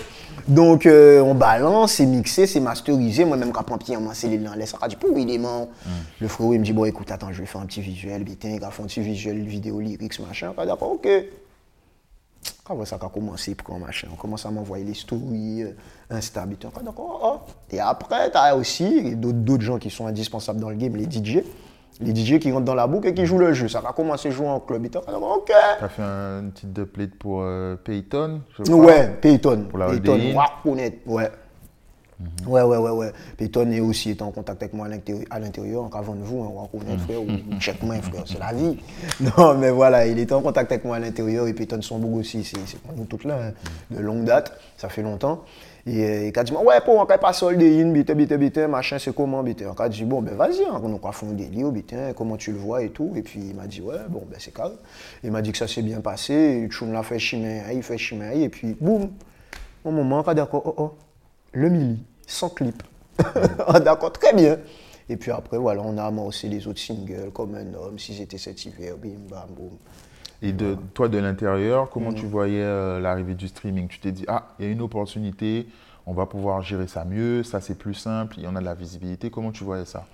Donc, 0.48 0.86
euh, 0.86 1.20
on 1.22 1.36
balance, 1.36 1.94
c'est 1.94 2.06
mixé, 2.06 2.48
c'est 2.48 2.62
masterisé. 2.62 3.26
Moi-même, 3.26 3.52
quand 3.52 3.78
Pierre 3.78 4.00
c'est 4.14 4.30
les 4.30 4.38
laisse, 4.38 4.76
ça 4.80 4.88
dit, 4.88 4.96
pour 4.96 5.18
il 5.18 5.30
est 5.30 5.38
mort. 5.38 5.68
Le 6.22 6.28
frérot, 6.28 6.54
il 6.54 6.60
me 6.60 6.66
dit, 6.66 6.74
bon, 6.74 6.86
écoute, 6.86 7.12
attends, 7.12 7.34
je 7.34 7.40
vais 7.40 7.46
faire 7.46 7.62
un 7.62 7.66
petit 7.66 7.82
visuel, 7.82 8.24
putain, 8.24 8.50
il 8.50 8.60
va 8.60 8.72
faire 8.72 8.86
un 8.86 8.88
petit 8.88 9.02
visuel, 9.02 9.44
vidéo, 9.44 9.80
lyrics, 9.80 10.20
machin. 10.20 10.54
Ah, 10.58 10.66
D'accord, 10.66 10.94
ok. 10.94 11.08
Quand 12.64 12.86
ça 12.86 12.98
a 13.02 13.10
commencé, 13.10 13.56
pour 13.56 13.78
machin, 13.80 14.08
on 14.12 14.16
commence 14.16 14.46
à 14.46 14.52
m'envoyer 14.52 14.86
les 14.86 14.94
stories, 14.94 15.64
euh, 15.64 15.72
Insta, 16.10 16.46
ah, 16.46 16.84
d'accord, 16.84 17.44
oh. 17.48 17.52
Et 17.72 17.80
après, 17.80 18.32
tu 18.32 18.38
as 18.38 18.56
aussi 18.56 19.16
d'autres 19.16 19.38
d'autres 19.38 19.64
gens 19.64 19.78
qui 19.78 19.90
sont 19.90 20.06
indispensables 20.06 20.60
dans 20.60 20.70
le 20.70 20.76
game, 20.76 20.96
les 20.96 21.06
DJ. 21.06 21.44
Les 22.00 22.14
DJ 22.16 22.38
qui 22.40 22.52
rentrent 22.52 22.66
dans 22.66 22.76
la 22.76 22.86
boucle 22.86 23.08
et 23.08 23.14
qui 23.14 23.26
jouent 23.26 23.40
le 23.40 23.54
jeu. 23.54 23.68
Ça 23.68 23.82
a 23.88 23.92
commencé 23.94 24.28
à 24.28 24.32
jouer 24.32 24.48
en 24.48 24.60
club, 24.60 24.86
ok. 24.86 25.52
T'as 25.80 25.88
fait 25.90 26.02
un- 26.04 26.42
une 26.42 26.52
petite 26.52 26.84
plate 26.86 27.16
pour 27.16 27.42
euh, 27.42 27.76
Payton 27.76 28.42
je. 28.66 28.72
Ouais, 28.72 29.10
Payton. 29.22 29.66
Pour 29.70 29.80
la 29.80 29.88
Payton, 29.88 30.14
ouais, 30.36 30.72
honnête, 30.72 31.00
ouais. 31.08 31.30
Ouais, 32.48 32.64
ouais, 32.64 32.78
ouais, 32.78 32.90
ouais. 32.90 33.12
Payton 33.38 33.70
est 33.72 33.80
aussi 33.80 34.18
en 34.22 34.32
contact 34.32 34.64
avec 34.64 34.74
moi 34.74 34.88
à 34.88 34.90
l'intérieur, 34.90 35.26
à 35.30 35.40
l'intérieur 35.40 35.84
en 35.84 35.90
avant 35.90 36.16
de 36.16 36.24
vous, 36.24 36.42
hein, 36.44 36.50
on 36.52 36.62
va 36.64 36.68
connaître, 36.68 37.04
frère, 37.04 37.22
ou 37.22 37.28
check 37.60 37.82
moi, 37.84 37.96
frère, 38.02 38.24
c'est 38.26 38.40
la 38.40 38.54
vie. 38.54 38.78
Non, 39.20 39.54
mais 39.56 39.70
voilà, 39.70 40.08
il 40.08 40.18
était 40.18 40.34
en 40.34 40.42
contact 40.42 40.72
avec 40.72 40.84
moi 40.84 40.96
à 40.96 41.00
l'intérieur 41.00 41.48
et 41.48 41.54
Payton 41.54 41.80
son 41.84 42.00
beau 42.00 42.20
aussi, 42.20 42.44
c'est 42.44 42.80
pour 42.80 42.94
nous 42.96 43.06
toutes 43.06 43.24
là, 43.26 43.38
hein, 43.50 43.52
de 43.92 44.00
longue 44.02 44.24
date, 44.24 44.52
ça 44.78 44.90
fait 44.90 45.04
longtemps. 45.04 45.44
Et 45.90 46.28
il 46.28 46.38
a 46.38 46.44
dit, 46.44 46.52
ouais, 46.52 46.82
pour 46.82 46.96
on 46.96 47.06
va 47.06 47.18
pas 47.18 47.32
une, 47.50 47.94
bite, 47.94 48.12
bite, 48.12 48.34
bite, 48.34 48.58
machin, 48.58 49.00
c'est 49.00 49.16
comment, 49.16 49.42
bite? 49.42 49.64
On 49.66 49.82
a 49.82 49.88
dit, 49.88 50.04
bon, 50.04 50.22
ben 50.22 50.36
vas-y, 50.36 50.64
hein, 50.66 50.82
on 50.84 50.90
va 50.98 51.12
faire 51.14 51.30
un 51.30 51.32
délire, 51.32 51.72
bite, 51.72 51.96
comment 52.18 52.36
tu 52.36 52.52
le 52.52 52.58
vois 52.58 52.84
et 52.84 52.90
tout. 52.90 53.14
Et 53.16 53.22
puis 53.22 53.40
il 53.40 53.56
m'a 53.56 53.68
dit, 53.68 53.80
ouais, 53.80 53.96
bon, 54.10 54.24
ben 54.30 54.38
c'est 54.38 54.54
carré. 54.54 54.74
Il 55.24 55.32
m'a 55.32 55.42
dit 55.42 55.54
que 55.54 55.58
ça 55.58 55.68
s'est 55.68 55.82
bien 55.82 56.02
passé, 56.02 56.34
et 56.34 56.68
Tchoum 56.68 56.92
l'a 56.92 57.04
fait 57.04 57.20
chimer, 57.20 57.62
il 57.74 57.84
fait 57.84 57.98
chimer, 57.98 58.42
et 58.42 58.50
puis 58.50 58.76
boum, 58.82 59.12
au 59.86 59.92
moment, 59.92 60.26
ah, 60.28 60.34
d'accord, 60.34 60.64
oh, 60.66 60.74
oh, 60.78 60.94
le 61.54 61.70
mili, 61.70 62.04
sans 62.26 62.50
clip. 62.50 62.84
Ah, 63.66 63.80
d'accord, 63.80 64.12
très 64.12 64.34
bien. 64.34 64.58
Et 65.10 65.16
puis 65.16 65.32
après, 65.32 65.58
voilà, 65.58 65.82
on 65.84 65.98
a 65.98 66.04
amorcé 66.04 66.50
les 66.50 66.68
autres 66.68 66.80
singles, 66.80 67.32
comme 67.34 67.56
un 67.56 67.74
homme, 67.74 67.98
si 67.98 68.14
j'étais 68.14 68.38
cet 68.38 68.66
hiver, 68.66 68.98
bim, 68.98 69.20
bam, 69.30 69.48
boum. 69.56 69.78
Et 70.42 70.52
de 70.52 70.78
toi, 70.94 71.08
de 71.08 71.18
l'intérieur, 71.18 71.86
Mm. 71.86 71.88
comment 71.92 72.14
tu 72.14 72.26
voyais 72.26 72.62
euh, 72.62 73.00
l'arrivée 73.00 73.34
du 73.34 73.48
streaming? 73.48 73.88
Tu 73.88 74.00
t'es 74.00 74.12
dit, 74.12 74.26
ah, 74.28 74.44
il 74.60 74.66
y 74.66 74.68
a 74.70 74.72
une 74.72 74.82
opportunité, 74.82 75.68
on 76.06 76.14
va 76.14 76.26
pouvoir 76.28 76.62
gérer 76.62 76.88
ça 76.88 77.06
mieux, 77.06 77.44
ça 77.44 77.60
c'est 77.60 77.78
plus 77.78 77.96
simple, 77.96 78.36
il 78.38 78.44
y 78.44 78.48
en 78.48 78.56
a 78.56 78.60
de 78.60 78.66
la 78.66 78.76
visibilité. 78.76 79.30
Comment 79.30 79.52
tu 79.52 79.64
voyais 79.64 79.86
ça? 79.86 80.06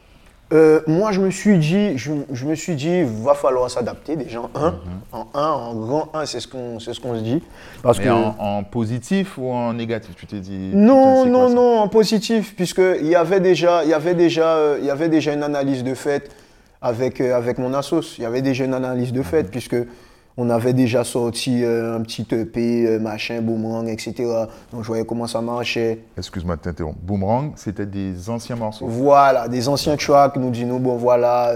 Euh, 0.51 0.81
moi, 0.87 1.11
je 1.11 1.19
me 1.19 1.31
suis 1.31 1.57
dit, 1.57 1.97
je, 1.97 2.11
je 2.31 2.45
me 2.45 2.53
suis 2.53 2.75
dit, 2.75 3.01
va 3.03 3.33
falloir 3.33 3.71
s'adapter 3.71 4.15
déjà 4.15 4.39
en 4.41 4.49
un, 4.55 4.75
en 5.11 5.27
un, 5.33 5.47
en 5.49 5.73
grand 5.75 6.09
1, 6.13 6.25
c'est 6.25 6.39
ce 6.39 6.47
qu'on 6.47 6.79
c'est 6.79 6.93
ce 6.93 6.99
qu'on 6.99 7.15
se 7.15 7.21
dit. 7.23 7.41
Parce 7.81 7.97
Mais 7.97 8.05
que 8.05 8.09
en, 8.09 8.35
en 8.39 8.63
positif 8.63 9.37
ou 9.37 9.49
en 9.51 9.73
négatif? 9.73 10.15
Tu 10.15 10.27
t'es 10.27 10.39
dit. 10.41 10.69
Non, 10.73 11.25
non, 11.25 11.45
quoi 11.47 11.53
non, 11.55 11.79
en 11.79 11.87
positif, 11.87 12.55
puisqu'il 12.55 13.07
y 13.07 13.15
avait 13.15 13.39
déjà, 13.39 13.83
il 13.83 13.89
y 13.89 13.93
avait 13.93 14.13
déjà, 14.15 14.55
euh, 14.57 14.77
il 14.79 14.85
y 14.85 14.91
avait 14.91 15.09
déjà 15.09 15.33
une 15.33 15.43
analyse 15.43 15.83
de 15.83 15.95
fait 15.95 16.29
avec, 16.81 17.19
euh, 17.19 17.35
avec 17.35 17.57
mon 17.57 17.73
assos. 17.73 18.15
Il 18.19 18.23
y 18.23 18.25
avait 18.25 18.41
déjà 18.43 18.65
une 18.65 18.73
analyse 18.75 19.11
de 19.11 19.23
fait, 19.23 19.49
puisque 19.49 19.77
on 20.37 20.49
avait 20.49 20.73
déjà 20.73 21.03
sorti 21.03 21.63
euh, 21.63 21.97
un 21.97 22.01
petit 22.01 22.25
EP, 22.31 22.87
euh, 22.87 22.99
machin, 22.99 23.41
boomerang, 23.41 23.87
etc. 23.87 24.13
Donc 24.71 24.81
je 24.81 24.87
voyais 24.87 25.05
comment 25.05 25.27
ça 25.27 25.41
marchait. 25.41 25.99
Excuse-moi 26.17 26.55
de 26.55 26.61
t'interrompre. 26.61 26.99
Boomerang, 27.01 27.53
c'était 27.55 27.85
des 27.85 28.29
anciens 28.29 28.55
morceaux. 28.55 28.87
Voilà, 28.87 29.47
des 29.47 29.67
anciens 29.67 29.95
tracks, 29.95 30.35
nous 30.37 30.49
disons, 30.49 30.79
bon 30.79 30.95
voilà, 30.95 31.53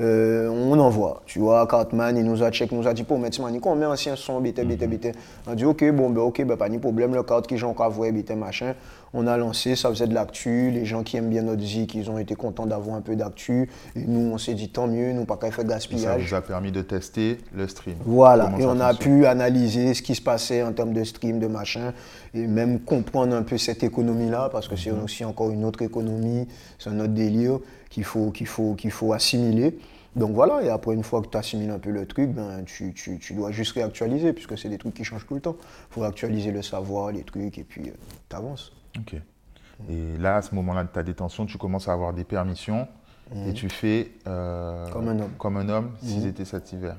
euh, 0.00 0.48
on 0.48 0.78
envoie, 0.78 1.22
tu 1.26 1.38
vois, 1.38 1.66
Cartman, 1.66 2.16
il 2.16 2.24
nous 2.24 2.42
a 2.42 2.50
check, 2.50 2.70
il 2.72 2.78
nous 2.78 2.86
a 2.86 2.94
dit, 2.94 3.02
pour 3.02 3.18
mettre 3.18 3.40
on 3.40 3.74
met 3.74 3.86
ancien 3.86 4.16
son, 4.16 4.40
bité, 4.40 4.64
bité, 4.64 4.86
bité. 4.86 5.12
On 5.46 5.52
a 5.52 5.54
dit, 5.54 5.64
ok, 5.64 5.90
bon, 5.92 6.10
ben, 6.10 6.20
ok, 6.22 6.44
ben, 6.44 6.56
pas 6.56 6.68
de 6.68 6.78
problème, 6.78 7.14
le 7.14 7.22
carte 7.22 7.46
qui 7.46 7.56
j'en 7.56 7.72
voix, 7.72 8.10
bité, 8.10 8.34
machin. 8.34 8.74
On 9.14 9.26
a 9.26 9.36
lancé, 9.38 9.74
ça 9.74 9.88
faisait 9.88 10.06
de 10.06 10.14
l'actu, 10.14 10.70
les 10.70 10.84
gens 10.84 11.02
qui 11.02 11.16
aiment 11.16 11.30
bien 11.30 11.42
notre 11.42 11.62
zik, 11.62 11.94
ils 11.94 12.10
ont 12.10 12.18
été 12.18 12.34
contents 12.34 12.66
d'avoir 12.66 12.96
un 12.96 13.00
peu 13.00 13.16
d'actu. 13.16 13.70
Et 13.96 14.04
nous, 14.06 14.32
on 14.32 14.38
s'est 14.38 14.52
dit, 14.54 14.68
tant 14.68 14.86
mieux, 14.86 15.12
nous, 15.12 15.24
pas 15.24 15.36
qu'à 15.36 15.50
faire 15.50 15.64
Ça 15.64 15.64
gaspillage. 15.64 16.28
vous 16.28 16.34
a 16.34 16.40
permis 16.42 16.70
de 16.72 16.82
tester 16.82 17.38
le 17.56 17.66
stream. 17.66 17.96
Voilà, 18.04 18.52
et 18.58 18.62
ça 18.62 18.68
on 18.68 18.80
a 18.80 18.92
pu 18.94 19.24
analyser 19.26 19.94
ce 19.94 20.02
qui 20.02 20.14
se 20.14 20.20
passait 20.22 20.62
en 20.62 20.72
termes 20.72 20.92
de 20.92 21.04
stream, 21.04 21.38
de 21.38 21.46
machin, 21.46 21.92
et 22.34 22.46
même 22.46 22.80
comprendre 22.80 23.34
un 23.34 23.42
peu 23.42 23.56
cette 23.56 23.82
économie-là, 23.82 24.50
parce 24.52 24.68
que 24.68 24.76
c'est 24.76 24.92
Mhm. 24.92 25.04
aussi 25.04 25.24
encore 25.24 25.50
une 25.50 25.64
autre 25.64 25.80
économie, 25.82 26.46
c'est 26.78 26.90
un 26.90 27.00
autre 27.00 27.14
délire 27.14 27.58
qu'il 27.90 28.04
faut, 28.04 28.30
qu'il 28.30 28.46
faut, 28.46 28.74
qu'il 28.74 28.90
faut 28.90 29.12
assimiler. 29.12 29.78
Donc 30.16 30.32
voilà, 30.34 30.62
et 30.62 30.68
après, 30.70 30.94
une 30.94 31.04
fois 31.04 31.20
que 31.22 31.28
tu 31.28 31.36
assimiles 31.36 31.70
un 31.70 31.78
peu 31.78 31.90
le 31.90 32.06
truc, 32.06 32.30
ben, 32.30 32.64
tu, 32.64 32.92
tu- 32.94 33.18
tu 33.18 33.34
dois 33.34 33.50
juste 33.52 33.72
réactualiser, 33.72 34.32
puisque 34.32 34.58
c'est 34.58 34.68
des 34.68 34.78
trucs 34.78 34.94
qui 34.94 35.04
changent 35.04 35.26
tout 35.26 35.34
le 35.34 35.40
temps. 35.40 35.56
Il 35.60 35.94
faut 35.94 36.00
réactualiser 36.00 36.50
le 36.50 36.62
savoir, 36.62 37.12
les 37.12 37.22
trucs, 37.22 37.56
et 37.58 37.64
puis 37.64 37.92
tu 38.28 38.36
avances. 38.36 38.72
Ok. 38.98 39.14
Et 39.88 40.16
là, 40.18 40.36
à 40.36 40.42
ce 40.42 40.54
moment-là 40.56 40.82
de 40.84 40.88
ta 40.88 41.02
détention, 41.04 41.46
tu 41.46 41.56
commences 41.56 41.86
à 41.88 41.92
avoir 41.92 42.12
des 42.12 42.24
permissions 42.24 42.88
et 43.46 43.52
tu 43.52 43.68
fais 43.68 44.10
euh, 44.26 44.86
Mhm. 44.86 44.92
Comme 44.92 45.08
un 45.08 45.18
homme. 45.20 45.30
Comme 45.38 45.56
un 45.58 45.68
homme, 45.68 45.90
s'ils 46.02 46.26
étaient 46.26 46.46
cet 46.46 46.72
hiver. 46.72 46.96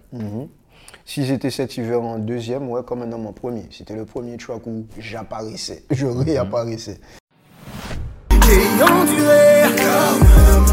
Si 1.04 1.26
j'étais 1.26 1.50
cet 1.50 1.76
hiver 1.76 2.02
en 2.02 2.20
deuxième, 2.20 2.70
ouais, 2.70 2.84
comme 2.86 3.02
un 3.02 3.12
homme 3.12 3.26
en 3.26 3.34
premier. 3.34 3.66
C'était 3.72 3.96
le 3.96 4.06
premier 4.06 4.38
track 4.38 4.66
où 4.68 4.86
j'apparaissais, 4.98 5.84
je 5.92 6.06
réapparaissais. 6.06 7.00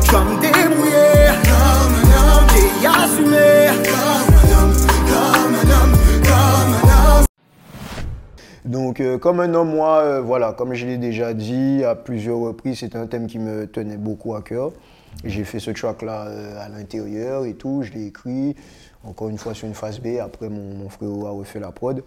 J'ai 0.08 0.16
enduré, 0.16 0.52
je 0.52 0.58
vais 0.58 0.68
me 0.68 0.70
débrouiller, 0.70 0.92
j'ai 2.80 2.86
assumé, 2.86 3.66
Donc, 8.64 9.00
euh, 9.00 9.18
comme 9.18 9.40
un 9.40 9.52
homme, 9.54 9.70
moi, 9.70 9.98
euh, 9.98 10.20
voilà, 10.20 10.52
comme 10.52 10.74
je 10.74 10.86
l'ai 10.86 10.98
déjà 10.98 11.34
dit 11.34 11.82
à 11.84 11.94
plusieurs 11.94 12.38
reprises, 12.38 12.80
c'était 12.80 12.98
un 12.98 13.06
thème 13.06 13.26
qui 13.26 13.38
me 13.38 13.66
tenait 13.66 13.96
beaucoup 13.96 14.34
à 14.34 14.42
cœur. 14.42 14.72
J'ai 15.24 15.44
fait 15.44 15.58
ce 15.60 15.70
track-là 15.70 16.26
euh, 16.26 16.64
à 16.64 16.68
l'intérieur 16.68 17.44
et 17.44 17.54
tout, 17.54 17.82
je 17.82 17.92
l'ai 17.92 18.06
écrit, 18.06 18.54
encore 19.04 19.28
une 19.28 19.38
fois 19.38 19.54
sur 19.54 19.66
une 19.66 19.74
phase 19.74 19.98
B, 19.98 20.18
après 20.20 20.48
mon, 20.48 20.74
mon 20.74 20.88
frérot 20.88 21.26
a 21.26 21.30
refait 21.30 21.60
la 21.60 21.72
prod. 21.72 22.02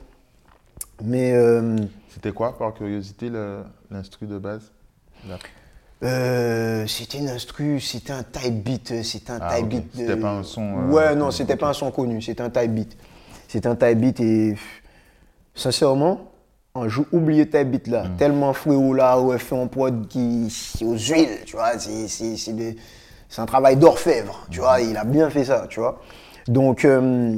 Mais 1.04 1.34
euh, 1.34 1.78
C'était 2.10 2.32
quoi, 2.32 2.58
par 2.58 2.74
curiosité, 2.74 3.30
l'instru 3.90 4.26
de 4.28 4.38
base? 4.38 4.72
Là. 5.28 5.38
Euh, 6.04 6.86
c'était 6.88 7.18
une 7.18 7.30
instru, 7.30 7.80
c'était 7.80 8.14
un 8.14 8.24
type 8.24 8.64
beat, 8.64 8.92
euh, 8.92 9.04
c'était 9.04 9.32
un 9.32 9.40
Ah, 9.42 9.56
type 9.58 9.68
beat. 9.68 9.84
C'était 9.94 10.16
pas 10.16 10.32
un 10.32 10.44
son, 10.44 10.62
euh, 10.80 10.88
ouais, 10.92 11.16
non, 11.16 11.32
c'était 11.32 11.56
pas 11.58 11.70
un 11.70 11.74
son 11.74 11.92
connu, 11.92 12.22
c'était 12.22 12.42
un 12.44 12.50
type 12.50 12.72
beat. 12.74 12.98
C'était 13.48 13.68
un 13.68 13.76
type 13.76 13.98
beat 14.00 14.20
et 14.20 14.56
sincèrement, 15.56 16.32
un 16.76 16.88
jour 16.88 17.06
oublié 17.12 17.50
type 17.50 17.70
beat 17.70 17.88
Mm. 17.88 17.92
là, 17.92 18.06
tellement 18.18 18.54
frérot 18.54 18.94
là, 18.94 19.20
ouais, 19.20 19.38
fait 19.38 19.56
en 19.56 19.68
prod 19.68 20.08
qui 20.08 20.48
aux 20.84 20.96
huiles, 20.98 21.40
tu 21.46 21.56
vois, 21.56 21.78
c'est- 21.78 22.08
c'est 22.08 22.38
c'est 22.38 22.54
des- 22.54 22.78
c'est 23.28 23.42
un 23.42 23.46
travail 23.46 23.76
d'orfèvre, 23.76 24.48
tu 24.50 24.60
Mm. 24.60 24.62
vois, 24.64 24.82
il 24.82 24.96
a 24.98 25.04
bien 25.04 25.30
fait 25.30 25.46
ça, 25.46 25.66
tu 25.70 25.80
vois. 25.80 26.02
Donc, 26.48 26.86
euh, 26.86 27.36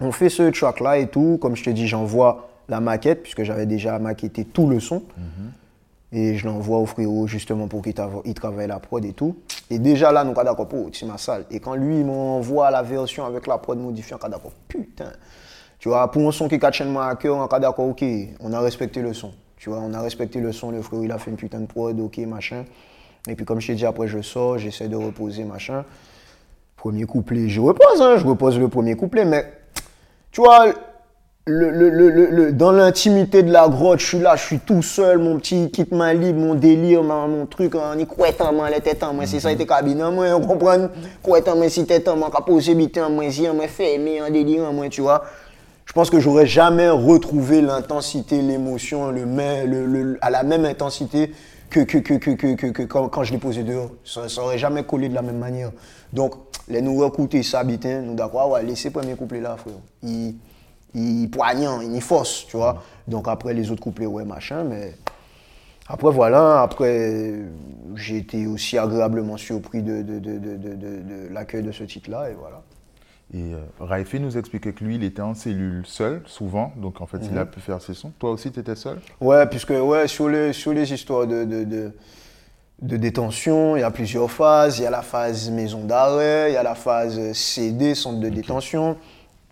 on 0.00 0.12
fait 0.12 0.28
ce 0.28 0.50
track 0.50 0.80
là 0.80 0.98
et 0.98 1.06
tout, 1.08 1.38
comme 1.40 1.56
je 1.56 1.64
te 1.64 1.70
dis, 1.70 1.88
j'envoie 1.88 2.48
la 2.68 2.80
maquette, 2.80 3.22
puisque 3.22 3.42
j'avais 3.44 3.66
déjà 3.66 3.98
maquetté 3.98 4.44
tout 4.44 4.68
le 4.68 4.78
son. 4.80 5.02
Et 6.14 6.36
je 6.36 6.46
l'envoie 6.46 6.78
au 6.78 6.84
frérot 6.84 7.26
justement 7.26 7.68
pour 7.68 7.80
qu'il 7.82 7.94
trava- 7.94 8.20
il 8.26 8.34
travaille 8.34 8.66
la 8.68 8.78
prod 8.78 9.02
et 9.04 9.14
tout. 9.14 9.36
Et 9.70 9.78
déjà 9.78 10.12
là, 10.12 10.24
nous 10.24 10.34
sommes 10.34 10.44
d'accord 10.44 10.68
pour 10.68 10.90
c'est 10.92 11.06
ma 11.06 11.16
salle. 11.16 11.46
Et 11.50 11.58
quand 11.58 11.74
lui, 11.74 12.00
il 12.00 12.04
m'envoie 12.04 12.70
la 12.70 12.82
version 12.82 13.24
avec 13.24 13.46
la 13.46 13.56
prod 13.56 13.78
modifiée, 13.78 14.14
on 14.22 14.28
d'accord, 14.28 14.52
putain. 14.68 15.12
Tu 15.78 15.88
vois, 15.88 16.10
pour 16.10 16.28
un 16.28 16.30
son 16.30 16.48
qui 16.48 16.56
est 16.56 16.72
chaînement 16.72 17.00
à 17.00 17.16
cœur, 17.16 17.36
on 17.36 17.58
d'accord, 17.58 17.88
ok, 17.88 18.04
on 18.40 18.52
a 18.52 18.60
respecté 18.60 19.00
le 19.00 19.14
son. 19.14 19.32
Tu 19.56 19.70
vois, 19.70 19.78
on 19.78 19.94
a 19.94 20.02
respecté 20.02 20.38
le 20.38 20.52
son, 20.52 20.70
le 20.70 20.82
frérot, 20.82 21.02
il 21.02 21.12
a 21.12 21.18
fait 21.18 21.30
une 21.30 21.36
putain 21.36 21.60
de 21.60 21.66
prod, 21.66 21.98
ok, 21.98 22.18
machin. 22.18 22.64
Et 23.26 23.34
puis 23.34 23.44
comme 23.46 23.60
je 23.60 23.68
t'ai 23.68 23.74
dit, 23.74 23.86
après 23.86 24.06
je 24.06 24.20
sors, 24.20 24.58
j'essaie 24.58 24.88
de 24.88 24.96
reposer, 24.96 25.44
machin. 25.44 25.84
Premier 26.76 27.04
couplet, 27.04 27.48
je 27.48 27.60
repose, 27.60 28.02
hein, 28.02 28.16
je 28.18 28.26
repose 28.26 28.58
le 28.58 28.68
premier 28.68 28.96
couplet, 28.96 29.24
mais 29.24 29.50
tu 30.30 30.40
vois, 30.40 30.66
le, 31.90 31.90
le- 32.10 32.26
le- 32.30 32.52
dans 32.52 32.70
l'intimité 32.70 33.42
de 33.42 33.50
la 33.50 33.68
grotte, 33.68 33.98
je 33.98 34.06
suis 34.06 34.18
là, 34.20 34.36
je 34.36 34.44
suis 34.44 34.58
tout 34.60 34.82
seul, 34.82 35.18
mon 35.18 35.38
petit 35.38 35.70
kit 35.72 35.86
main 35.90 36.12
libre, 36.12 36.38
mon 36.38 36.54
délire, 36.54 37.02
ma- 37.02 37.26
mon 37.26 37.46
truc, 37.46 37.74
on 37.74 37.98
y 37.98 38.06
couette 38.06 38.40
en 38.40 38.52
main, 38.52 38.70
les 38.70 38.80
têtes 38.80 39.02
en 39.02 39.12
main, 39.12 39.26
c'est 39.26 39.40
ça, 39.40 39.50
était 39.50 39.66
cabine 39.66 40.02
en 40.04 40.12
main, 40.12 40.34
on 40.36 40.40
comprend, 40.40 40.88
couette 41.20 41.48
en 41.48 41.56
main, 41.56 41.68
si 41.68 41.84
tête 41.84 42.06
en 42.06 42.16
main, 42.16 42.30
qu'a 42.30 42.42
posé 42.42 42.74
bite 42.76 42.98
en 42.98 43.10
main, 43.10 43.28
si 43.30 43.48
en 43.48 43.58
fait 43.58 43.94
aimer, 43.94 44.20
un 44.20 44.30
délire 44.30 44.62
en 44.64 44.72
main, 44.72 44.88
tu 44.88 45.00
vois. 45.00 45.24
Je 45.84 45.92
pense 45.92 46.10
que 46.10 46.20
j'aurais 46.20 46.46
jamais 46.46 46.88
retrouvé 46.88 47.60
l'intensité, 47.60 48.40
l'émotion, 48.40 49.10
le, 49.10 49.24
le- 49.24 50.18
à 50.22 50.30
la 50.30 50.44
même 50.44 50.64
intensité 50.64 51.32
que, 51.68 51.80
que, 51.80 51.98
que, 51.98 52.14
que, 52.14 52.70
que, 52.70 52.82
quand, 52.84 53.08
quand 53.08 53.24
je 53.24 53.32
l'ai 53.32 53.38
posé 53.38 53.64
dehors. 53.64 53.90
Ça, 54.04 54.28
ça 54.28 54.42
aurait 54.42 54.58
jamais 54.58 54.84
collé 54.84 55.08
de 55.08 55.14
la 55.14 55.22
même 55.22 55.38
manière. 55.38 55.72
Donc, 56.12 56.34
les 56.68 56.80
nous 56.80 57.04
écouter 57.04 57.42
ça, 57.42 57.64
nous 57.64 58.14
d'accord, 58.14 58.50
ouais, 58.50 58.62
laissez 58.62 58.90
premier 58.90 59.14
couplet 59.14 59.40
là, 59.40 59.56
frère. 59.56 59.74
Il, 60.04 60.36
il 60.94 61.28
poignant, 61.30 61.80
il 61.80 62.00
force, 62.00 62.46
tu 62.46 62.56
vois. 62.56 62.82
Donc 63.08 63.28
après 63.28 63.54
les 63.54 63.70
autres 63.70 63.82
couplets, 63.82 64.06
ouais, 64.06 64.24
machin, 64.24 64.64
mais 64.64 64.94
après 65.88 66.10
voilà, 66.12 66.62
après 66.62 67.34
j'ai 67.96 68.18
été 68.18 68.46
aussi 68.46 68.78
agréablement 68.78 69.36
surpris 69.36 69.82
de, 69.82 70.02
de, 70.02 70.18
de, 70.18 70.38
de, 70.38 71.28
l'accueil 71.32 71.62
de 71.62 71.72
ce 71.72 71.84
titre-là, 71.84 72.30
et 72.30 72.34
voilà. 72.34 72.62
Et 73.34 73.54
euh, 73.54 73.58
Raifé 73.80 74.18
nous 74.18 74.36
expliquait 74.36 74.72
que 74.74 74.84
lui, 74.84 74.96
il 74.96 75.04
était 75.04 75.22
en 75.22 75.34
cellule 75.34 75.84
seul, 75.86 76.20
souvent, 76.26 76.72
donc 76.76 77.00
en 77.00 77.06
fait, 77.06 77.18
il 77.22 77.32
Mhm. 77.32 77.38
a 77.38 77.46
pu 77.46 77.60
faire 77.60 77.80
ses 77.80 77.94
sons. 77.94 78.12
Toi 78.18 78.30
aussi, 78.30 78.52
tu 78.52 78.60
étais 78.60 78.76
seul? 78.76 78.98
Ouais, 79.22 79.46
puisque 79.46 79.70
ouais, 79.70 80.06
sur, 80.06 80.28
les, 80.28 80.52
sur 80.52 80.74
les 80.74 80.92
histoires 80.92 81.26
de, 81.26 81.44
de, 81.44 81.64
de, 81.64 81.92
de 82.82 82.96
détention, 82.98 83.74
il 83.76 83.80
y 83.80 83.84
a 83.84 83.90
plusieurs 83.90 84.30
phases. 84.30 84.78
Il 84.80 84.82
y 84.82 84.86
a 84.86 84.90
la 84.90 85.00
phase 85.00 85.48
maison 85.50 85.84
d'arrêt, 85.84 86.50
il 86.50 86.54
y 86.54 86.56
a 86.58 86.62
la 86.62 86.74
phase 86.74 87.32
CD, 87.32 87.94
centre 87.94 88.20
de 88.20 88.28
détention. 88.28 88.98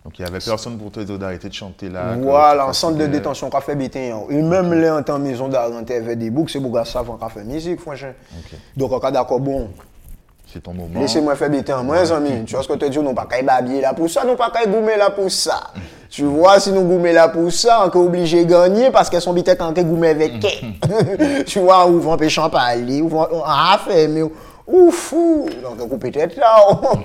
Donc 0.03 0.17
il 0.17 0.23
n'y 0.23 0.27
avait 0.27 0.39
personne 0.39 0.77
pour 0.77 0.91
te 0.91 0.99
dire 1.01 1.19
d'arrêter 1.19 1.47
de 1.47 1.53
chanter 1.53 1.87
là. 1.89 2.15
Voilà, 2.19 2.67
en 2.67 2.73
centre 2.73 2.97
de 2.97 3.05
détention, 3.05 3.49
qu'a 3.51 3.61
fait 3.61 3.75
bétain. 3.75 4.19
Et 4.29 4.41
même 4.41 4.73
les 4.73 4.89
en 4.89 5.03
temps 5.03 5.19
maison 5.19 5.47
d'arrêt, 5.47 5.73
on 5.73 5.93
avait 5.93 6.15
des 6.15 6.31
boucles, 6.31 6.51
c'est 6.51 6.59
beaucoup 6.59 6.83
savant 6.85 7.17
qu'a 7.17 7.29
fait 7.29 7.43
musique, 7.43 7.79
franchement. 7.79 8.13
Donc, 8.75 8.91
on 8.91 9.11
d'accord, 9.11 9.39
bon, 9.39 9.69
C'est 10.51 10.61
ton 10.63 10.73
moment. 10.73 10.99
laissez-moi 10.99 11.35
faire 11.35 11.51
bétain, 11.51 11.83
moi, 11.83 12.01
les 12.01 12.11
amis. 12.11 12.45
Tu 12.45 12.55
vois 12.55 12.63
ce 12.63 12.67
que 12.67 12.73
te 12.73 12.85
dis, 12.85 12.97
nous 12.97 13.13
pas 13.13 13.27
qu'à 13.27 13.43
babiller 13.43 13.81
là 13.81 13.93
pour 13.93 14.09
ça, 14.09 14.23
nous 14.25 14.35
pas 14.35 14.49
qu'à 14.49 14.65
goumer 14.65 14.97
là 14.97 15.11
pour 15.11 15.29
ça. 15.29 15.59
Tu 16.09 16.23
vois, 16.23 16.59
si 16.59 16.71
nous 16.71 16.83
goumer 16.83 17.13
là 17.13 17.29
pour 17.29 17.51
ça, 17.51 17.85
on 17.85 17.89
est 17.89 17.95
obligé 17.95 18.43
de 18.43 18.51
gagner 18.51 18.89
parce 18.89 19.07
qu'elles 19.09 19.21
sont 19.21 19.33
bétain 19.33 19.55
quand 19.55 19.71
on 19.77 19.83
goumer 19.83 20.09
avec 20.09 20.33
elle. 20.43 21.43
Tu 21.45 21.59
vois, 21.59 21.87
ou 21.87 21.99
vont 21.99 22.17
pécher 22.17 22.41
en 22.41 22.49
parler, 22.49 23.01
ou 23.01 23.07
vont 23.07 23.27
en 23.45 23.77
faire, 23.77 24.09
mais 24.09 24.23
ouf, 24.67 25.13
donc 25.77 25.93
on 25.93 25.97
peut 25.97 26.11
être 26.13 26.35
là. 26.37 26.55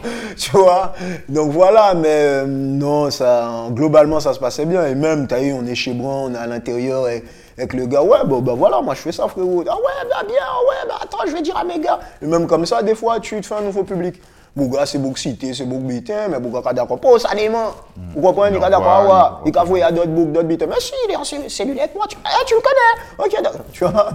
tu 0.37 0.51
vois. 0.51 0.93
Donc 1.29 1.53
voilà, 1.53 1.95
mais 1.95 2.09
euh, 2.09 2.47
non, 2.47 3.11
ça, 3.11 3.67
globalement, 3.71 4.21
ça 4.21 4.35
se 4.35 4.39
passait 4.39 4.67
bien. 4.67 4.87
Et 4.87 4.95
même, 4.95 5.27
t'as 5.27 5.41
vu, 5.41 5.53
on 5.53 5.67
est 5.67 5.75
chez 5.75 5.93
moi, 5.93 6.15
on 6.15 6.35
est 6.35 6.39
à 6.39 6.47
l'intérieur 6.47 7.09
et 7.09 7.25
avec 7.59 7.73
le 7.73 7.87
gars, 7.87 8.03
ouais, 8.03 8.19
bon, 8.27 8.41
bah 8.41 8.53
voilà, 8.57 8.81
moi 8.83 8.95
je 8.95 9.01
fais 9.01 9.13
ça, 9.13 9.27
frérot. 9.29 9.65
Ah 9.69 9.77
ouais, 9.77 10.09
bah 10.11 10.23
bien, 10.27 10.37
ouais, 10.37 10.89
bah 10.89 10.99
attends, 11.03 11.19
je 11.27 11.33
vais 11.33 11.43
dire 11.43 11.57
à 11.57 11.65
mes 11.65 11.81
gars. 11.81 11.99
Et 12.21 12.27
même 12.27 12.47
comme 12.47 12.67
ça, 12.67 12.83
des 12.83 12.95
fois, 12.95 13.19
tu 13.21 13.41
te 13.41 13.47
fais 13.47 13.55
un 13.55 13.63
nouveau 13.63 13.83
public. 13.83 14.21
Bon, 14.57 14.69
gars, 14.69 14.87
c'est 14.87 14.99
beaucoup 14.99 15.19
cité, 15.19 15.53
c'est 15.53 15.67
beaucoup 15.67 15.83
bitin, 15.85 16.29
mais 16.31 16.41
beaucoup 16.41 16.57
d'accord. 16.73 16.99
Pas 16.99 17.19
ça 17.19 17.35
dément. 17.35 17.73
Vous 18.15 18.23
comprenez, 18.23 18.57
il 18.57 18.59
Il 18.59 18.61
d'accord. 18.71 19.43
Il 19.45 19.83
a 19.83 19.87
à 19.87 19.93
d'autres 19.93 20.09
boucs, 20.09 20.33
d'autres. 20.33 20.67
Mais 20.67 20.81
si, 20.81 20.93
il 21.07 21.13
est 21.13 21.17
en 21.17 21.25
cellule- 21.25 21.51
cellule 21.51 21.79
avec 21.79 21.95
moi, 21.95 22.07
tu, 22.09 22.17
ah, 22.25 22.31
tu 22.47 22.55
le 22.55 22.61
connais. 22.63 23.27
Ok, 23.27 23.43
d'accord. 23.43 23.67
Tu 23.73 23.85
vois. 23.85 24.11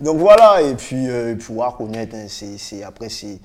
Donc 0.00 0.16
voilà, 0.18 0.62
et 0.62 0.74
puis, 0.74 1.08
euh, 1.10 1.32
et 1.32 1.36
puis 1.36 1.52
voir 1.52 1.76
connaître, 1.76 2.16
hein, 2.16 2.24
c'est, 2.28 2.56
après, 2.82 3.10
c'est 3.10 3.38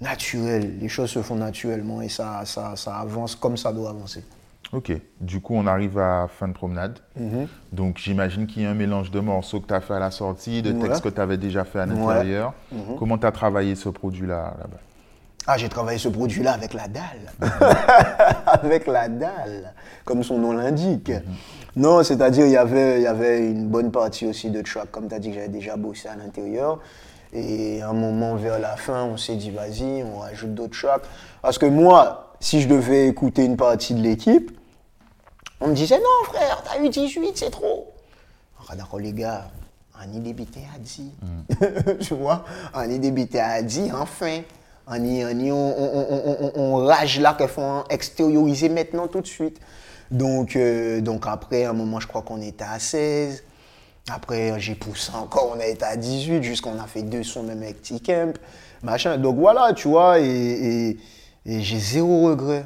naturel. 0.00 0.78
Les 0.80 0.88
choses 0.88 1.10
se 1.10 1.20
font 1.20 1.34
naturellement 1.34 2.00
et 2.00 2.08
ça, 2.08 2.40
ça, 2.46 2.72
ça 2.76 2.96
avance 2.96 3.34
comme 3.36 3.56
ça 3.58 3.70
doit 3.72 3.90
avancer. 3.90 4.24
Ok, 4.72 4.92
du 5.20 5.40
coup 5.40 5.54
on 5.56 5.66
arrive 5.66 5.98
à 5.98 6.28
fin 6.28 6.46
de 6.46 6.52
promenade. 6.52 7.00
Mhm. 7.18 7.48
Donc 7.72 7.98
j'imagine 7.98 8.46
qu'il 8.46 8.62
y 8.62 8.66
a 8.66 8.70
un 8.70 8.74
mélange 8.74 9.10
de 9.10 9.18
morceaux 9.18 9.58
que 9.60 9.66
tu 9.66 9.74
as 9.74 9.80
fait 9.80 9.94
à 9.94 9.98
la 9.98 10.12
sortie, 10.12 10.62
de 10.62 10.70
textes 10.70 11.02
que 11.02 11.08
tu 11.08 11.20
avais 11.20 11.36
déjà 11.38 11.64
fait 11.64 11.80
à 11.80 11.86
Ouais. 11.86 11.92
Mhm. 11.94 12.06
l'intérieur. 12.08 12.52
Comment 12.98 13.18
tu 13.18 13.26
as 13.26 13.32
travaillé 13.32 13.74
ce 13.74 13.88
produit-là 13.88 14.54
là-bas? 14.60 14.76
Ah, 15.46 15.56
j'ai 15.56 15.68
travaillé 15.68 15.98
ce 15.98 16.08
produit-là 16.08 16.52
avec 16.52 16.74
la 16.74 16.86
dalle. 16.86 17.32
avec 18.46 18.86
la 18.86 19.08
dalle, 19.08 19.72
comme 20.04 20.22
son 20.22 20.38
nom 20.38 20.52
l'indique. 20.52 21.10
Non, 21.76 22.02
c'est-à-dire, 22.02 22.46
il 22.46 22.52
y 22.52 22.56
avait, 22.56 22.98
il 22.98 23.02
y 23.02 23.06
avait 23.06 23.50
une 23.50 23.68
bonne 23.68 23.90
partie 23.90 24.26
aussi 24.26 24.50
de 24.50 24.60
track, 24.60 24.90
comme 24.90 25.08
tu 25.08 25.14
as 25.14 25.18
dit 25.18 25.28
que 25.30 25.36
j'avais 25.36 25.48
déjà 25.48 25.76
bossé 25.76 26.08
à 26.08 26.16
l'intérieur. 26.16 26.80
Et 27.32 27.80
à 27.80 27.88
un 27.88 27.92
moment, 27.92 28.34
vers 28.36 28.58
la 28.58 28.76
fin, 28.76 29.04
on 29.04 29.16
s'est 29.16 29.36
dit, 29.36 29.50
vas-y, 29.50 30.02
on 30.02 30.18
rajoute 30.18 30.54
d'autres 30.54 30.78
tracks. 30.78 31.04
Parce 31.42 31.58
que 31.58 31.66
moi, 31.66 32.34
si 32.40 32.60
je 32.60 32.68
devais 32.68 33.06
écouter 33.08 33.44
une 33.44 33.56
partie 33.56 33.94
de 33.94 34.02
l'équipe, 34.02 34.50
on 35.60 35.68
me 35.68 35.74
disait, 35.74 35.98
non, 35.98 36.24
frère, 36.24 36.62
t'as 36.64 36.82
eu 36.82 36.88
18, 36.88 37.32
c'est 37.36 37.50
trop. 37.50 37.92
D'accord, 38.76 39.00
les 39.00 39.12
gars, 39.12 39.48
on 39.98 40.16
est 40.16 40.20
débité 40.20 40.60
à 40.74 40.78
10. 40.78 41.02
tu 42.00 42.14
vois, 42.14 42.44
on 42.74 42.82
est 42.82 42.98
débité 42.98 43.40
à 43.40 43.62
10, 43.62 43.92
enfin. 43.94 44.42
On 44.86 45.04
y, 45.04 45.24
on, 45.24 45.38
y- 45.38 45.52
on, 45.52 46.76
rage 46.86 47.20
là 47.20 47.34
qu'il 47.34 47.48
faut 47.48 47.84
extérioriser 47.90 48.68
maintenant 48.68 49.06
tout 49.06 49.20
de 49.20 49.26
suite. 49.26 49.60
Donc, 50.10 50.56
euh, 50.56 51.00
donc 51.00 51.24
après, 51.26 51.64
à 51.64 51.70
un 51.70 51.72
moment, 51.74 52.00
je 52.00 52.08
crois 52.08 52.22
qu'on 52.22 52.40
était 52.40 52.64
à 52.64 52.78
16. 52.78 53.44
Après, 54.12 54.58
j'ai 54.58 54.74
poussé 54.74 55.12
encore, 55.14 55.52
on 55.56 55.60
a 55.60 55.66
été 55.66 55.84
à 55.84 55.96
18, 55.96 56.42
jusqu'on 56.42 56.78
a 56.80 56.86
fait 56.86 57.02
deux 57.02 57.22
sons 57.22 57.44
même 57.44 57.62
avec 57.62 57.82
T-Camp, 57.82 58.36
machin. 58.82 59.18
Donc 59.18 59.36
voilà, 59.36 59.72
tu 59.74 59.86
vois, 59.88 60.18
et, 60.18 60.24
et- 60.26 60.98
et 61.46 61.60
j'ai 61.60 61.78
zéro 61.78 62.28
regret. 62.28 62.64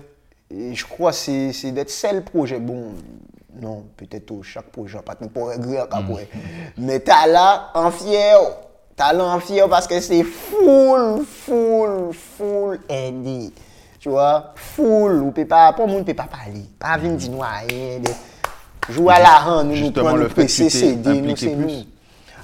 Et 0.51 0.75
je 0.75 0.85
crois 0.87 1.11
que 1.11 1.53
c'est 1.53 1.71
d'être 1.73 1.91
seul 1.91 2.25
projet. 2.25 2.59
Bon, 2.61 2.93
non, 3.61 3.85
peut-être 3.97 4.31
au 4.31 4.43
chaque 4.43 4.67
projet, 4.71 4.99
pas 5.05 5.15
de 5.21 5.27
pour 5.27 5.49
regret 5.53 5.79
après. 5.91 6.29
Mais 6.79 7.01
t'as 7.01 7.27
là, 7.27 7.71
en 7.75 7.91
fier, 7.91 8.39
en 9.01 9.40
fier 9.40 9.68
parce 9.68 9.86
que 9.86 10.01
c'est 10.01 10.22
full, 10.22 11.24
full, 11.24 12.12
full 12.12 12.80
aidé. 12.88 13.53
Tu 13.99 14.09
vois, 14.09 14.53
full, 14.55 15.22
ou 15.22 15.30
peut 15.30 15.47
pas, 15.47 15.72
pour 15.72 15.86
le 15.86 15.92
monde 15.92 16.05
peut 16.05 16.14
pas 16.14 16.28
parler. 16.30 16.64
Pas 16.78 16.99
venir 16.99 17.16
dire 17.16 17.30
nous 17.30 18.95
Jouer 18.95 19.14
à 19.14 19.20
la 19.20 19.38
rang, 19.38 19.64
nous 19.64 19.70
nous 19.70 19.76
Justement, 19.76 20.09
prendre 20.09 20.22
le 20.22 20.28
nous 20.28 20.34
t'es 20.34 20.49
CD, 20.49 21.20
nous 21.20 21.36
c'est 21.36 21.55
nous. 21.55 21.70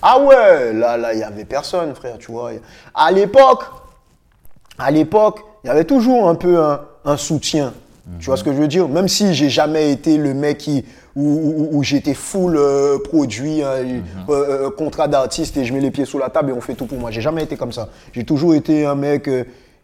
Ah 0.00 0.18
ouais, 0.18 0.72
là, 0.72 0.96
là, 0.96 1.12
il 1.12 1.20
y 1.20 1.22
avait 1.22 1.44
personne, 1.44 1.94
frère, 1.94 2.16
tu 2.16 2.32
vois. 2.32 2.52
À 2.94 3.12
l'époque, 3.12 3.64
à 4.78 4.90
l'époque, 4.90 5.40
il 5.62 5.66
y 5.66 5.70
avait 5.70 5.84
toujours 5.84 6.28
un 6.28 6.34
peu 6.34 6.58
un, 6.58 6.80
un 7.04 7.16
soutien. 7.18 7.74
Tu 8.18 8.26
vois 8.26 8.38
ce 8.38 8.42
que 8.42 8.52
je 8.52 8.56
veux 8.56 8.68
dire? 8.68 8.88
Même 8.88 9.08
si 9.08 9.34
j'ai 9.34 9.50
jamais 9.50 9.92
été 9.92 10.16
le 10.16 10.32
mec 10.32 10.58
qui, 10.58 10.84
où, 11.16 11.22
où- 11.22 11.68
où 11.78 11.82
j'étais 11.82 12.14
full 12.14 12.56
euh, 12.56 12.98
produit, 12.98 13.62
hein, 13.62 14.02
euh, 14.28 14.66
euh, 14.66 14.70
contrat 14.70 15.08
d'artiste 15.08 15.56
et 15.56 15.64
je 15.64 15.72
mets 15.72 15.80
les 15.80 15.90
pieds 15.90 16.04
sous 16.04 16.18
la 16.18 16.28
table 16.30 16.50
et 16.50 16.52
on 16.52 16.60
fait 16.60 16.74
tout 16.74 16.86
pour 16.86 16.98
moi. 16.98 17.10
J'ai 17.10 17.20
jamais 17.20 17.42
été 17.44 17.56
comme 17.56 17.72
ça. 17.72 17.88
J'ai 18.12 18.24
toujours 18.24 18.54
été 18.54 18.86
un 18.86 18.94
mec 18.94 19.28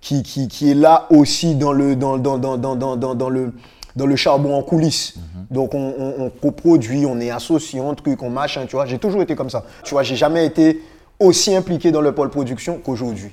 qui, 0.00 0.22
qui, 0.22 0.46
qui 0.48 0.70
est 0.70 0.74
là 0.74 1.06
aussi 1.10 1.54
dans 1.54 1.72
le, 1.72 1.96
dans, 1.96 2.18
dans, 2.18 2.38
dans, 2.38 2.56
dans, 2.56 2.76
dans, 2.76 2.96
dans, 2.96 3.14
dans 3.14 3.28
le, 3.28 3.52
dans 3.96 4.06
le 4.06 4.16
charbon 4.16 4.54
en 4.54 4.62
coulisses. 4.62 5.14
Donc 5.50 5.74
on, 5.74 5.94
on, 5.98 6.24
on 6.24 6.30
coproduit, 6.30 7.06
on 7.06 7.18
est 7.20 7.30
associé, 7.30 7.80
on 7.80 7.94
truc, 7.94 8.22
on 8.22 8.30
machin, 8.30 8.66
tu 8.66 8.76
vois. 8.76 8.86
J'ai 8.86 8.98
toujours 8.98 9.22
été 9.22 9.34
comme 9.34 9.50
ça. 9.50 9.64
Tu 9.84 9.94
vois, 9.94 10.02
j'ai 10.02 10.16
jamais 10.16 10.44
été 10.46 10.80
aussi 11.18 11.56
impliqué 11.56 11.90
dans 11.92 12.02
le 12.02 12.12
pôle 12.12 12.28
production 12.30 12.78
qu'aujourd'hui. 12.84 13.30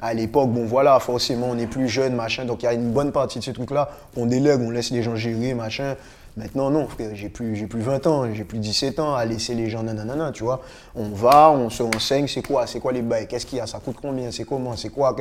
À 0.00 0.12
l'époque, 0.14 0.50
bon 0.50 0.64
voilà, 0.66 0.98
forcément, 0.98 1.46
on 1.50 1.56
est 1.58 1.68
plus 1.68 1.88
jeune, 1.88 2.14
machin, 2.16 2.44
donc 2.44 2.62
il 2.62 2.66
y 2.66 2.68
a 2.68 2.72
une 2.72 2.90
bonne 2.90 3.12
partie 3.12 3.38
de 3.38 3.44
ces 3.44 3.52
trucs-là 3.52 3.88
qu'on 4.14 4.26
délègue, 4.26 4.60
on 4.62 4.70
laisse 4.70 4.90
les 4.90 5.02
gens 5.04 5.14
gérer, 5.14 5.54
machin. 5.54 5.94
Maintenant, 6.36 6.70
non, 6.70 6.86
j'ai 7.12 7.28
plus, 7.28 7.66
plus 7.66 7.80
20 7.80 8.06
ans, 8.06 8.32
j'ai 8.32 8.44
plus 8.44 8.58
17 8.58 9.00
ans 9.00 9.14
à 9.14 9.24
laisser 9.24 9.54
les 9.54 9.68
gens, 9.68 9.82
nanana, 9.82 10.30
tu 10.32 10.44
vois. 10.44 10.60
On 10.94 11.08
va, 11.08 11.50
on 11.50 11.70
se 11.70 11.82
renseigne, 11.82 12.28
c'est 12.28 12.46
quoi, 12.46 12.66
c'est 12.66 12.80
quoi 12.80 12.92
les 12.92 13.02
bails, 13.02 13.26
qu'est-ce 13.26 13.46
qu'il 13.46 13.58
y 13.58 13.60
a, 13.60 13.66
ça 13.66 13.78
coûte 13.78 13.96
combien, 14.00 14.30
c'est 14.30 14.44
comment, 14.44 14.76
c'est 14.76 14.90
quoi, 14.90 15.16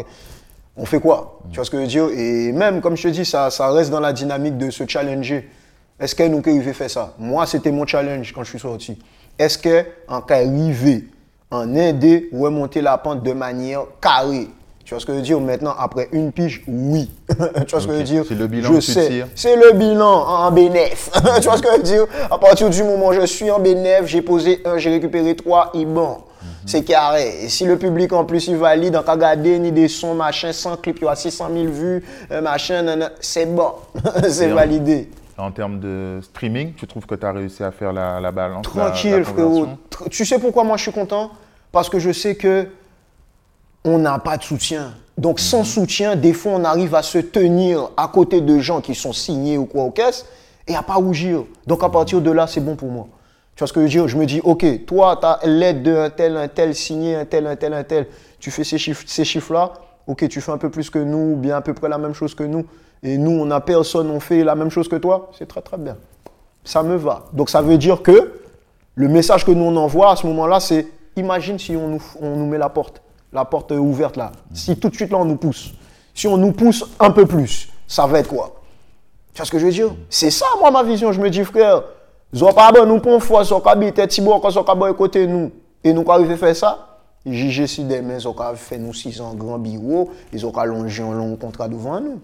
on 0.78 0.86
fait 0.86 1.00
quoi 1.00 1.40
Tu 1.50 1.56
vois 1.56 1.66
ce 1.66 1.72
que 1.72 1.78
je 1.78 1.82
veux 1.82 1.88
dire? 1.88 2.10
Et 2.16 2.52
même, 2.52 2.80
comme 2.80 2.96
je 2.96 3.04
te 3.04 3.08
dis, 3.10 3.26
ça, 3.26 3.50
ça 3.50 3.70
reste 3.72 3.90
dans 3.90 4.00
la 4.00 4.14
dynamique 4.14 4.58
de 4.58 4.70
se 4.70 4.86
challenger. 4.88 5.50
Est-ce 6.00 6.16
que 6.16 6.24
nous, 6.24 6.40
arrivé 6.40 6.74
fait 6.74 6.88
ça? 6.88 7.14
Moi, 7.18 7.46
c'était 7.46 7.72
mon 7.72 7.86
challenge 7.86 8.32
quand 8.34 8.44
je 8.44 8.50
suis 8.52 8.60
sorti. 8.60 8.98
Est-ce 9.38 9.58
que 9.58 9.86
en 10.08 10.22
cas 10.22 10.38
arrivé, 10.38 11.08
en 11.52 11.76
aider, 11.76 12.30
remonter 12.32 12.82
la 12.82 12.98
pente 12.98 13.24
de 13.24 13.34
manière 13.34 13.82
carrée 14.00 14.48
Tu 14.90 14.96
vois 14.96 15.02
ce 15.02 15.06
que 15.06 15.12
je 15.12 15.18
veux 15.18 15.24
dire 15.24 15.40
Maintenant, 15.40 15.76
après 15.78 16.10
une 16.14 16.32
pige, 16.32 16.64
oui. 16.68 17.12
tu 17.30 17.36
vois 17.70 17.80
ce 17.80 17.86
que 17.86 17.94
je 17.94 17.98
veux 18.00 18.04
dire? 18.04 18.24
C'est 18.28 18.34
le 18.34 18.48
bilan 18.48 18.70
Je 18.70 18.74
que 18.74 18.80
tu 18.84 18.92
sais. 18.92 19.08
tires. 19.08 19.28
C'est 19.36 19.56
le 19.56 19.74
bilan 19.74 20.26
en 20.28 20.52
bénéf. 20.52 21.12
tu 21.40 21.48
vois 21.48 21.58
ce 21.58 21.62
que 21.62 21.68
je 21.72 21.78
veux 21.78 21.84
dire? 21.84 22.06
À 22.32 22.40
partir 22.40 22.72
du 22.72 22.84
moment 22.84 23.10
où 23.10 23.14
je 23.14 23.24
suis 23.28 23.52
en 23.52 23.60
bénéf, 23.60 24.08
j'ai 24.08 24.24
posé 24.24 24.64
un, 24.66 24.80
j'ai 24.80 24.90
récupéré 24.90 25.36
trois, 25.36 25.70
il 25.76 25.86
bon. 25.86 26.18
C'est 26.66 26.82
carré. 26.84 27.44
Et 27.44 27.50
si 27.50 27.66
le 27.66 27.78
public 27.78 28.12
en 28.14 28.26
plus 28.26 28.48
il 28.48 28.56
valide, 28.58 28.96
en 28.96 29.02
regarder 29.04 29.60
ni 29.60 29.72
des 29.72 29.88
sons, 29.88 30.16
machin, 30.16 30.52
sans 30.54 30.76
clip, 30.76 30.98
il 31.00 31.06
y 31.06 31.08
a 31.08 31.14
600 31.16 31.50
000 31.54 31.66
vues, 31.72 32.04
euh, 32.32 32.42
machin, 32.42 32.84
c'est 33.20 33.46
bon. 33.46 33.74
c'est 34.28 34.46
Et 34.50 34.54
validé. 34.54 35.08
En 35.38 35.52
termes 35.52 35.80
de 35.80 36.20
streaming, 36.24 36.74
tu 36.74 36.88
trouves 36.88 37.06
que 37.06 37.14
tu 37.14 37.28
as 37.28 37.32
réussi 37.32 37.64
à 37.64 37.70
faire 37.70 37.94
la, 37.94 38.20
la 38.20 38.32
balance 38.32 38.66
la- 38.76 38.86
la 38.86 38.90
Tranquille, 38.90 39.24
frérot. 39.24 39.68
Tu 40.10 40.26
sais 40.26 40.40
pourquoi 40.40 40.64
moi 40.64 40.78
je 40.78 40.82
suis 40.82 40.92
content? 40.92 41.30
Parce 41.72 41.90
que 41.90 42.00
je 42.00 42.12
sais 42.12 42.34
que 42.34 42.66
on 43.84 43.98
n'a 43.98 44.20
pas 44.20 44.38
de 44.38 44.44
soutien. 44.44 44.94
Donc 45.18 45.40
sans 45.40 45.64
soutien, 45.64 46.16
des 46.16 46.34
fois 46.34 46.54
on 46.54 46.64
arrive 46.64 46.96
à 46.96 47.02
se 47.02 47.18
tenir 47.18 47.90
à 47.98 48.08
côté 48.08 48.42
de 48.42 48.60
gens 48.60 48.82
qui 48.82 48.96
sont 48.96 49.14
signés 49.14 49.58
ou 49.58 49.66
quoi 49.66 49.84
au 49.84 49.92
caisse 49.92 50.26
et 50.68 50.76
à 50.76 50.82
pas 50.82 50.96
rougir. 50.96 51.44
Donc 51.68 51.84
à 51.84 51.90
partir 51.90 52.22
de 52.22 52.32
là, 52.32 52.48
c'est 52.48 52.62
bon 52.62 52.76
pour 52.76 52.90
moi. 52.90 53.08
Tu 53.56 53.60
vois 53.62 53.68
ce 53.68 53.74
que 53.74 53.82
je 53.82 53.86
veux 53.86 53.90
dire? 53.90 54.08
Je 54.08 54.18
me 54.18 54.26
dis, 54.26 54.40
ok, 54.42 54.86
toi, 54.86 55.18
tu 55.20 55.26
as 55.26 55.40
l'aide 55.46 55.84
d'un 55.84 56.10
tel, 56.10 56.38
un 56.38 56.48
tel, 56.48 56.74
signé, 56.74 57.16
un 57.16 57.26
tel, 57.26 57.46
un 57.48 57.58
tel, 57.58 57.74
un 57.74 57.84
tel. 57.84 58.08
Tu 58.40 58.52
fais 58.52 58.64
ces 58.64 58.78
chiffres- 58.78 59.04
ces 59.06 59.26
chiffres-là, 59.26 59.74
ok, 60.08 60.30
tu 60.30 60.40
fais 60.40 60.52
un 60.54 60.58
peu 60.58 60.70
plus 60.70 60.90
que 60.90 61.00
nous, 61.00 61.34
ou 61.34 61.36
bien 61.36 61.58
à 61.58 61.62
peu 61.62 61.74
près 61.74 61.90
la 61.90 61.98
même 61.98 62.14
chose 62.14 62.34
que 62.34 62.44
nous. 62.44 62.66
Et 63.04 63.18
nous, 63.18 63.32
on 63.32 63.46
n'a 63.46 63.60
personne, 63.60 64.10
on 64.12 64.22
fait 64.22 64.46
la 64.46 64.56
même 64.56 64.70
chose 64.70 64.88
que 64.88 64.96
toi. 64.96 65.32
C'est 65.38 65.48
très 65.48 65.62
très 65.62 65.78
bien. 65.78 65.98
Ça 66.64 66.84
me 66.84 66.96
va. 66.96 67.26
Donc 67.34 67.50
ça 67.50 67.62
veut 67.62 67.78
dire 67.78 68.02
que 68.02 68.34
le 68.96 69.08
message 69.08 69.46
que 69.46 69.52
nous 69.52 69.64
on 69.66 69.76
envoie 69.76 70.12
à 70.12 70.16
ce 70.16 70.28
moment-là, 70.28 70.60
c'est 70.60 70.88
imagine 71.16 71.58
si 71.58 71.76
on 71.76 71.88
nous, 71.88 72.04
on 72.22 72.36
nous 72.36 72.46
met 72.46 72.58
la 72.58 72.70
porte, 72.70 73.02
la 73.32 73.46
porte 73.46 73.72
ouverte 73.72 74.18
là. 74.18 74.32
Si 74.54 74.78
tout 74.78 74.90
de 74.90 74.96
suite 74.96 75.12
là 75.12 75.18
on 75.18 75.26
nous 75.26 75.38
pousse. 75.38 75.72
Si 76.14 76.28
on 76.28 76.38
nous 76.38 76.52
pousse 76.52 76.86
un 77.00 77.12
peu 77.12 77.26
plus, 77.26 77.70
ça 77.88 78.06
va 78.06 78.20
être 78.20 78.30
quoi? 78.30 78.62
Tu 79.34 79.38
vois 79.38 79.46
ce 79.46 79.52
que 79.52 79.60
je 79.60 79.66
veux 79.66 79.72
dire? 79.72 79.96
C'est 80.10 80.32
ça 80.32 80.46
moi 80.60 80.72
ma 80.72 80.84
vision. 80.84 81.12
Je 81.12 81.22
me 81.22 81.30
dis 81.30 81.44
frère, 81.44 81.84
ils 82.34 82.44
pas 82.54 82.72
bon 82.72 82.86
nous 82.86 83.02
une 83.14 83.20
fois, 83.20 83.42
ont 83.54 83.66
habité 83.66 84.08
Thibaut, 84.08 84.40
quand 84.40 84.50
ils 84.50 84.60
ont 84.60 84.94
côté 84.94 85.26
nous. 85.26 85.52
Et 85.84 85.94
nous 85.94 86.04
arrivé 86.12 86.36
faire 86.36 86.56
ça, 86.56 87.00
JG 87.26 87.66
si 87.66 87.84
demain 87.86 88.18
ils 88.20 88.28
ont 88.28 88.36
fait 88.56 88.78
nous 88.78 88.94
six 88.94 89.22
ans 89.22 89.34
grand 89.34 89.58
bureau, 89.58 90.12
ils 90.34 90.46
ont 90.46 90.56
allongé 90.58 91.02
un 91.02 91.14
long 91.14 91.36
contrat 91.38 91.68
devant 91.68 92.00
nous. 92.02 92.20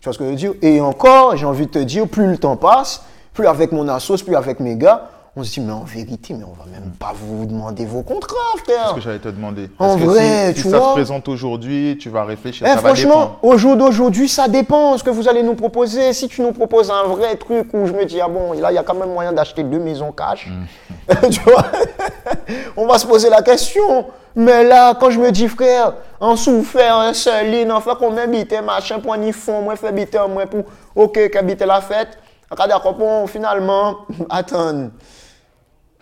Tu 0.00 0.04
vois 0.04 0.12
ce 0.12 0.18
que 0.18 0.24
je 0.24 0.30
veux 0.30 0.36
dire? 0.36 0.54
Et 0.60 0.80
encore, 0.80 1.36
j'ai 1.36 1.46
envie 1.46 1.66
de 1.66 1.70
te 1.70 1.78
dire, 1.78 2.08
plus 2.08 2.26
le 2.26 2.38
temps 2.38 2.56
passe, 2.56 3.02
plus 3.32 3.46
avec 3.46 3.72
mon 3.72 3.88
assos, 3.88 4.18
plus 4.24 4.34
avec 4.34 4.60
mes 4.60 4.76
gars, 4.76 5.08
on 5.38 5.44
se 5.44 5.52
dit, 5.52 5.60
mais 5.60 5.72
en 5.72 5.84
vérité, 5.84 6.32
mais 6.32 6.44
on 6.44 6.54
va 6.54 6.64
même 6.70 6.92
pas 6.98 7.12
vous 7.14 7.44
demander 7.44 7.84
vos 7.84 8.02
contrats, 8.02 8.36
C'est 8.54 8.72
ce 8.72 8.78
frère. 8.78 8.94
que 8.94 9.00
j'allais 9.02 9.18
te 9.18 9.28
demander. 9.28 9.68
En 9.78 9.96
que 9.98 10.04
vrai, 10.04 10.48
si, 10.48 10.54
tu 10.54 10.62
si 10.62 10.70
ça 10.70 10.78
se 10.80 10.92
présente 10.92 11.28
aujourd'hui, 11.28 11.98
tu 12.00 12.08
vas 12.08 12.24
réfléchir. 12.24 12.66
Eh, 12.66 12.72
ça 12.72 12.78
franchement, 12.78 13.36
au 13.42 13.58
jour 13.58 13.76
d'aujourd'hui, 13.76 14.28
ça 14.30 14.48
dépend 14.48 14.96
ce 14.96 15.04
que 15.04 15.10
vous 15.10 15.28
allez 15.28 15.42
nous 15.42 15.54
proposer. 15.54 16.14
Si 16.14 16.28
tu 16.28 16.40
nous 16.40 16.52
proposes 16.52 16.90
un 16.90 17.02
vrai 17.04 17.36
truc 17.36 17.68
où 17.74 17.86
je 17.86 17.92
me 17.92 18.06
dis, 18.06 18.18
ah 18.20 18.28
bon, 18.28 18.52
là, 18.54 18.72
il 18.72 18.76
y 18.76 18.78
a 18.78 18.82
quand 18.82 18.94
même 18.94 19.12
moyen 19.12 19.32
d'acheter 19.32 19.62
deux 19.62 19.78
maisons 19.78 20.10
cash, 20.12 20.48
Mm. 20.48 21.28
tu 21.30 21.40
vois, 21.40 21.64
on 22.76 22.86
va 22.86 22.98
se 22.98 23.06
poser 23.06 23.28
la 23.30 23.42
question. 23.42 24.06
Mais 24.34 24.64
là, 24.64 24.94
quand 24.94 25.10
je 25.10 25.20
me 25.20 25.30
dis, 25.30 25.48
frère, 25.48 25.94
en 26.20 26.36
souffert, 26.36 26.96
un 26.96 27.12
seul 27.14 27.50
ligne, 27.50 27.72
enfin, 27.72 27.94
qu'on 27.94 28.16
habite, 28.16 28.54
machin, 28.62 29.00
pour 29.00 29.16
y 29.16 29.32
fond, 29.32 29.62
moi, 29.62 29.76
fait 29.76 29.88
habiter, 29.88 30.18
moi, 30.28 30.46
pour, 30.46 30.64
ok, 30.94 31.30
qu'habiter 31.30 31.66
la 31.66 31.80
fête. 31.80 32.18
D'accord, 32.68 32.94
bon, 32.94 33.26
finalement, 33.26 33.96
attends. 34.30 34.90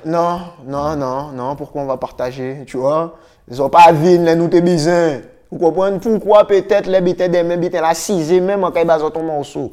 Non, 0.05 0.41
non, 0.67 0.97
non, 0.97 1.33
non, 1.33 1.57
pourquoi 1.57 1.83
on 1.83 1.87
va 1.87 1.97
partager, 1.97 2.65
tu 2.67 2.77
vois? 2.77 3.17
Ils 3.51 3.61
ont 3.61 3.69
pas 3.69 3.93
vu, 3.93 4.23
là, 4.23 4.35
nous, 4.35 4.49
t'es 4.49 4.61
bizarre. 4.61 5.21
Vous 5.51 5.59
comprenez? 5.59 5.99
Pourquoi 5.99 6.47
peut-être 6.47 6.89
les 6.89 7.01
bêtes 7.01 7.31
des 7.31 7.43
mêmes 7.43 7.61
bêtes 7.61 7.75
la 7.75 7.95
sixième 7.95 8.45
même 8.45 8.65
en 8.65 8.73
cas 8.73 8.85
de 8.85 9.09
ton 9.09 9.23
morceau? 9.23 9.73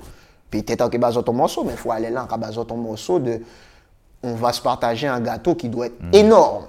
Peut-être 0.49 0.81
en 0.81 0.89
cas 0.89 1.11
de 1.11 1.21
ton 1.21 1.33
morceau, 1.33 1.63
mais 1.63 1.71
il 1.71 1.77
faut 1.77 1.91
aller 1.91 2.09
là 2.09 2.23
en 2.23 2.27
cas 2.27 2.37
de 2.37 2.63
ton 2.63 2.77
morceau 2.77 3.19
de 3.19 3.41
on 4.23 4.35
va 4.35 4.53
se 4.53 4.61
partager 4.61 5.07
un 5.07 5.19
gâteau 5.19 5.55
qui 5.55 5.69
doit 5.69 5.87
être 5.87 5.95
énorme. 6.13 6.65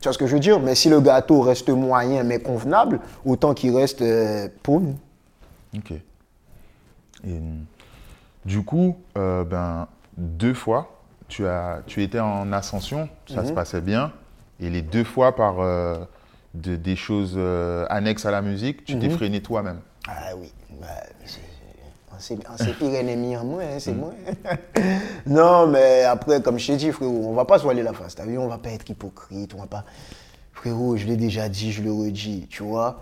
Tu 0.00 0.04
vois 0.04 0.12
ce 0.12 0.18
que 0.18 0.26
je 0.26 0.34
veux 0.34 0.40
dire? 0.40 0.60
Mais 0.60 0.74
si 0.74 0.88
le 0.88 1.00
gâteau 1.00 1.40
reste 1.40 1.68
moyen 1.70 2.22
mais 2.22 2.40
convenable, 2.40 3.00
autant 3.24 3.54
qu'il 3.54 3.74
reste 3.74 4.02
euh, 4.02 4.48
pour 4.62 4.80
nous. 4.80 4.96
Ok. 5.76 5.92
Et, 7.26 7.40
du 8.44 8.64
coup, 8.64 8.96
euh, 9.16 9.44
ben, 9.44 9.86
deux 10.16 10.54
fois, 10.54 10.90
tu, 11.30 11.46
as, 11.46 11.80
tu 11.86 12.02
étais 12.02 12.20
en 12.20 12.52
ascension, 12.52 13.08
ça 13.26 13.40
Mhm. 13.42 13.46
se 13.48 13.52
passait 13.52 13.80
bien. 13.80 14.12
Et 14.60 14.68
les 14.68 14.82
deux 14.82 15.04
fois, 15.04 15.34
par 15.34 15.60
euh, 15.60 15.96
de- 16.52 16.76
des 16.76 16.96
choses 16.96 17.34
euh, 17.38 17.86
annexes 17.88 18.26
à 18.26 18.30
la 18.30 18.42
musique, 18.42 18.84
tu 18.84 18.94
Mhm. 18.96 19.00
t'es 19.00 19.08
freiné 19.10 19.40
toi-même. 19.40 19.80
Ah 20.06 20.36
oui, 20.36 20.52
bah, 20.80 20.86
c'est- 22.18 22.74
pire 22.78 22.94
ennemi 22.94 23.36
en 23.36 23.44
moi, 23.44 23.62
hein, 23.62 23.78
c'est 23.78 23.94
moi. 23.94 24.12
non, 25.26 25.66
mais 25.68 26.02
après, 26.04 26.42
comme 26.42 26.58
je 26.58 26.66
t'ai 26.66 26.76
dit, 26.76 26.90
frérot, 26.92 27.22
on 27.28 27.32
va 27.32 27.44
pas 27.46 27.58
se 27.58 27.62
voiler 27.62 27.82
la 27.82 27.94
face, 27.94 28.14
t'as 28.14 28.26
vu, 28.26 28.36
on 28.36 28.48
va 28.48 28.58
pas 28.58 28.70
être 28.70 28.88
hypocrite, 28.90 29.54
on 29.54 29.58
va 29.60 29.66
pas... 29.66 29.84
Frérot, 30.52 30.96
je 30.98 31.06
l'ai 31.06 31.16
déjà 31.16 31.48
dit, 31.48 31.72
je 31.72 31.82
le 31.82 31.90
redis, 31.92 32.46
tu 32.50 32.62
vois. 32.62 33.00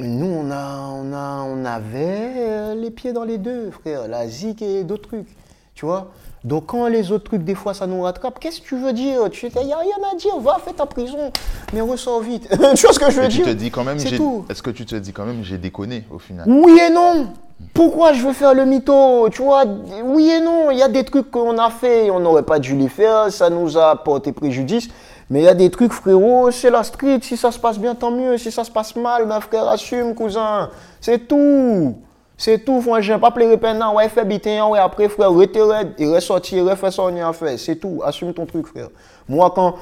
Nous, 0.00 0.26
on, 0.26 0.50
a, 0.50 0.78
on, 0.88 1.12
a, 1.12 1.42
on 1.42 1.64
avait 1.64 2.74
les 2.74 2.90
pieds 2.90 3.12
dans 3.12 3.22
les 3.24 3.38
deux, 3.38 3.70
frère, 3.70 4.08
la 4.08 4.26
zik 4.26 4.60
et 4.62 4.82
d'autres 4.82 5.06
trucs, 5.08 5.28
tu 5.74 5.84
vois. 5.86 6.10
Donc 6.44 6.66
quand 6.66 6.88
les 6.88 7.12
autres 7.12 7.24
trucs, 7.24 7.44
des 7.44 7.54
fois, 7.54 7.72
ça 7.72 7.86
nous 7.86 8.02
rattrape, 8.02 8.38
qu'est-ce 8.40 8.60
que 8.60 8.66
tu 8.66 8.76
veux 8.76 8.92
dire? 8.92 9.30
Tu 9.30 9.46
Il 9.46 9.66
n'y 9.66 9.72
a 9.72 9.78
rien 9.78 9.96
à 10.12 10.16
dire, 10.16 10.36
va, 10.40 10.58
fais 10.64 10.72
ta 10.72 10.86
prison, 10.86 11.30
mais 11.72 11.80
ressors 11.80 12.20
vite. 12.20 12.48
tu 12.50 12.56
vois 12.58 12.92
ce 12.92 12.98
que 12.98 13.10
je 13.10 13.20
veux 13.20 13.28
dire? 13.28 13.44
te 13.44 13.50
dis 13.50 13.70
quand 13.70 13.84
même, 13.84 13.98
C'est 13.98 14.16
tout. 14.16 14.44
est-ce 14.50 14.62
que 14.62 14.70
tu 14.70 14.84
te 14.84 14.96
dis 14.96 15.12
quand 15.12 15.24
même, 15.24 15.44
j'ai 15.44 15.58
déconné 15.58 16.04
au 16.10 16.18
final? 16.18 16.44
Oui 16.48 16.80
et 16.84 16.90
non. 16.92 17.28
Pourquoi 17.74 18.12
je 18.12 18.26
veux 18.26 18.32
faire 18.32 18.54
le 18.54 18.64
mytho? 18.64 19.28
Tu 19.30 19.40
vois, 19.40 19.64
oui 20.04 20.30
et 20.30 20.40
non. 20.40 20.72
Il 20.72 20.78
y 20.78 20.82
a 20.82 20.88
des 20.88 21.04
trucs 21.04 21.30
qu'on 21.30 21.56
a 21.58 21.70
fait 21.70 22.10
on 22.10 22.18
n'aurait 22.18 22.42
pas 22.42 22.58
dû 22.58 22.74
les 22.76 22.88
faire. 22.88 23.30
Ça 23.30 23.48
nous 23.48 23.78
a 23.78 23.94
porté 24.02 24.32
préjudice. 24.32 24.88
Mais 25.30 25.40
il 25.42 25.44
y 25.44 25.48
a 25.48 25.54
des 25.54 25.70
trucs, 25.70 25.92
frérot, 25.92 26.50
c'est 26.50 26.70
la 26.70 26.82
street. 26.82 27.20
Si 27.22 27.36
ça 27.36 27.52
se 27.52 27.58
passe 27.60 27.78
bien, 27.78 27.94
tant 27.94 28.10
mieux. 28.10 28.36
Si 28.36 28.50
ça 28.50 28.64
se 28.64 28.70
passe 28.70 28.96
mal, 28.96 29.26
ben 29.26 29.40
frère, 29.40 29.68
assume, 29.68 30.14
cousin. 30.14 30.70
C'est 31.00 31.28
tout. 31.28 31.96
C'est 32.44 32.58
tout, 32.64 32.82
frangin. 32.82 33.20
Pas 33.20 33.30
pleurer 33.30 33.56
pendant, 33.56 33.94
ouais, 33.94 34.08
fais 34.08 34.24
bitin, 34.24 34.66
ouais, 34.66 34.80
après, 34.80 35.08
frère, 35.08 35.30
retirer, 35.30 35.86
et 35.96 36.12
ressortir, 36.12 36.64
refais 36.64 36.90
ça, 36.90 37.04
on 37.04 37.14
y 37.14 37.20
a 37.20 37.32
fait. 37.32 37.56
C'est 37.56 37.76
tout. 37.76 38.02
Assume 38.04 38.34
ton 38.34 38.46
truc, 38.46 38.66
frère. 38.66 38.88
Moi, 39.28 39.48
quand, 39.54 39.76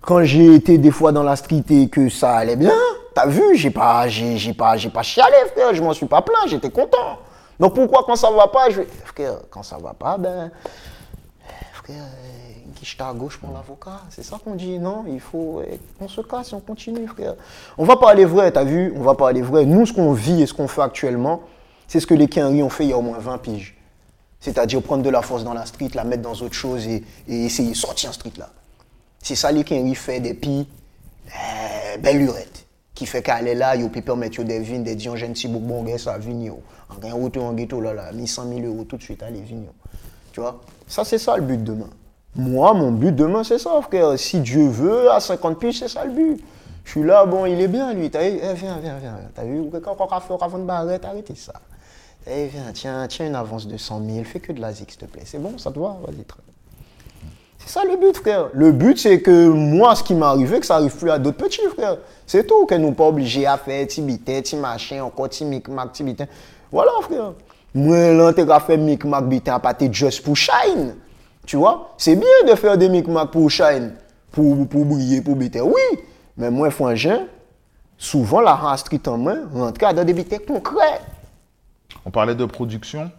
quand 0.00 0.24
j'ai 0.24 0.54
été 0.54 0.78
des 0.78 0.90
fois 0.90 1.12
dans 1.12 1.22
la 1.22 1.36
street 1.36 1.64
et 1.68 1.90
que 1.90 2.08
ça 2.08 2.36
allait 2.36 2.56
bien, 2.56 2.72
t'as 3.14 3.26
vu, 3.26 3.54
j'ai 3.54 3.68
pas, 3.68 4.08
j'ai, 4.08 4.38
j'ai 4.38 4.54
pas, 4.54 4.78
j'ai 4.78 4.88
pas 4.88 5.02
chialé, 5.02 5.36
frère. 5.54 5.74
Je 5.74 5.82
m'en 5.82 5.92
suis 5.92 6.06
pas 6.06 6.22
plaint, 6.22 6.48
j'étais 6.48 6.70
content. 6.70 7.18
Donc 7.60 7.74
pourquoi 7.74 8.02
quand 8.06 8.16
ça 8.16 8.30
va 8.30 8.46
pas, 8.46 8.70
vais, 8.70 8.88
frère, 9.04 9.34
quand 9.50 9.62
ça 9.62 9.76
va 9.76 9.92
pas, 9.92 10.16
ben, 10.16 10.50
frère, 11.74 11.96
euh, 11.96 12.70
guiche 12.80 12.96
à 12.98 13.12
gauche 13.12 13.36
pour 13.36 13.52
l'avocat. 13.52 14.00
C'est 14.08 14.24
ça 14.24 14.38
qu'on 14.42 14.54
dit, 14.54 14.78
non? 14.78 15.04
Il 15.06 15.20
faut 15.20 15.60
qu'on 15.98 16.08
se 16.08 16.22
casse, 16.22 16.54
on 16.54 16.60
continue, 16.60 17.06
frère. 17.08 17.34
On 17.76 17.84
va 17.84 17.96
pas 17.96 18.08
aller 18.08 18.24
vrai, 18.24 18.50
t'as 18.52 18.64
vu? 18.64 18.94
On 18.96 19.02
va 19.02 19.12
pas 19.12 19.28
aller 19.28 19.42
vrai. 19.42 19.66
Nous, 19.66 19.84
ce 19.84 19.92
qu'on 19.92 20.14
vit 20.14 20.40
et 20.40 20.46
ce 20.46 20.54
qu'on 20.54 20.66
fait 20.66 20.80
actuellement, 20.80 21.42
c'est 21.88 22.00
ce 22.00 22.06
que 22.06 22.14
les 22.14 22.28
Kenry 22.28 22.62
ont 22.62 22.70
fait 22.70 22.84
il 22.84 22.90
y 22.90 22.92
a 22.92 22.98
au 22.98 23.02
moins 23.02 23.18
20 23.18 23.38
piges. 23.38 23.76
C'est-à-dire 24.40 24.82
prendre 24.82 25.02
de 25.02 25.10
la 25.10 25.22
force 25.22 25.44
dans 25.44 25.54
la 25.54 25.66
street, 25.66 25.90
la 25.94 26.04
mettre 26.04 26.22
dans 26.22 26.34
autre 26.34 26.54
chose 26.54 26.86
et, 26.86 27.02
essayer 27.28 27.70
de 27.70 27.76
sortir 27.76 28.10
en 28.10 28.12
street 28.12 28.32
là. 28.38 28.50
C'est 29.22 29.34
ça 29.34 29.50
les 29.50 29.64
Kenry 29.64 29.94
fait 29.94 30.20
depuis 30.20 30.68
euh, 31.28 31.96
belle 31.98 32.18
lurette. 32.18 32.66
Qui 32.94 33.04
fait 33.04 33.22
qu'elle 33.22 33.46
est 33.46 33.54
là, 33.54 33.76
il 33.76 33.90
peut 33.90 34.00
permettre 34.00 34.42
des 34.42 34.58
vignes, 34.60 34.82
des 34.82 34.94
diogènes, 34.94 35.34
si 35.34 35.48
bon, 35.48 35.60
bon, 35.60 35.98
ça 35.98 36.16
yo. 36.18 36.62
En 36.88 36.98
gagnant 36.98 37.18
auto 37.18 37.42
en 37.42 37.52
ghetto, 37.52 37.78
là, 37.78 37.92
là, 37.92 38.10
1100 38.10 38.48
000 38.48 38.60
euros 38.60 38.84
tout 38.84 38.96
de 38.96 39.02
suite, 39.02 39.22
allez, 39.22 39.42
vignes. 39.42 39.66
Tu 40.32 40.40
vois? 40.40 40.62
Ça, 40.86 41.04
c'est 41.04 41.18
ça 41.18 41.36
le 41.36 41.42
but 41.42 41.62
demain. 41.62 41.90
Moi, 42.34 42.72
mon 42.72 42.92
but 42.92 43.14
demain, 43.14 43.44
c'est 43.44 43.58
ça, 43.58 43.70
frère. 43.82 44.18
Si 44.18 44.40
Dieu 44.40 44.68
veut, 44.68 45.10
à 45.10 45.20
50 45.20 45.58
piges, 45.58 45.80
c'est 45.80 45.88
ça 45.88 46.06
le 46.06 46.12
but. 46.12 46.44
Je 46.84 46.90
suis 46.92 47.02
là, 47.02 47.26
bon, 47.26 47.44
il 47.46 47.60
est 47.60 47.68
bien, 47.68 47.92
lui. 47.92 48.08
T'as 48.10 48.30
vu, 48.30 48.38
eh, 48.42 48.54
viens, 48.54 48.78
viens, 48.78 48.96
viens. 48.98 49.18
T'as 49.34 49.44
vu, 49.44 49.64
quand 49.82 49.96
on 49.98 50.06
a 50.06 50.20
fait 50.20 50.34
avant 50.40 50.58
de 50.58 50.64
barrette, 50.64 51.04
arrêtez 51.04 51.34
ça. 51.34 51.52
Eh, 52.28 52.46
viens, 52.46 52.72
tiens, 52.72 53.06
tiens 53.08 53.26
une 53.26 53.36
avance 53.36 53.68
de 53.68 53.76
100 53.76 54.04
000, 54.04 54.24
fais 54.24 54.40
que 54.40 54.52
de 54.52 54.60
la 54.60 54.74
s'il 54.74 54.86
te 54.86 55.04
plaît. 55.04 55.22
C'est 55.24 55.38
bon, 55.38 55.56
ça 55.58 55.70
te 55.70 55.78
va? 55.78 55.96
Vas-y, 56.04 56.24
très 56.24 56.40
c'est 57.58 57.72
ça 57.72 57.82
le 57.84 57.96
but, 57.96 58.16
frère. 58.16 58.48
Le 58.52 58.70
but, 58.70 58.96
c'est 58.96 59.20
que 59.20 59.48
moi, 59.48 59.96
ce 59.96 60.02
qui 60.04 60.14
m'est 60.14 60.24
arrivé, 60.24 60.60
que 60.60 60.66
ça 60.66 60.76
arrive 60.76 60.96
plus 60.96 61.10
à 61.10 61.18
d'autres 61.18 61.38
petits, 61.38 61.66
frère. 61.74 61.96
C'est 62.26 62.46
tout, 62.46 62.64
que 62.66 62.74
nous 62.76 62.92
pas 62.92 63.06
obligés 63.08 63.46
à 63.46 63.56
faire 63.56 63.84
petit 63.86 64.02
bitin, 64.02 64.40
machin, 64.58 65.02
encore 65.02 65.28
petit 65.28 65.44
micmac. 65.44 65.90
Voilà, 66.70 66.92
frère. 67.02 67.32
Moi, 67.74 68.12
là, 68.12 68.32
t'es 68.32 68.46
qu'à 68.46 68.60
faire 68.60 68.78
micmac, 68.78 69.28
bitin, 69.28 69.58
pas 69.58 69.74
t'es 69.74 69.92
juste 69.92 70.22
pour 70.22 70.36
shine. 70.36 70.94
Tu 71.44 71.56
vois? 71.56 71.92
C'est 71.98 72.14
bien 72.14 72.28
de 72.48 72.54
faire 72.54 72.78
des 72.78 72.88
micmac 72.88 73.30
pour 73.32 73.50
shine, 73.50 73.94
pour, 74.30 74.68
pour 74.68 74.84
briller, 74.84 75.20
pour 75.20 75.34
bitin. 75.34 75.62
Oui, 75.62 76.00
mais 76.36 76.50
moi, 76.50 76.70
frangin, 76.70 77.26
souvent, 77.98 78.42
la 78.42 78.54
race 78.54 78.80
street 78.80 79.02
en 79.08 79.18
main, 79.18 79.38
rentrer 79.52 79.92
dans 79.92 80.04
des 80.04 80.12
bitins 80.12 80.38
concrets. 80.46 81.00
On 82.06 82.10
parlait 82.10 82.36
de 82.36 82.44
production. 82.44 83.10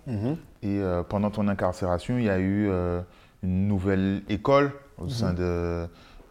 Et 0.63 0.79
euh, 0.79 1.03
pendant 1.03 1.29
ton 1.29 1.47
incarcération, 1.49 2.17
il 2.17 2.23
y 2.23 2.29
a 2.29 2.39
eu 2.39 2.67
euh, 2.69 3.01
une 3.43 3.67
nouvelle 3.67 4.23
école 4.29 4.71
au 4.97 5.09
sein 5.09 5.33
de. 5.33 5.43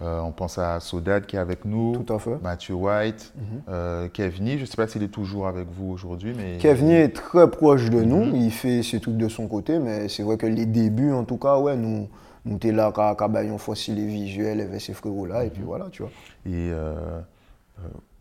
euh, 0.02 0.20
on 0.20 0.32
pense 0.32 0.58
à 0.58 0.80
Sodad 0.80 1.26
qui 1.26 1.36
est 1.36 1.38
avec 1.38 1.64
nous. 1.64 2.02
Tout 2.02 2.12
à 2.14 2.18
fait. 2.18 2.36
Matthew 2.42 2.70
White, 2.72 3.32
euh, 3.68 4.08
Kevni. 4.08 4.56
Je 4.56 4.62
ne 4.62 4.66
sais 4.66 4.76
pas 4.76 4.88
s'il 4.88 5.02
est 5.02 5.08
toujours 5.08 5.46
avec 5.46 5.68
vous 5.70 5.92
aujourd'hui, 5.92 6.34
mais. 6.36 6.56
Kevni 6.58 6.94
est 6.94 7.14
très 7.14 7.48
proche 7.50 7.90
de 7.90 8.02
nous, 8.02 8.34
il 8.34 8.50
fait 8.50 8.82
ses 8.82 9.00
trucs 9.00 9.16
de 9.18 9.28
son 9.28 9.46
côté, 9.48 9.78
mais 9.78 10.08
c'est 10.08 10.22
vrai 10.22 10.36
que 10.38 10.46
les 10.46 10.66
débuts, 10.66 11.12
en 11.12 11.24
tout 11.24 11.36
cas, 11.38 11.58
ouais, 11.58 11.76
nous, 11.76 12.08
nous 12.46 12.58
t'es 12.58 12.72
là, 12.72 12.90
quand 12.92 13.14
quand 13.14 13.32
on 13.34 13.58
fossile 13.58 13.96
les 13.96 14.06
visuels 14.06 14.60
avec 14.60 14.80
ces 14.80 14.94
frérots-là, 14.94 15.44
et 15.44 15.50
puis 15.50 15.62
voilà, 15.62 15.86
tu 15.90 16.02
vois. 16.02 16.10
Et 16.46 16.72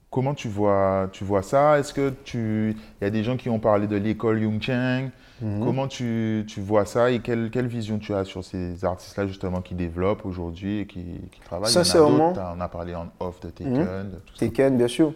comment 0.10 0.34
tu 0.34 0.48
vois, 0.48 1.10
tu 1.12 1.24
vois 1.24 1.42
ça? 1.44 1.80
Est-ce 1.80 1.94
que 1.94 2.12
tu. 2.24 2.76
Il 3.02 3.04
y 3.04 3.08
a 3.08 3.10
des 3.10 3.24
gens 3.24 3.38
qui 3.38 3.50
ont 3.50 3.60
parlé 3.60 3.88
de 3.88 3.96
l'école 3.96 4.42
Yung 4.42 4.62
Chang. 4.62 5.10
Mhm. 5.42 5.66
Comment 5.66 5.88
tu, 5.90 6.46
tu 6.48 6.62
vois 6.62 6.86
ça 6.86 7.12
et 7.12 7.20
quelle, 7.20 7.50
quelle 7.52 7.68
vision 7.68 7.98
tu 8.00 8.14
as 8.14 8.24
sur 8.24 8.42
ces 8.42 8.86
artistes-là 8.86 9.28
justement 9.28 9.60
qui 9.62 9.76
développent 9.76 10.26
aujourd'hui 10.26 10.80
et 10.80 10.88
qui, 10.88 11.04
qui 11.30 11.42
travaillent? 11.42 11.70
Il 11.70 11.76
y 11.76 11.78
en 11.78 11.82
a 11.82 11.84
Sincèrement. 11.84 12.28
d'autres, 12.30 12.42
t'as- 12.42 12.54
On 12.58 12.62
a 12.62 12.68
parlé 12.70 12.96
en 12.96 13.08
off 13.20 13.42
de 13.42 13.50
Taken, 13.50 13.74
Mhm. 13.74 14.12
de 14.12 14.16
tout 14.26 14.34
ça. 14.34 14.40
Tekken, 14.46 14.78
bien 14.78 14.88
sûr. 14.88 15.12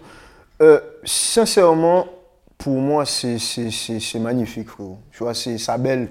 Euh, 0.61 0.81
sincèrement, 1.05 2.05
pour 2.57 2.75
moi, 2.81 3.05
c'est- 3.05 3.37
magnifique, 4.19 4.67
frérot. 4.67 4.97
Tu 5.11 5.19
vois, 5.23 5.33
c'est 5.33 5.57
ça 5.57 5.77
belle. 5.77 6.09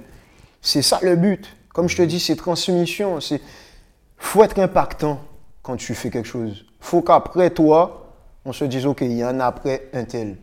C'est 0.63 0.81
ça 0.81 0.99
le 1.03 1.15
but. 1.17 1.55
Comme 1.75 1.87
je 1.91 1.97
te 1.99 2.03
dis, 2.03 2.19
c'est 2.19 2.35
transmission. 2.37 3.21
C'est 3.21 3.43
faut 4.17 4.43
être 4.43 4.59
impactant 4.59 5.21
quand 5.63 5.77
tu 5.77 5.95
fais 5.95 6.09
quelque 6.09 6.27
chose. 6.27 6.65
faut 6.81 7.03
qu'après 7.03 7.51
toi, 7.51 8.08
on 8.45 8.53
se 8.53 8.65
dise, 8.65 8.87
OK, 8.87 9.01
il 9.03 9.17
y 9.19 9.25
en 9.25 9.41
a 9.41 9.47
après 9.47 9.89
un 9.93 10.05
tel, 10.05 10.37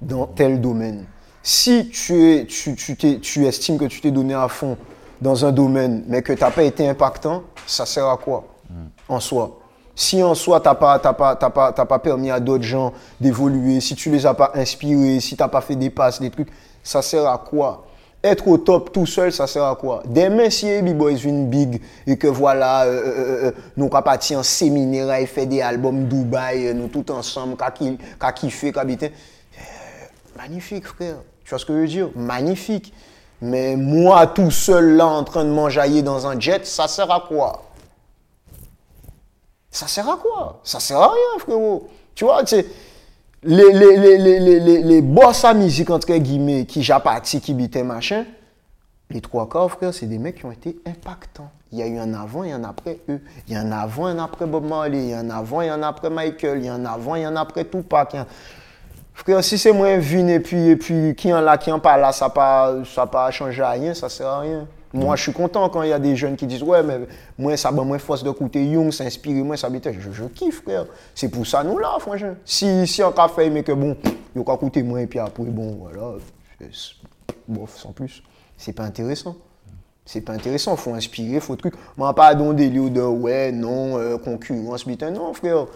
dans 0.00 0.26
tel 0.26 0.60
domaine. 0.60 1.06
Si 1.42 1.88
tu, 1.90 2.32
es, 2.32 2.46
tu, 2.46 2.74
tu, 2.74 2.96
tu 3.20 3.46
estimes 3.46 3.78
que 3.78 3.84
tu 3.84 4.00
t'es 4.00 4.10
donné 4.10 4.34
à 4.34 4.48
fond 4.48 4.76
dans 5.20 5.44
un 5.44 5.52
domaine, 5.52 6.04
mais 6.08 6.22
que 6.22 6.32
tu 6.32 6.40
n'as 6.40 6.50
pas 6.50 6.64
été 6.64 6.88
impactant, 6.88 7.44
ça 7.66 7.86
sert 7.86 8.08
à 8.08 8.16
quoi 8.16 8.44
en 9.08 9.20
soi? 9.20 9.60
Si 9.94 10.22
en 10.22 10.34
soi, 10.34 10.60
tu 10.60 10.68
n'as 10.68 10.74
pas, 10.74 10.98
pas, 10.98 11.36
pas, 11.36 11.72
pas 11.72 11.98
permis 11.98 12.30
à 12.30 12.40
d'autres 12.40 12.64
gens 12.64 12.92
d'évoluer, 13.20 13.80
si 13.80 13.94
tu 13.94 14.10
les 14.10 14.26
as 14.26 14.34
pas 14.34 14.50
inspirés, 14.54 15.20
si 15.20 15.36
tu 15.36 15.42
n'as 15.42 15.48
pas 15.48 15.60
fait 15.60 15.76
des 15.76 15.88
passes, 15.88 16.20
des 16.20 16.30
trucs, 16.30 16.50
ça 16.82 17.00
sert 17.00 17.26
à 17.26 17.38
quoi? 17.38 17.86
Être 18.22 18.48
au 18.48 18.58
top 18.58 18.92
tout 18.92 19.06
seul, 19.06 19.32
ça 19.32 19.46
sert 19.46 19.64
à 19.64 19.76
quoi? 19.76 20.02
Demain, 20.06 20.50
si 20.50 20.66
B-Boys 20.82 21.12
viennent 21.14 21.48
big 21.48 21.80
et 22.06 22.16
que 22.16 22.26
voilà, 22.26 22.84
euh, 22.84 22.88
euh, 22.88 23.46
euh, 23.48 23.52
nous 23.76 23.88
sommes 23.90 24.02
partis 24.02 24.34
en 24.34 24.42
séminaire 24.42 25.14
et 25.14 25.26
fait 25.26 25.46
des 25.46 25.60
albums 25.60 26.06
Dubaï, 26.08 26.66
euh, 26.68 26.74
nous 26.74 26.88
tous 26.88 27.12
ensemble, 27.12 27.56
qu'à 27.56 27.70
ki- 27.70 27.98
qu'à 28.20 28.32
kiffer, 28.32 28.72
qu'à 28.72 28.80
habiter. 28.80 29.12
Magnifique, 30.36 30.86
frère. 30.86 31.16
Tu 31.44 31.50
vois 31.50 31.58
ce 31.58 31.64
que 31.64 31.72
je 31.74 31.78
veux 31.78 31.86
dire? 31.86 32.10
Magnifique. 32.16 32.92
Mais 33.40 33.76
moi, 33.76 34.26
tout 34.26 34.50
seul, 34.50 34.96
là, 34.96 35.06
en 35.06 35.22
train 35.22 35.44
de 35.44 35.50
m'enjailler 35.50 36.02
dans 36.02 36.26
un 36.26 36.38
jet, 36.40 36.66
ça 36.66 36.88
sert 36.88 37.10
à 37.10 37.24
quoi? 37.28 37.62
Ça 39.70 39.86
sert 39.86 40.08
à 40.08 40.16
quoi? 40.16 40.60
Ça 40.64 40.80
sert 40.80 40.98
à 40.98 41.08
rien, 41.08 41.38
frérot. 41.38 41.88
Tu 42.14 42.24
vois, 42.24 42.42
tu 42.44 42.56
sais, 42.56 42.66
les, 43.46 43.72
les, 43.72 43.96
les, 43.96 44.18
les, 44.18 44.60
les, 44.60 44.82
les, 44.82 45.00
boss 45.02 45.44
à 45.44 45.54
musique, 45.54 45.90
entre 45.90 46.12
guillemets, 46.16 46.66
qui 46.66 46.82
j'appartis, 46.82 47.40
qui 47.40 47.54
bitaient, 47.54 47.82
machin, 47.82 48.24
les 49.10 49.20
trois 49.20 49.48
quarts, 49.48 49.70
frère, 49.70 49.94
c'est 49.94 50.06
des 50.06 50.18
mecs 50.18 50.36
qui 50.36 50.44
ont 50.44 50.52
été 50.52 50.76
impactants. 50.86 51.50
Il 51.72 51.78
y 51.78 51.82
a 51.82 51.86
eu 51.86 51.98
un 51.98 52.14
avant 52.14 52.44
et 52.44 52.52
un 52.52 52.64
après 52.64 52.98
eux. 53.08 53.20
Il 53.46 53.54
y 53.54 53.56
a 53.56 53.60
un 53.60 53.72
avant 53.72 54.08
et 54.08 54.12
un 54.12 54.18
après 54.18 54.46
Bob 54.46 54.66
Marley. 54.66 54.98
Il 54.98 55.08
y 55.10 55.12
a 55.14 55.18
un 55.18 55.30
avant 55.30 55.60
et 55.62 55.68
un 55.68 55.82
après 55.82 56.10
Michael. 56.10 56.58
Il 56.58 56.64
y 56.64 56.68
a 56.68 56.74
un 56.74 56.84
avant 56.84 57.16
et 57.16 57.24
un 57.24 57.36
après 57.36 57.64
Tupac. 57.64 58.14
Un- 58.14 58.26
Frère, 59.14 59.42
si 59.42 59.56
c'est 59.56 59.72
moins 59.72 59.96
vine 59.96 60.28
et 60.28 60.40
puis, 60.40 60.68
et 60.68 60.76
puis 60.76 61.14
qui 61.16 61.32
en 61.32 61.40
là, 61.40 61.56
qui 61.56 61.72
en 61.72 61.78
pas 61.80 61.96
là, 61.96 62.12
ça 62.12 62.28
pas, 62.28 62.74
ça 62.84 63.06
pas 63.06 63.30
changé 63.30 63.62
à 63.62 63.70
rien, 63.70 63.94
ça 63.94 64.08
sert 64.10 64.28
à 64.28 64.40
rien. 64.40 64.66
Moi, 64.96 65.16
je 65.16 65.22
suis 65.22 65.32
content 65.32 65.68
quand 65.68 65.82
il 65.82 65.90
y 65.90 65.92
a 65.92 65.98
des 65.98 66.16
jeunes 66.16 66.36
qui 66.36 66.46
disent 66.46 66.62
Ouais, 66.62 66.82
mais 66.82 67.00
moi, 67.38 67.56
ça 67.56 67.70
m'a 67.70 67.82
moins 67.82 67.98
force 67.98 68.22
de 68.22 68.30
écouter 68.30 68.64
Young, 68.64 68.90
s'inspirer, 68.90 69.42
moi, 69.42 69.56
ça 69.56 69.68
m'était. 69.68 69.92
Je, 69.92 70.24
kiffe, 70.24 70.62
frère. 70.62 70.86
C'est 71.14 71.28
pour 71.28 71.46
ça, 71.46 71.62
nous, 71.62 71.78
là, 71.78 71.96
franchement. 71.98 72.34
Si, 72.44 72.86
si 72.86 73.02
on 73.02 73.10
a 73.10 73.28
fait, 73.28 73.50
mais 73.50 73.62
que 73.62 73.72
bon, 73.72 73.96
il 74.34 74.42
a 74.46 74.54
écouter 74.54 74.82
moins, 74.82 75.00
et 75.00 75.06
puis 75.06 75.18
après, 75.18 75.44
bon, 75.44 75.76
voilà, 75.80 76.14
bof, 77.46 77.76
sans 77.76 77.92
plus. 77.92 78.22
C'est 78.56 78.72
pas 78.72 78.84
intéressant. 78.84 79.36
C'est 80.04 80.20
pas 80.20 80.32
intéressant, 80.32 80.76
faut 80.76 80.94
inspirer, 80.94 81.40
faut 81.40 81.56
truc. 81.56 81.74
Moi, 81.96 82.14
pas 82.14 82.34
dans 82.34 82.52
des 82.52 82.70
lieux 82.70 82.90
de 82.90 83.02
ouais, 83.02 83.50
non, 83.52 83.98
euh, 83.98 84.18
concurrence, 84.18 84.84
putain, 84.84 85.10
non, 85.10 85.34
frère. 85.34 85.66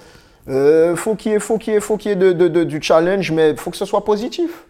Euh, 0.48 0.96
faut 0.96 1.16
qu'il 1.16 1.32
y 1.32 1.34
ait, 1.34 1.40
faut 1.40 1.58
qu'il 1.58 1.74
y 1.74 1.76
ait, 1.76 1.80
faut 1.80 1.96
qu'il 1.96 2.10
y 2.10 2.14
ait 2.14 2.16
de- 2.16 2.64
du 2.64 2.80
challenge, 2.80 3.30
mais 3.32 3.56
faut 3.56 3.70
que 3.70 3.76
ce 3.76 3.84
soit 3.84 4.04
positif. 4.04 4.64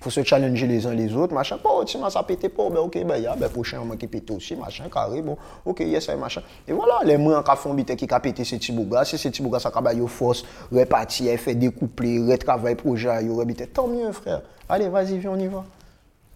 Faut 0.00 0.08
se 0.08 0.22
challenger 0.24 0.66
les 0.66 0.86
uns 0.86 0.94
les 0.94 1.14
autres, 1.14 1.34
machin. 1.34 1.58
Bon, 1.62 1.86
si 1.86 1.98
ça 2.08 2.22
pète 2.22 2.48
pas, 2.48 2.70
ben 2.70 2.80
ok, 2.80 3.04
ben 3.04 3.18
y'a, 3.20 3.36
ben 3.36 3.50
prochain 3.50 3.80
qui 3.98 4.06
pète 4.06 4.30
aussi, 4.30 4.56
machin, 4.56 4.84
carré, 4.90 5.20
bon, 5.20 5.36
ok, 5.66 5.80
yes, 5.80 6.08
machin. 6.18 6.40
Et 6.66 6.72
voilà, 6.72 7.00
les 7.04 7.18
moins 7.18 7.42
qui 7.42 7.56
font 7.56 7.74
bite 7.74 7.94
qui 7.96 8.06
a 8.10 8.18
pété 8.18 8.42
ces 8.44 8.56
petits 8.56 8.72
bougas, 8.72 9.04
si 9.04 9.18
ces 9.18 9.28
petits 9.30 9.42
bougas 9.42 9.58
ça 9.60 9.70
a 9.74 9.94
force, 10.06 10.42
répartir, 10.72 11.38
fait 11.38 11.54
découpler, 11.54 12.18
retravailler 12.32 12.76
projet, 12.76 13.24
yo, 13.24 13.36
rebite, 13.36 13.72
tant 13.74 13.88
mieux, 13.88 14.10
frère. 14.12 14.40
Allez, 14.70 14.88
vas-y, 14.88 15.18
viens, 15.18 15.32
on 15.32 15.38
y 15.38 15.48
va. 15.48 15.64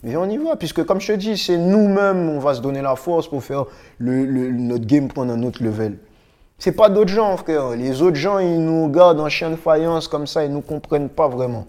Mais 0.03 0.15
on 0.17 0.29
y 0.29 0.37
va, 0.37 0.57
puisque 0.57 0.85
comme 0.85 1.01
je 1.01 1.15
te 1.15 1.17
dis, 1.17 1.39
c'est 1.39 1.57
nous-mêmes, 1.57 2.29
on 2.29 2.41
va 2.41 2.53
se 2.53 2.61
donner 2.61 2.83
la 2.83 2.97
force 2.97 3.27
pour 3.27 3.43
faire 3.43 3.65
le- 4.27 4.51
notre 4.51 4.85
game 4.85 5.09
prendre 5.09 5.33
un 5.33 5.43
autre 5.43 5.63
level. 5.65 5.97
C'est 6.59 6.73
pas 6.73 6.91
d'autres 6.91 7.11
gens, 7.11 7.35
frère. 7.39 7.71
Les 7.71 8.03
autres 8.03 8.17
gens, 8.17 8.39
ils 8.39 8.63
nous 8.63 8.85
regardent 8.85 9.21
en 9.21 9.29
chien 9.31 9.49
de 9.51 9.57
faïence 9.57 10.07
comme 10.07 10.27
ça, 10.27 10.45
ils 10.45 10.53
nous 10.53 10.61
comprennent 10.61 11.09
pas 11.09 11.29
vraiment. 11.29 11.67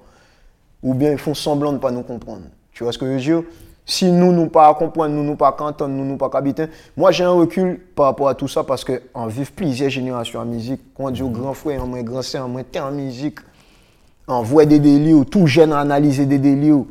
Ou 0.86 0.93
bien 0.93 1.11
ils 1.11 1.17
font 1.17 1.33
semblant 1.33 1.73
de 1.73 1.79
pas 1.79 1.89
nous 1.89 2.03
comprendre. 2.03 2.43
Tu 2.71 2.83
vois 2.83 2.93
ce 2.93 2.97
que 2.99 3.07
je 3.07 3.11
veux 3.11 3.19
dire? 3.19 3.43
Si 3.88 4.11
nous, 4.11 4.31
nous 4.31 4.47
pas 4.47 4.71
comprendre, 4.75 5.15
nous, 5.15 5.23
nous 5.23 5.36
pas 5.36 5.55
entendre, 5.59 5.88
nous, 5.93 6.05
nous 6.05 6.15
pas 6.15 6.29
habiter. 6.33 6.65
Moi, 6.95 7.11
j'ai 7.11 7.23
un 7.23 7.31
recul 7.31 7.79
par 7.95 8.05
rapport 8.05 8.29
à 8.29 8.36
tout 8.36 8.47
ça 8.47 8.63
parce 8.63 8.83
que 8.83 9.01
en 9.13 9.25
vivre 9.25 9.51
plusieurs 9.51 9.89
générations 9.89 10.39
en 10.39 10.45
musique, 10.45 10.81
quand 10.95 11.05
on 11.05 11.11
dit 11.11 11.23
au 11.23 11.29
grand 11.29 11.55
frère, 11.55 11.83
en 11.83 11.88
moins 11.88 12.03
grand 12.03 12.21
sœur, 12.21 12.45
en 12.45 12.49
moins 12.49 12.63
en 12.79 12.91
musique, 12.91 13.39
on 14.27 14.43
voit 14.43 14.65
des 14.65 14.79
délires, 14.79 15.25
tout 15.29 15.47
jeune 15.47 15.73
à 15.73 15.79
analyser 15.79 16.27
des 16.27 16.38
délires. 16.38 16.83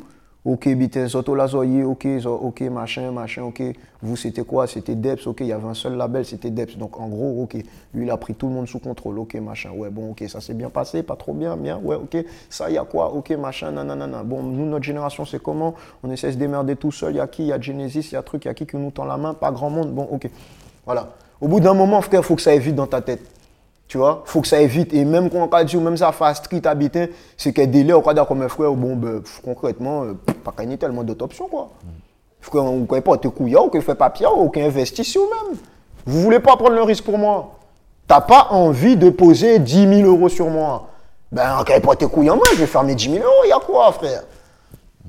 Ok, 0.45 0.69
bitin, 0.75 1.07
la 1.35 1.47
Zoye, 1.47 1.83
ok, 1.83 2.07
ok, 2.23 2.61
machin, 2.69 3.11
machin, 3.11 3.41
ok. 3.41 3.63
Vous, 4.03 4.15
c'était 4.15 4.43
quoi? 4.43 4.67
C'était 4.67 4.93
Deps, 4.93 5.25
ok, 5.25 5.37
il 5.39 5.47
y 5.47 5.51
avait 5.51 5.67
un 5.67 5.73
seul 5.73 5.97
label, 5.97 6.23
c'était 6.23 6.51
Deps. 6.51 6.77
Donc, 6.77 6.99
en 6.99 7.07
gros, 7.07 7.41
ok, 7.41 7.55
lui, 7.95 8.05
il 8.05 8.11
a 8.11 8.17
pris 8.17 8.35
tout 8.35 8.45
le 8.45 8.53
monde 8.53 8.67
sous 8.67 8.77
contrôle, 8.77 9.17
ok, 9.17 9.33
machin. 9.35 9.71
Ouais, 9.75 9.89
bon, 9.89 10.11
ok, 10.11 10.23
ça 10.27 10.41
s'est 10.41 10.53
bien 10.53 10.69
passé, 10.69 11.01
pas 11.01 11.15
trop 11.15 11.33
bien, 11.33 11.57
bien, 11.57 11.79
ouais, 11.83 11.95
ok. 11.95 12.23
Ça, 12.47 12.69
il 12.69 12.75
y 12.75 12.77
a 12.77 12.83
quoi? 12.83 13.11
Ok, 13.11 13.31
machin, 13.31 13.71
nanana. 13.71 14.21
Bon, 14.23 14.43
nous, 14.43 14.67
notre 14.67 14.85
génération, 14.85 15.25
c'est 15.25 15.41
comment? 15.41 15.73
On 16.03 16.11
essaie 16.11 16.27
de 16.27 16.33
se 16.33 16.37
démerder 16.37 16.75
tout 16.75 16.91
seul. 16.91 17.13
Il 17.13 17.17
y 17.17 17.19
a 17.19 17.25
qui? 17.25 17.41
Il 17.41 17.47
y 17.47 17.51
a 17.51 17.59
Genesis, 17.59 18.09
il 18.11 18.13
y 18.13 18.17
a 18.17 18.21
truc, 18.21 18.45
il 18.45 18.47
y 18.47 18.51
a 18.51 18.53
qui 18.53 18.67
qui 18.67 18.77
nous 18.77 18.91
tend 18.91 19.05
la 19.05 19.17
main? 19.17 19.33
Pas 19.33 19.51
grand 19.51 19.71
monde. 19.71 19.95
Bon, 19.95 20.07
ok. 20.11 20.29
Voilà. 20.85 21.13
Au 21.41 21.47
bout 21.47 21.59
d'un 21.59 21.73
moment, 21.73 22.01
frère, 22.01 22.21
il 22.21 22.23
faut 22.23 22.35
que 22.35 22.43
ça 22.43 22.51
aille 22.51 22.59
vite 22.59 22.75
dans 22.75 22.85
ta 22.85 23.01
tête. 23.01 23.34
Tu 23.87 23.97
vois, 23.99 24.23
faut 24.25 24.41
que 24.41 24.47
ça 24.47 24.57
aille 24.57 24.67
vite. 24.67 24.93
Et 24.93 25.05
même 25.05 25.29
quand 25.29 25.47
on 25.51 25.63
dit, 25.63 25.77
ou 25.77 25.81
même 25.81 25.97
ça 25.97 26.11
fait 26.11 26.33
street 26.33 26.61
habitant, 26.65 27.05
c'est 27.37 27.53
que 27.53 27.61
délai, 27.61 27.93
on 27.93 28.13
dire 28.13 28.25
comme 28.25 28.41
un 28.41 28.49
frère, 28.49 28.71
bon, 28.71 28.95
ben, 28.95 29.21
concrètement, 29.43 30.03
euh, 30.03 30.13
pas 30.43 30.51
qu'il 30.57 30.71
y 30.71 30.73
ait 30.73 30.77
tellement 30.77 31.03
d'autres 31.03 31.25
options, 31.25 31.47
quoi. 31.47 31.69
Frère, 32.41 32.63
on 32.63 32.77
ne 32.77 32.85
connaît 32.85 33.01
pas 33.01 33.17
tes 33.17 33.29
couilles, 33.29 33.55
ou 33.55 33.69
qu'il 33.69 33.81
fait 33.81 33.95
papier, 33.95 34.27
ou 34.27 34.49
qu'il 34.49 34.63
investit 34.63 35.03
sur 35.03 35.21
même. 35.21 35.57
Vous 36.05 36.21
voulez 36.21 36.39
pas 36.39 36.55
prendre 36.55 36.75
le 36.75 36.83
risque 36.83 37.03
pour 37.03 37.17
moi 37.17 37.51
T'as 38.07 38.21
pas 38.21 38.47
envie 38.51 38.95
de 38.95 39.09
poser 39.09 39.57
10 39.57 40.01
000 40.01 40.09
euros 40.09 40.29
sur 40.29 40.47
moi 40.47 40.89
Ben, 41.31 41.57
on 41.57 41.73
ne 41.73 41.79
pas 41.79 41.95
tes 41.95 42.07
couilles 42.07 42.29
en 42.29 42.35
main, 42.35 42.43
je 42.53 42.59
vais 42.59 42.67
faire 42.67 42.83
mes 42.83 42.93
10 42.93 43.13
000 43.13 43.23
euros, 43.23 43.41
il 43.45 43.49
y 43.49 43.51
a 43.51 43.59
quoi, 43.59 43.91
frère? 43.91 44.23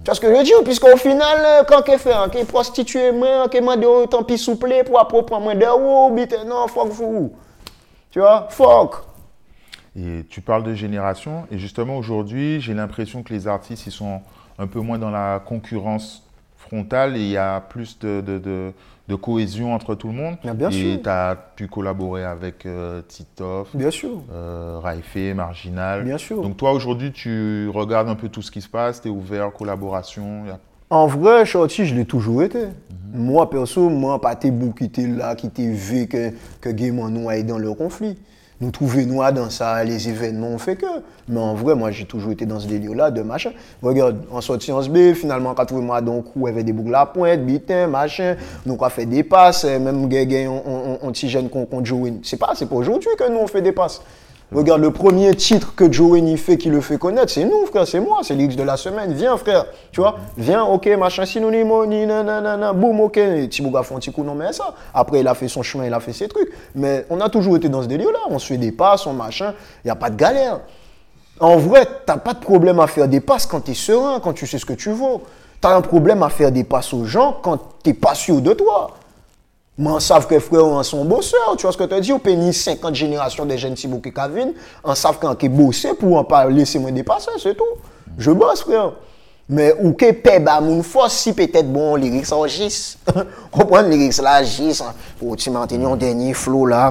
Tu 0.02 0.10
vois 0.10 0.14
ce 0.14 0.20
que 0.20 0.34
je 0.34 0.42
dire? 0.42 0.62
Puisqu'au 0.64 0.96
final, 0.96 1.38
euh, 1.44 1.62
quand 1.68 1.82
qu'elle 1.82 1.98
fait, 1.98 2.12
hein, 2.12 2.28
qu'elle 2.30 2.46
prostitue, 2.46 3.12
moi, 3.12 3.48
m'a 3.62 3.76
dit, 3.76 3.86
oh, 3.86 4.06
tant 4.06 4.22
pis, 4.22 4.38
souple, 4.38 4.72
pour 4.86 5.00
apprendre 5.00 5.40
moins 5.40 6.10
bite, 6.10 6.36
non, 6.46 6.68
fuck 6.68 6.88
vous. 6.88 7.32
Tu 8.10 8.20
vois, 8.20 8.46
fuck. 8.50 8.96
Et 9.98 10.24
tu 10.28 10.40
parles 10.42 10.62
de 10.64 10.74
génération, 10.74 11.46
et 11.50 11.58
justement 11.58 11.96
aujourd'hui, 11.96 12.60
j'ai 12.60 12.74
l'impression 12.74 13.22
que 13.22 13.32
les 13.32 13.48
artistes, 13.48 13.86
ils 13.86 13.92
sont 13.92 14.20
un 14.58 14.66
peu 14.66 14.80
moins 14.80 14.98
dans 14.98 15.10
la 15.10 15.42
concurrence 15.44 16.22
frontale 16.58 17.16
et 17.16 17.20
il 17.20 17.28
y 17.30 17.36
a 17.36 17.60
plus 17.60 17.98
de, 18.00 18.20
de- 18.20 18.38
de- 18.38 18.72
de 19.08 19.14
cohésion 19.14 19.72
entre 19.74 19.94
tout 19.94 20.08
le 20.08 20.14
monde. 20.14 20.36
Ah, 20.46 20.52
bien 20.52 20.68
et 20.68 20.72
sûr. 20.94 21.02
tu 21.02 21.08
as 21.08 21.36
pu 21.54 21.68
collaborer 21.68 22.24
avec 22.24 22.66
euh, 22.66 23.02
Titoff, 23.06 23.68
Bien 23.74 23.90
sûr. 23.90 24.22
euh, 24.32 24.80
Raifé, 24.82 25.32
Marginal. 25.32 26.02
Bien 26.04 26.18
sûr. 26.18 26.42
Donc 26.42 26.56
toi 26.56 26.72
aujourd'hui, 26.72 27.12
tu 27.12 27.68
regardes 27.72 28.08
un 28.08 28.16
peu 28.16 28.28
tout 28.28 28.42
ce 28.42 28.50
qui 28.50 28.60
se 28.60 28.68
passe, 28.68 29.00
tu 29.00 29.08
es 29.08 29.10
ouvert, 29.10 29.52
collaboration. 29.52 30.42
il 30.44 30.48
y 30.48 30.50
a- 30.50 30.58
En 30.88 31.08
vrai, 31.08 31.44
je 31.84 31.94
l'ai 31.96 32.04
toujours 32.04 32.44
été. 32.44 32.60
Moi, 33.12 33.50
perso, 33.50 33.88
moi, 33.88 34.20
pas 34.20 34.36
tes 34.36 34.52
bouts 34.52 34.72
qui 34.72 34.84
étaient 34.84 35.08
là, 35.08 35.34
qui 35.34 35.48
étaient 35.48 35.66
vu 35.66 36.06
que, 36.06 36.30
que 36.60 36.68
Game 36.68 37.00
On 37.00 37.30
aidé 37.30 37.42
dans 37.42 37.58
le 37.58 37.72
conflit. 37.74 38.16
Nous 38.60 38.70
trouver 38.70 39.04
nous 39.04 39.20
dans 39.34 39.50
ça, 39.50 39.82
les 39.82 40.08
événements 40.08 40.46
ont 40.48 40.58
fait 40.58 40.76
que. 40.76 40.86
Mais 41.28 41.40
en 41.40 41.54
vrai, 41.54 41.74
moi, 41.74 41.90
j'ai 41.90 42.04
toujours 42.04 42.30
été 42.30 42.46
dans 42.46 42.60
ce 42.60 42.68
délire-là 42.68 43.10
de 43.10 43.20
machin. 43.22 43.50
Regarde, 43.82 44.22
en 44.30 44.40
sortie 44.40 44.70
en 44.70 44.80
B, 44.80 45.12
finalement, 45.14 45.54
quand 45.54 45.66
trouvé 45.66 45.82
moi 45.82 46.00
donc 46.00 46.26
y 46.36 46.48
avait 46.48 46.62
des 46.62 46.72
boucles 46.72 46.94
à 46.94 47.04
pointe, 47.04 47.44
bitin, 47.44 47.88
machin, 47.88 48.36
nous 48.64 48.78
on 48.80 48.88
fait 48.88 49.06
des 49.06 49.24
passes, 49.24 49.64
euh, 49.64 49.80
même 49.80 50.08
gay, 50.08 50.46
on, 50.46 50.62
on, 50.66 50.98
on, 51.02 51.12
petit 51.12 51.28
jeune 51.28 51.50
qu'on 51.50 51.84
joue. 51.84 52.20
C'est 52.22 52.38
pas, 52.38 52.52
c'est 52.54 52.66
pas 52.66 52.76
aujourd'hui 52.76 53.10
que 53.18 53.28
nous 53.28 53.40
on 53.40 53.46
fait 53.48 53.60
des 53.60 53.72
passes. 53.72 54.00
Regarde, 54.54 54.80
le 54.80 54.92
premier 54.92 55.34
titre 55.34 55.74
que 55.74 55.90
Joe 55.90 56.20
y 56.20 56.36
fait 56.36 56.56
qui 56.56 56.68
le 56.68 56.80
fait 56.80 56.98
connaître, 56.98 57.32
c'est 57.32 57.44
nous, 57.44 57.66
frère, 57.66 57.86
c'est 57.86 57.98
moi, 57.98 58.20
c'est 58.22 58.36
l'X 58.36 58.54
de 58.54 58.62
la 58.62 58.76
semaine. 58.76 59.12
Viens, 59.12 59.36
frère, 59.36 59.66
tu 59.90 60.00
vois, 60.00 60.18
viens, 60.36 60.62
ok, 60.62 60.86
machin, 60.98 61.26
synonyme, 61.26 61.84
nanana, 62.06 62.72
boum, 62.72 63.00
ok. 63.00 63.16
Et 63.16 63.48
Thibouga 63.48 63.82
fait 63.82 63.94
un 63.94 63.98
petit 63.98 64.12
coup, 64.12 64.22
non, 64.22 64.36
mais 64.36 64.52
ça. 64.52 64.72
Après, 64.94 65.18
il 65.18 65.26
a 65.26 65.34
fait 65.34 65.48
son 65.48 65.62
chemin, 65.62 65.86
il 65.86 65.92
a 65.92 65.98
fait 65.98 66.12
ses 66.12 66.28
trucs. 66.28 66.48
Mais 66.76 67.06
on 67.10 67.20
a 67.20 67.28
toujours 67.28 67.56
été 67.56 67.68
dans 67.68 67.82
ce 67.82 67.88
délire-là. 67.88 68.20
On 68.30 68.38
se 68.38 68.46
fait 68.46 68.56
des 68.56 68.70
passes, 68.70 69.04
on 69.08 69.14
machin, 69.14 69.52
il 69.84 69.88
n'y 69.88 69.90
a 69.90 69.96
pas 69.96 70.10
de 70.10 70.16
galère. 70.16 70.60
En 71.40 71.56
vrai, 71.56 71.86
t'as 72.06 72.16
pas 72.16 72.32
de 72.32 72.38
problème 72.38 72.78
à 72.78 72.86
faire 72.86 73.08
des 73.08 73.20
passes 73.20 73.46
quand 73.46 73.62
tu 73.62 73.72
es 73.72 73.74
serein, 73.74 74.20
quand 74.20 74.32
tu 74.32 74.46
sais 74.46 74.58
ce 74.58 74.64
que 74.64 74.74
tu 74.74 74.90
vaux. 74.90 75.22
Tu 75.60 75.66
as 75.66 75.74
un 75.74 75.80
problème 75.80 76.22
à 76.22 76.28
faire 76.28 76.52
des 76.52 76.62
passes 76.62 76.94
aux 76.94 77.04
gens 77.04 77.36
quand 77.42 77.58
tu 77.82 77.94
pas 77.94 78.14
sûr 78.14 78.40
de 78.40 78.52
toi. 78.52 78.92
Man 79.76 80.00
sav 80.00 80.24
ke 80.24 80.38
fwe 80.40 80.56
ou 80.62 80.78
an 80.80 80.86
son 80.88 81.04
bose, 81.08 81.36
ou 81.50 81.56
tu 81.60 81.68
waz 81.68 81.76
ke 81.76 81.84
te 81.90 81.98
di, 82.00 82.14
ou 82.14 82.22
pe 82.22 82.32
ni 82.38 82.54
50 82.56 82.96
jenerasyon 82.96 83.50
de 83.50 83.58
jen 83.60 83.76
tibou 83.76 84.00
ki 84.00 84.14
kavin, 84.16 84.54
an 84.80 84.96
sav 84.96 85.18
kan 85.20 85.36
ke 85.36 85.50
bose 85.52 85.92
pou 86.00 86.16
an 86.16 86.24
pa 86.28 86.46
lese 86.48 86.80
mwen 86.80 86.96
depase, 86.96 87.34
se 87.42 87.52
tou. 87.58 87.76
Je 88.16 88.32
bose 88.32 88.64
fwe 88.64 88.78
ou. 88.80 88.96
Men 89.46 89.76
ou 89.78 89.92
ke 89.94 90.08
pe 90.24 90.38
ba 90.42 90.56
moun 90.64 90.80
fos 90.82 91.14
si 91.20 91.30
petet 91.36 91.68
bon 91.70 91.92
lirik 92.00 92.24
sa 92.26 92.38
ou 92.40 92.48
jis. 92.50 92.96
ou 93.52 93.68
pon 93.68 93.84
lirik 93.86 94.16
sa 94.16 94.24
la 94.26 94.40
jis, 94.42 94.80
ou 95.20 95.36
ti 95.38 95.52
manteni 95.54 95.84
yon 95.86 96.00
denye 96.00 96.32
flow 96.34 96.66
la. 96.72 96.88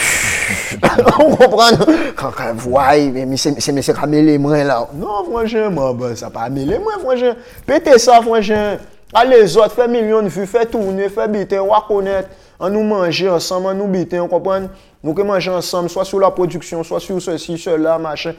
Ou 1.20 1.34
kompran, 1.36 1.76
kankan 2.16 2.58
vway, 2.62 3.10
se 3.36 3.74
mese 3.74 3.92
ka 3.96 4.06
mele 4.08 4.36
mwen 4.40 4.64
la. 4.68 4.78
Non, 4.96 5.26
fwanjen, 5.26 5.74
mwen, 5.74 6.14
sa 6.18 6.30
pa 6.32 6.48
mele 6.52 6.78
mwen, 6.80 7.02
fwanjen. 7.02 7.36
Pete 7.68 7.98
sa, 8.00 8.20
fwanjen. 8.24 8.80
Allez 9.12 9.40
les 9.42 9.56
autres 9.56 9.72
fait 9.72 9.88
millions 9.88 10.22
de 10.22 10.28
vues, 10.28 10.46
fait 10.46 10.66
tourner, 10.66 11.08
fait 11.08 11.28
biter, 11.28 11.58
on 11.58 11.68
va 11.68 11.84
connaître. 11.86 12.28
On 12.60 12.68
nous 12.70 12.82
manger 12.82 13.28
ensemble, 13.28 13.66
on 13.68 13.74
nous 13.74 13.86
biter, 13.88 14.20
on 14.20 14.28
comprend? 14.28 14.62
Nous 15.02 15.14
que 15.14 15.22
manger 15.22 15.50
ensemble, 15.50 15.88
soit 15.88 16.04
sur 16.04 16.20
la 16.20 16.30
production, 16.30 16.84
soit 16.84 17.00
sur 17.00 17.20
ceci, 17.20 17.58
cela, 17.58 17.98
machin. 17.98 18.34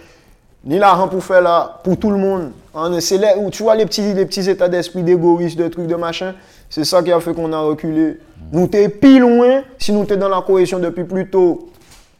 Ni 0.63 0.77
l'argent 0.77 1.07
pour 1.07 1.23
faire 1.23 1.41
là, 1.41 1.79
pour 1.83 1.97
tout 1.97 2.11
le 2.11 2.17
monde. 2.17 2.51
On- 2.73 2.99
C'est 3.01 3.17
là 3.17 3.35
où 3.37 3.49
tu 3.49 3.63
petits, 3.63 4.13
les 4.13 4.25
petits 4.25 4.47
états 4.47 4.69
d'esprit 4.69 5.01
d'égoïsme, 5.01 5.57
de 5.59 5.67
trucs, 5.67 5.87
de 5.87 5.95
machin? 5.95 6.35
C'est 6.69 6.85
ça 6.85 7.01
qui 7.01 7.11
a 7.11 7.19
fait 7.19 7.33
qu'on 7.33 7.51
a 7.51 7.59
reculé. 7.59 8.19
Nous 8.51 8.67
t'es 8.67 8.87
pile 8.87 9.21
loin 9.21 9.63
si 9.79 9.91
nous 9.91 10.05
t'es 10.05 10.17
dans 10.17 10.29
la 10.29 10.41
cohésion 10.41 10.77
depuis 10.79 11.03
plus 11.03 11.29
tôt. 11.29 11.67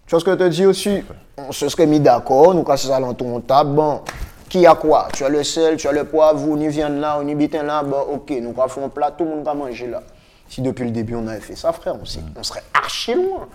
Tu 0.08 0.20
ce 0.20 0.26
que 0.26 0.32
je 0.32 0.36
te 0.36 0.47
dis 0.49 0.66
aussi? 0.66 1.04
On 1.38 1.52
se 1.52 1.70
serait 1.70 1.86
mis 1.86 1.99
d'accord, 1.99 2.54
nous 2.54 2.64
cassons 2.64 2.89
ça 2.89 2.99
dans 2.99 3.14
ton 3.14 3.39
table. 3.39 3.76
Bon, 3.76 4.02
qui 4.52 4.66
a 4.68 4.76
quoi? 4.76 5.08
Tu 5.14 5.24
as 5.24 5.30
le 5.30 5.43
sel, 5.43 5.78
tu 5.78 5.88
as 5.88 5.93
le 5.93 6.04
poivre, 6.04 6.45
on 6.47 6.60
y 6.60 6.68
vient 6.68 6.89
là, 6.89 7.18
on 7.22 7.26
y 7.28 7.34
bitin 7.36 7.64
là. 7.64 7.84
Bon, 7.84 8.02
ok, 8.02 8.34
nous 8.41 8.49
avons 8.49 8.68
fait 8.68 8.84
un 8.84 8.89
plat, 8.89 9.10
tout 9.12 9.24
le 9.24 9.30
monde 9.30 9.45
va 9.45 9.54
manger 9.54 9.88
là. 9.88 10.04
Si 10.49 10.62
depuis 10.62 10.84
le 10.84 10.91
début 10.91 11.16
on 11.16 11.26
avait 11.28 11.39
fait 11.39 11.56
ça, 11.56 11.72
frère, 11.72 11.95
on, 11.95 12.04
on 12.38 12.43
serait 12.43 12.64
archi 12.74 13.14
loin. 13.16 13.47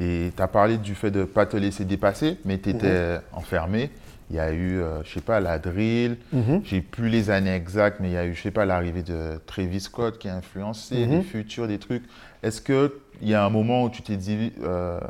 Et 0.00 0.32
tu 0.34 0.42
as 0.42 0.48
parlé 0.48 0.78
du 0.78 0.94
fait 0.94 1.10
de 1.10 1.20
ne 1.20 1.24
pas 1.26 1.44
te 1.44 1.58
laisser 1.58 1.84
dépasser, 1.84 2.38
mais 2.46 2.56
tu 2.58 2.70
étais 2.70 2.86
Mhm. 3.16 3.20
enfermé. 3.34 3.90
Il 4.30 4.36
y 4.36 4.40
a 4.40 4.50
eu, 4.52 4.80
euh, 4.80 5.02
je 5.04 5.12
sais 5.12 5.20
pas, 5.20 5.40
la 5.40 5.58
drill. 5.58 6.16
Mhm. 6.32 6.62
J'ai 6.64 6.80
plus 6.80 7.10
les 7.10 7.28
années 7.28 7.54
exactes, 7.54 7.98
mais 8.00 8.08
il 8.08 8.14
y 8.14 8.16
a 8.16 8.24
eu, 8.24 8.34
je 8.34 8.40
sais 8.40 8.50
pas, 8.52 8.64
l'arrivée 8.64 9.02
de 9.02 9.38
Travis 9.44 9.80
Scott 9.80 10.16
qui 10.18 10.28
a 10.30 10.36
influencé, 10.36 11.04
Mhm. 11.06 11.10
les 11.18 11.22
futurs, 11.22 11.68
des 11.68 11.78
trucs. 11.78 12.04
Est-ce 12.42 12.62
qu'il 12.62 12.90
y 13.28 13.34
a 13.34 13.44
un 13.44 13.50
moment 13.50 13.82
où 13.84 13.90
tu 13.90 14.00
t'es 14.00 14.16
dit, 14.16 14.52
euh, 14.62 15.00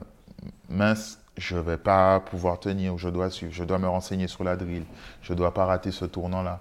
mince, 0.68 1.19
je 1.40 1.56
vais 1.56 1.78
pas 1.78 2.20
pouvoir 2.20 2.60
tenir, 2.60 2.96
je 2.98 3.08
dois 3.08 3.30
suivre, 3.30 3.52
je 3.52 3.64
dois 3.64 3.78
me 3.78 3.88
renseigner 3.88 4.28
sur 4.28 4.44
la 4.44 4.56
drill, 4.56 4.84
je 5.22 5.32
dois 5.32 5.52
pas 5.54 5.64
rater 5.64 5.90
ce 5.90 6.04
tournant-là 6.04 6.60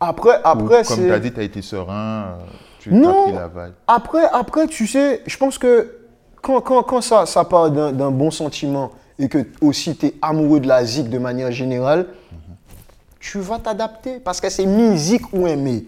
Après, 0.00 0.36
Ou, 0.38 0.40
après, 0.44 0.82
Comme 0.84 0.98
tu 0.98 1.12
as 1.12 1.18
dit, 1.20 1.32
tu 1.32 1.40
as 1.40 1.44
été 1.44 1.62
serein, 1.62 2.24
euh, 2.24 2.34
tu 2.80 2.90
as 2.90 2.96
Non. 2.96 3.22
pris 3.24 3.32
la 3.32 3.46
vague. 3.48 3.72
Après, 3.86 4.24
après, 4.32 4.66
tu 4.66 4.86
sais, 4.88 5.22
je 5.26 5.36
pense 5.36 5.58
que 5.58 5.96
quand, 6.42 6.60
quand, 6.60 6.82
quand 6.82 7.00
ça, 7.00 7.24
ça 7.24 7.44
part 7.44 7.70
d'un 7.70 8.10
bon 8.10 8.30
sentiment 8.32 8.90
et 9.18 9.28
que 9.28 9.46
aussi 9.60 9.96
tu 9.96 10.06
es 10.06 10.14
amoureux 10.20 10.60
de 10.60 10.68
la 10.68 10.84
zik 10.84 11.08
de 11.08 11.18
manière 11.18 11.52
générale, 11.52 12.06
tu 13.20 13.38
vas 13.38 13.58
t'adapter 13.60 14.18
parce 14.18 14.40
que 14.40 14.50
c'est 14.50 14.66
musique 14.66 15.32
ou 15.32 15.46
aimer. 15.46 15.86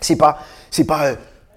C'est 0.00 0.16
pas, 0.16 0.38
c'est 0.70 0.84
pas, 0.84 1.06
euh, 1.06 1.14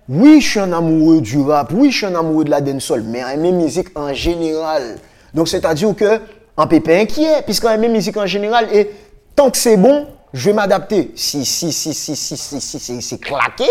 oui, 0.07 0.39
je 0.39 0.49
suis 0.49 0.59
un 0.59 0.71
amoureux 0.71 1.19
du 1.21 1.39
rap, 1.41 1.71
oui, 1.73 1.91
je 1.91 1.97
suis 1.97 2.05
un 2.05 2.15
amoureux 2.15 2.45
de 2.45 2.49
la 2.49 2.61
dancehall, 2.61 3.03
mais 3.03 3.19
aimer 3.19 3.51
musique 3.51 3.89
en 3.97 4.13
général. 4.13 4.97
Donc, 5.33 5.47
c'est-à-dire 5.47 5.95
que, 5.95 6.21
un 6.57 6.67
pépin 6.67 7.01
inquiet, 7.01 7.41
puisqu'on 7.43 7.69
aime 7.69 7.91
musique 7.91 8.17
en 8.17 8.25
général, 8.25 8.67
et 8.73 8.89
tant 9.35 9.49
que 9.49 9.57
c'est 9.57 9.77
bon, 9.77 10.07
je 10.33 10.49
vais 10.49 10.53
m'adapter. 10.53 11.11
Si, 11.15 11.45
si, 11.45 11.71
si, 11.71 11.93
si, 11.93 12.15
si, 12.15 12.37
si, 12.37 12.61
si, 12.61 12.79
si 12.79 13.01
c'est 13.01 13.17
claqué, 13.17 13.69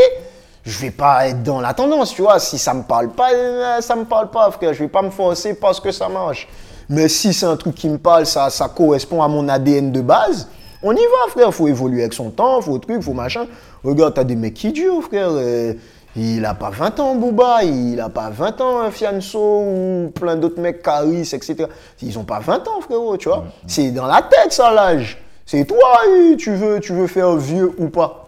je 0.64 0.78
vais 0.78 0.90
pas 0.90 1.28
être 1.28 1.42
dans 1.42 1.60
la 1.60 1.72
tendance, 1.72 2.14
tu 2.14 2.22
vois. 2.22 2.38
Si 2.38 2.58
ça 2.58 2.74
me 2.74 2.82
parle 2.82 3.10
pas, 3.10 3.32
euh, 3.32 3.80
ça 3.80 3.96
me 3.96 4.04
parle 4.04 4.30
pas, 4.30 4.50
frère. 4.50 4.74
Je 4.74 4.80
vais 4.80 4.88
pas 4.88 5.02
me 5.02 5.10
forcer 5.10 5.54
parce 5.54 5.80
que 5.80 5.90
ça 5.90 6.08
marche. 6.08 6.48
Mais 6.88 7.08
si 7.08 7.32
c'est 7.32 7.46
un 7.46 7.56
truc 7.56 7.74
qui 7.74 7.88
me 7.88 7.98
parle, 7.98 8.26
ça, 8.26 8.50
correspond 8.74 9.22
à 9.22 9.28
mon 9.28 9.48
ADN 9.48 9.92
de 9.92 10.00
base, 10.00 10.48
on 10.82 10.92
y 10.92 10.96
va, 10.96 11.30
frère. 11.30 11.52
Faut 11.54 11.68
évoluer 11.68 12.02
avec 12.02 12.14
son 12.14 12.30
temps, 12.30 12.60
faut 12.60 12.78
truc, 12.78 13.02
faut 13.02 13.12
machin. 13.12 13.46
Regarde, 13.84 14.14
t'as 14.14 14.24
des 14.24 14.36
mecs 14.36 14.54
qui 14.54 14.72
durent, 14.72 15.02
frère. 15.02 15.30
Il 16.20 16.44
a 16.44 16.54
pas 16.54 16.70
20 16.70 16.98
ans, 16.98 17.14
Booba. 17.14 17.62
Il 17.62 18.00
a 18.00 18.08
pas 18.08 18.28
20 18.30 18.60
ans, 18.60 18.90
Fianso 18.90 19.38
ou 19.38 20.12
plein 20.12 20.34
d'autres 20.34 20.60
mecs, 20.60 20.82
Caris, 20.82 21.30
etc. 21.32 21.66
Ils 22.02 22.18
ont 22.18 22.24
pas 22.24 22.40
20 22.40 22.66
ans, 22.66 22.80
frérot, 22.80 23.16
tu 23.16 23.28
vois. 23.28 23.44
C'est 23.68 23.92
dans 23.92 24.06
la 24.06 24.22
tête, 24.22 24.52
ça, 24.52 24.72
l'âge. 24.72 25.18
C'est 25.46 25.64
toi, 25.64 26.00
tu 26.36 26.54
veux, 26.54 26.80
tu 26.80 26.92
veux 26.92 27.06
faire 27.06 27.36
vieux 27.36 27.72
ou 27.78 27.88
pas. 27.88 28.27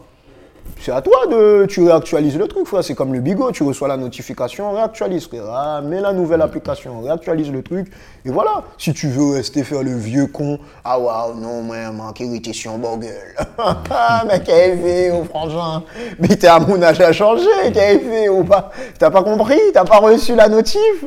C'est 0.80 0.92
à 0.92 1.00
toi 1.02 1.26
de. 1.26 1.66
Tu 1.66 1.82
réactualises 1.84 2.36
le 2.36 2.48
truc, 2.48 2.66
frère. 2.66 2.82
C'est 2.82 2.94
comme 2.94 3.12
le 3.12 3.20
bigot. 3.20 3.52
Tu 3.52 3.62
reçois 3.62 3.88
la 3.88 3.96
notification, 3.96 4.72
réactualise, 4.72 5.26
frère. 5.26 5.44
Ah, 5.50 5.80
mets 5.82 6.00
la 6.00 6.12
nouvelle 6.12 6.42
application, 6.42 7.00
réactualise 7.00 7.50
le 7.52 7.62
truc. 7.62 7.92
Et 8.24 8.30
voilà. 8.30 8.64
Si 8.78 8.92
tu 8.94 9.08
veux 9.08 9.34
rester 9.34 9.62
faire 9.64 9.82
le 9.82 9.94
vieux 9.94 10.26
con, 10.26 10.58
ah 10.84 10.98
waouh, 10.98 11.34
non, 11.34 11.62
moi, 11.62 11.90
manqué 11.92 12.24
irritation, 12.24 12.78
bon 12.78 12.96
gueule. 12.96 13.10
Ah, 13.92 14.24
mais 14.26 14.40
qu'est-ce 14.42 14.80
fait, 14.80 15.10
oh, 15.12 15.24
frangin? 15.24 15.82
Mais 16.18 16.28
t'es 16.28 16.46
à 16.46 16.58
mon 16.58 16.80
âge 16.82 17.00
à 17.00 17.12
changer, 17.12 17.44
qu'est-ce 17.72 18.28
ou 18.30 18.44
pas? 18.44 18.70
T'as 18.98 19.10
pas 19.10 19.22
compris? 19.22 19.58
T'as 19.74 19.84
pas 19.84 19.98
reçu 19.98 20.34
la 20.34 20.48
notif? 20.48 21.04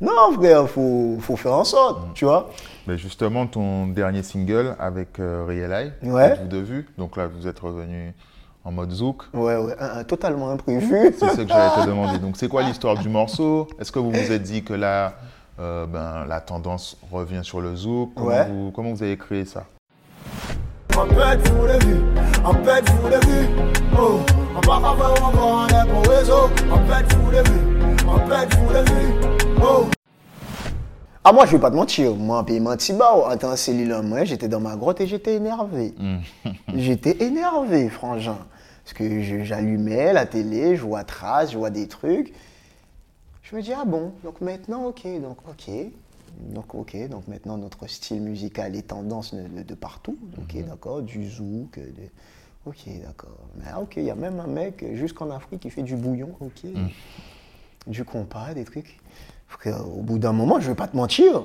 Non, 0.00 0.32
frère, 0.34 0.68
faut, 0.68 1.16
faut 1.20 1.36
faire 1.36 1.54
en 1.54 1.64
sorte, 1.64 1.98
tu 2.14 2.24
vois. 2.26 2.50
Mais 2.86 2.98
justement, 2.98 3.46
ton 3.46 3.86
dernier 3.86 4.22
single 4.22 4.76
avec 4.78 5.18
euh, 5.18 5.44
Real 5.48 5.72
Eye, 5.72 5.92
Ouais. 6.02 6.36
de 6.46 6.58
vue? 6.58 6.86
Donc 6.98 7.16
là, 7.16 7.26
vous 7.26 7.48
êtes 7.48 7.58
revenu 7.58 8.12
en 8.64 8.72
mode 8.72 8.90
zouk. 8.92 9.22
Ouais, 9.34 9.56
ouais, 9.56 9.74
un- 9.78 9.98
un- 10.00 10.04
totalement 10.04 10.50
imprévu. 10.50 11.14
C'est 11.18 11.28
ce 11.30 11.36
que 11.42 11.48
j'allais 11.48 11.82
te 11.82 11.86
demander. 11.86 12.18
Donc, 12.18 12.36
c'est 12.36 12.48
quoi 12.48 12.62
l'histoire 12.62 12.96
du 12.98 13.08
morceau? 13.08 13.68
Est-ce 13.78 13.92
que 13.92 13.98
vous 13.98 14.10
vous 14.10 14.32
êtes 14.32 14.42
dit 14.42 14.62
que 14.64 14.72
là, 14.74 15.14
euh, 15.60 15.86
ben, 15.86 16.24
la 16.26 16.40
tendance 16.40 16.96
revient 17.12 17.40
sur 17.42 17.60
le 17.60 17.76
zouk? 17.76 18.10
Comment, 18.14 18.26
Ouais. 18.28 18.46
vous, 18.48 18.70
comment 18.74 18.92
vous 18.92 19.02
avez 19.02 19.16
créé 19.16 19.44
ça? 19.44 19.64
En 20.96 21.06
pète 21.06 21.48
vous 21.48 21.66
vu, 21.88 21.96
en 22.44 22.54
pète 22.54 22.88
vous 22.90 23.08
vu. 23.08 23.48
Oh, 23.98 24.20
en 24.54 24.58
encore 24.58 25.60
un 25.62 25.68
air 25.68 25.86
pour 25.88 26.06
réseau. 26.12 26.48
En 26.70 26.78
pète 26.78 27.12
vous 27.14 27.30
vu, 27.30 28.08
en 28.08 28.18
pète 28.20 28.54
vous 28.56 28.68
vu. 28.94 29.12
Oh. 29.60 29.86
Ah, 31.24 31.32
moi, 31.32 31.46
je 31.46 31.52
vais 31.52 31.58
pas 31.58 31.70
te 31.70 31.76
mentir. 31.76 32.14
Moi, 32.14 32.38
en 32.38 32.44
paiement 32.44 32.76
Tibao, 32.76 33.24
en 33.24 33.36
tant 33.36 33.56
cellulaire, 33.56 34.02
moi, 34.02 34.24
j'étais 34.24 34.46
dans 34.46 34.60
ma 34.60 34.76
grotte 34.76 35.00
et 35.00 35.06
j'étais 35.06 35.34
énervé. 35.36 35.94
j'étais 36.74 37.24
énervé, 37.24 37.88
frangin. 37.88 38.36
Parce 38.84 38.94
que 38.94 39.22
j'allumais 39.44 40.12
la 40.12 40.26
télé, 40.26 40.76
je 40.76 40.82
vois 40.82 41.04
Trace, 41.04 41.52
je 41.52 41.58
vois 41.58 41.70
des 41.70 41.88
trucs. 41.88 42.34
Je 43.42 43.56
me 43.56 43.62
dis, 43.62 43.72
ah 43.72 43.84
bon, 43.86 44.12
donc 44.22 44.40
maintenant, 44.40 44.86
ok, 44.86 45.06
donc 45.20 45.38
ok. 45.48 45.70
Donc, 46.50 46.74
ok, 46.74 47.08
donc 47.08 47.28
maintenant, 47.28 47.56
notre 47.56 47.86
style 47.88 48.20
musical 48.20 48.74
est 48.74 48.88
tendance 48.88 49.34
de, 49.34 49.42
de- 49.46 49.62
de 49.62 49.74
partout. 49.74 50.16
Ok, 50.38 50.56
d'accord, 50.66 51.00
du 51.02 51.28
zouk, 51.30 51.78
de- 51.78 52.10
ok, 52.66 52.88
d'accord. 53.06 53.38
Mais 53.56 53.64
ah, 53.72 53.80
ok, 53.80 53.94
il 53.96 54.04
y 54.04 54.10
a 54.10 54.14
même 54.16 54.40
un 54.40 54.48
mec 54.48 54.84
jusqu'en 54.94 55.30
Afrique 55.30 55.60
qui 55.60 55.70
fait 55.70 55.82
du 55.82 55.94
bouillon, 55.96 56.30
ok. 56.40 56.70
Du 57.86 58.04
compas, 58.04 58.52
des 58.54 58.64
trucs. 58.64 58.98
Au 59.66 60.02
bout 60.02 60.18
d'un 60.18 60.32
moment, 60.32 60.58
je 60.60 60.68
vais 60.68 60.74
pas 60.74 60.88
te 60.88 60.96
mentir, 60.96 61.44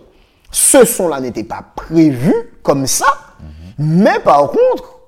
ce 0.52 0.84
son-là 0.84 1.22
n'était 1.22 1.44
pas 1.44 1.62
prévu 1.76 2.34
comme 2.64 2.88
ça. 2.88 3.06
Mais 3.78 4.20
par 4.20 4.50
contre, 4.50 4.99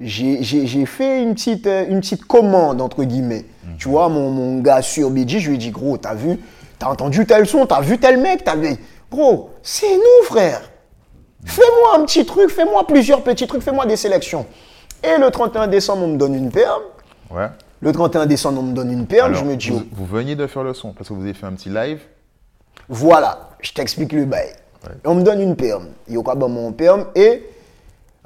j'ai- 0.00 0.86
fait 0.86 1.22
une 1.22 1.34
petite, 1.34 1.66
euh, 1.66 1.86
une 1.88 2.00
petite 2.00 2.24
commande, 2.24 2.80
entre 2.80 3.04
guillemets. 3.04 3.44
Tu 3.78 3.88
vois, 3.88 4.08
mon, 4.08 4.30
mon 4.30 4.60
gars 4.60 4.82
sur 4.82 5.10
BG, 5.10 5.40
je 5.40 5.48
lui 5.48 5.56
ai 5.56 5.58
dit, 5.58 5.70
gros, 5.70 5.96
t'as 5.98 6.14
vu, 6.14 6.38
t'as 6.78 6.88
entendu 6.88 7.26
tel 7.26 7.46
son, 7.46 7.66
t'as 7.66 7.80
vu 7.80 7.98
tel 7.98 8.18
mec, 8.20 8.44
t'as 8.44 8.56
vu. 8.56 8.76
Gros, 9.10 9.50
c'est 9.62 9.94
nous, 9.96 10.24
frère. 10.24 10.60
Fais-moi 11.44 11.96
un 12.00 12.04
petit 12.04 12.24
truc, 12.24 12.50
fais-moi 12.50 12.86
plusieurs 12.86 13.22
petits 13.22 13.46
trucs, 13.46 13.62
fais-moi 13.62 13.86
des 13.86 13.96
sélections. 13.96 14.46
Et 15.04 15.18
le 15.20 15.30
31 15.30 15.66
décembre, 15.68 16.04
on 16.04 16.08
me 16.08 16.16
donne 16.16 16.34
une 16.34 16.50
perle. 16.50 16.80
Ouais. 17.30 17.46
Le 17.80 17.92
31 17.92 18.26
décembre, 18.26 18.60
on 18.60 18.64
me 18.64 18.72
donne 18.72 18.90
une 18.90 19.06
perle. 19.06 19.32
Alors, 19.32 19.44
je 19.44 19.48
me 19.48 19.56
dis, 19.56 19.70
vous, 19.70 19.82
oh, 19.82 19.88
vous 19.92 20.06
veniez 20.06 20.34
de 20.34 20.46
faire 20.46 20.62
le 20.64 20.74
son 20.74 20.92
parce 20.92 21.08
que 21.08 21.14
vous 21.14 21.22
avez 21.22 21.34
fait 21.34 21.46
un 21.46 21.52
petit 21.52 21.68
live. 21.68 22.00
Voilà, 22.88 23.50
je 23.60 23.72
t'explique 23.72 24.12
le 24.12 24.24
bail. 24.24 24.48
On 25.04 25.14
me 25.16 25.22
donne 25.22 25.40
une 25.40 25.56
perme. 25.56 25.88
Yoka 26.08 26.34
donne 26.34 26.52
mon 26.52 26.72
perme 26.72 27.06
et 27.14 27.42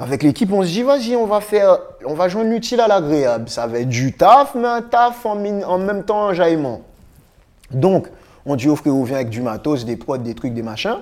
avec 0.00 0.22
l'équipe, 0.22 0.50
on 0.50 0.62
se 0.62 0.68
dit, 0.68 0.82
vas-y, 0.82 1.14
on 1.14 1.26
va 1.26 1.42
faire, 1.42 1.78
on 2.06 2.14
va 2.14 2.26
l'utile 2.26 2.80
à 2.80 2.88
l'agréable. 2.88 3.50
Ça 3.50 3.66
va 3.66 3.80
être 3.80 3.88
du 3.90 4.14
taf, 4.14 4.54
mais 4.54 4.66
un 4.66 4.80
taf 4.80 5.26
en 5.26 5.36
même 5.36 6.04
temps 6.04 6.28
un 6.28 6.32
jaillement. 6.32 6.80
Donc, 7.70 8.08
on 8.46 8.56
dit 8.56 8.70
au 8.70 8.76
frérot, 8.76 9.04
viens 9.04 9.16
avec 9.16 9.28
du 9.28 9.42
matos, 9.42 9.84
des 9.84 9.96
prods, 9.96 10.16
des 10.16 10.34
trucs, 10.34 10.54
des 10.54 10.62
machins. 10.62 10.96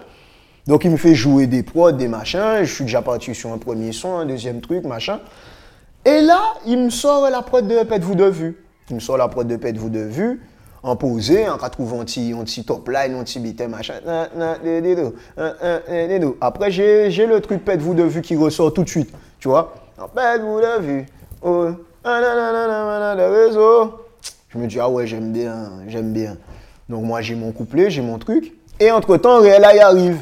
Donc, 0.66 0.84
il 0.84 0.90
me 0.90 0.96
fait 0.96 1.14
jouer 1.14 1.46
des 1.46 1.62
prods, 1.62 1.92
des 1.92 2.09
machins. 2.09 2.59
Je 2.62 2.74
suis 2.74 2.84
déjà 2.84 3.01
parti 3.01 3.32
sur 3.36 3.53
un 3.53 3.59
premier 3.59 3.92
son, 3.92 4.16
un 4.16 4.26
deuxième 4.26 4.61
truc, 4.61 4.84
machin. 4.84 5.20
Et 6.05 6.20
là, 6.20 6.40
il 6.66 6.78
me 6.78 6.90
sort 6.90 7.30
la 7.30 7.42
prod 7.42 7.68
de 7.68 7.84
Pète-vous 7.84 8.16
de 8.16 8.24
vue. 8.24 8.64
Il 8.90 8.96
me 8.96 9.01
sort 9.01 9.16
la 9.16 9.28
prod 9.28 9.46
de 9.46 9.55
Pète-vous 9.55 9.90
de 9.90 10.01
vue, 10.01 10.42
en 10.82 10.96
posé, 10.96 11.48
en 11.48 11.56
trouvé 11.56 11.98
un 11.98 12.04
petit, 12.04 12.64
top 12.64 12.88
line, 12.88 13.14
un 13.14 13.24
petit 13.24 13.40
beat, 13.40 13.60
machin. 13.68 13.94
Après, 16.40 16.70
j'ai 16.70 17.26
le 17.26 17.40
truc 17.40 17.64
Pète-vous 17.64 17.94
de 17.94 18.04
vue 18.04 18.22
qui 18.22 18.36
ressort 18.36 18.72
tout 18.72 18.84
de 18.84 18.88
suite. 18.88 19.10
Tu 19.40 19.48
vois 19.48 19.74
En 19.98 20.08
Pète-vous 20.08 20.60
de 20.60 20.80
vue. 20.80 21.06
Oh, 21.42 21.68
de 22.04 23.46
réseau. 23.46 24.04
Je 24.48 24.58
me 24.58 24.66
dis, 24.66 24.80
ah 24.80 24.88
ouais, 24.88 25.06
j'aime 25.06 25.32
bien, 25.32 25.70
j'aime 25.88 26.12
bien. 26.12 26.36
Donc, 26.88 27.04
moi, 27.04 27.20
j'ai 27.20 27.34
mon 27.34 27.52
couplet, 27.52 27.90
j'ai 27.90 28.00
mon 28.00 28.18
truc. 28.18 28.54
Et 28.80 28.90
entre-temps, 28.90 29.40
Réel 29.40 29.64
Eye 29.64 29.80
arrive. 29.80 30.20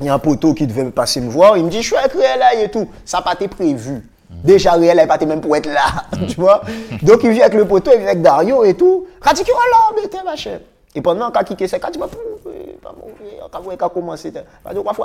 Il 0.00 0.06
y 0.06 0.08
a 0.08 0.14
un 0.14 0.18
poteau 0.18 0.54
qui 0.54 0.66
devait 0.66 0.84
passer 0.90 1.20
me 1.20 1.28
voir. 1.28 1.56
Il 1.58 1.64
me 1.64 1.70
dit, 1.70 1.82
je 1.82 1.88
suis 1.88 1.96
avec 1.96 2.12
Réel 2.12 2.40
Eye 2.40 2.64
et 2.64 2.70
tout. 2.70 2.88
Ça 3.04 3.18
n'a 3.18 3.22
pas 3.22 3.34
été 3.34 3.46
prévu. 3.48 4.02
Déjà, 4.44 4.72
Réel 4.72 4.96
n'a 4.96 5.06
pas 5.06 5.18
même 5.26 5.40
pour 5.40 5.54
être 5.56 5.66
là. 5.66 6.04
tu 6.28 6.36
vois 6.40 6.62
Donc, 7.02 7.22
il 7.24 7.30
vient 7.30 7.44
avec 7.44 7.58
le 7.58 7.66
poteau, 7.66 7.90
il 7.92 7.98
vient 7.98 8.08
avec 8.08 8.22
Dario 8.22 8.64
et 8.64 8.74
tout. 8.74 9.06
Quand 9.20 9.32
il 9.32 9.44
dit, 9.44 9.50
là, 9.50 9.96
mais 10.00 10.08
t'es 10.08 10.22
machin. 10.24 10.58
Et 10.94 11.00
pendant 11.02 11.30
qu'il 11.30 11.44
kické, 11.44 11.68
c'est 11.68 11.78
quand 11.78 11.90
il 11.94 12.00
va 12.00 12.08
prouver, 12.08 12.78
pas 12.82 12.92
mauvais. 12.98 13.38
Quand 13.52 13.60
il 13.70 13.84
a 13.84 13.88
commencé, 13.88 14.32
pas 14.32 14.74
de 14.74 14.80
quoi. 14.80 14.96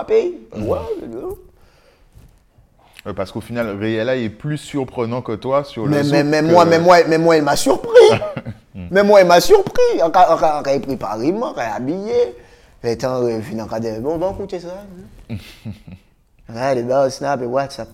Euh, 3.08 3.14
parce 3.14 3.32
qu'au 3.32 3.42
final, 3.42 3.78
Réela 3.80 4.16
est 4.16 4.30
plus 4.30 4.58
surprenant 4.58 5.22
que 5.22 5.34
toi 5.34 5.64
sur 5.64 5.86
le 5.86 5.92
Mais, 5.92 6.04
mais, 6.04 6.24
mais 6.24 6.40
que- 6.48 6.52
moi, 6.54 6.66
mais, 6.66 6.80
moi, 6.80 6.98
mais 7.08 7.18
moi, 7.20 7.38
il 7.38 7.44
m'a 7.44 7.56
surpris. 7.56 7.92
mais 8.74 9.04
moi, 9.04 9.22
il 9.22 9.28
m'a 9.28 9.40
surpris. 9.40 9.82
On 10.02 10.06
a 10.10 10.64
préparé, 10.80 11.32
on 11.32 11.54
a 11.56 11.62
habillé. 11.76 12.36
Et 12.84 12.98
tant, 12.98 13.20
on 13.22 13.28
a 13.74 13.80
dit, 13.80 13.92
bon, 14.00 14.14
on 14.16 14.18
va 14.18 14.30
écouter 14.32 14.60
ça. 14.60 14.70
hein. 15.30 15.36
Ouais, 16.48 16.76
les 16.76 16.84
gars, 16.84 17.10
Snap 17.10 17.42
et 17.42 17.46
WhatsApp. 17.46 17.88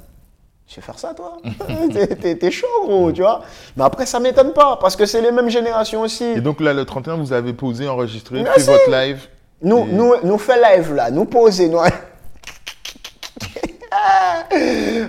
Je 0.71 0.75
sais 0.75 0.81
faire 0.81 0.97
ça, 0.97 1.13
toi 1.13 1.37
T'es- 2.39 2.49
chaud, 2.51 2.65
gros, 2.83 3.11
tu 3.11 3.19
vois. 3.21 3.41
Mais 3.75 3.83
après, 3.83 4.05
ça 4.05 4.21
m'étonne 4.21 4.53
pas, 4.53 4.77
parce 4.79 4.95
que 4.95 5.05
c'est 5.05 5.19
les 5.21 5.33
mêmes 5.33 5.49
générations 5.49 5.99
aussi. 5.99 6.23
Et 6.23 6.39
donc 6.39 6.61
là, 6.61 6.73
le 6.73 6.85
31, 6.85 7.17
vous 7.17 7.33
avez 7.33 7.51
posé, 7.51 7.89
enregistré, 7.89 8.41
Merci. 8.41 8.61
fait 8.61 8.71
votre 8.71 8.89
live. 8.89 9.27
Nous, 9.61 9.79
Et- 9.79 9.91
nous, 9.91 10.13
nous 10.23 10.37
fait 10.37 10.55
live 10.77 10.93
là, 10.93 11.11
nous 11.11 11.25
poser, 11.25 11.67
nous. 11.67 11.79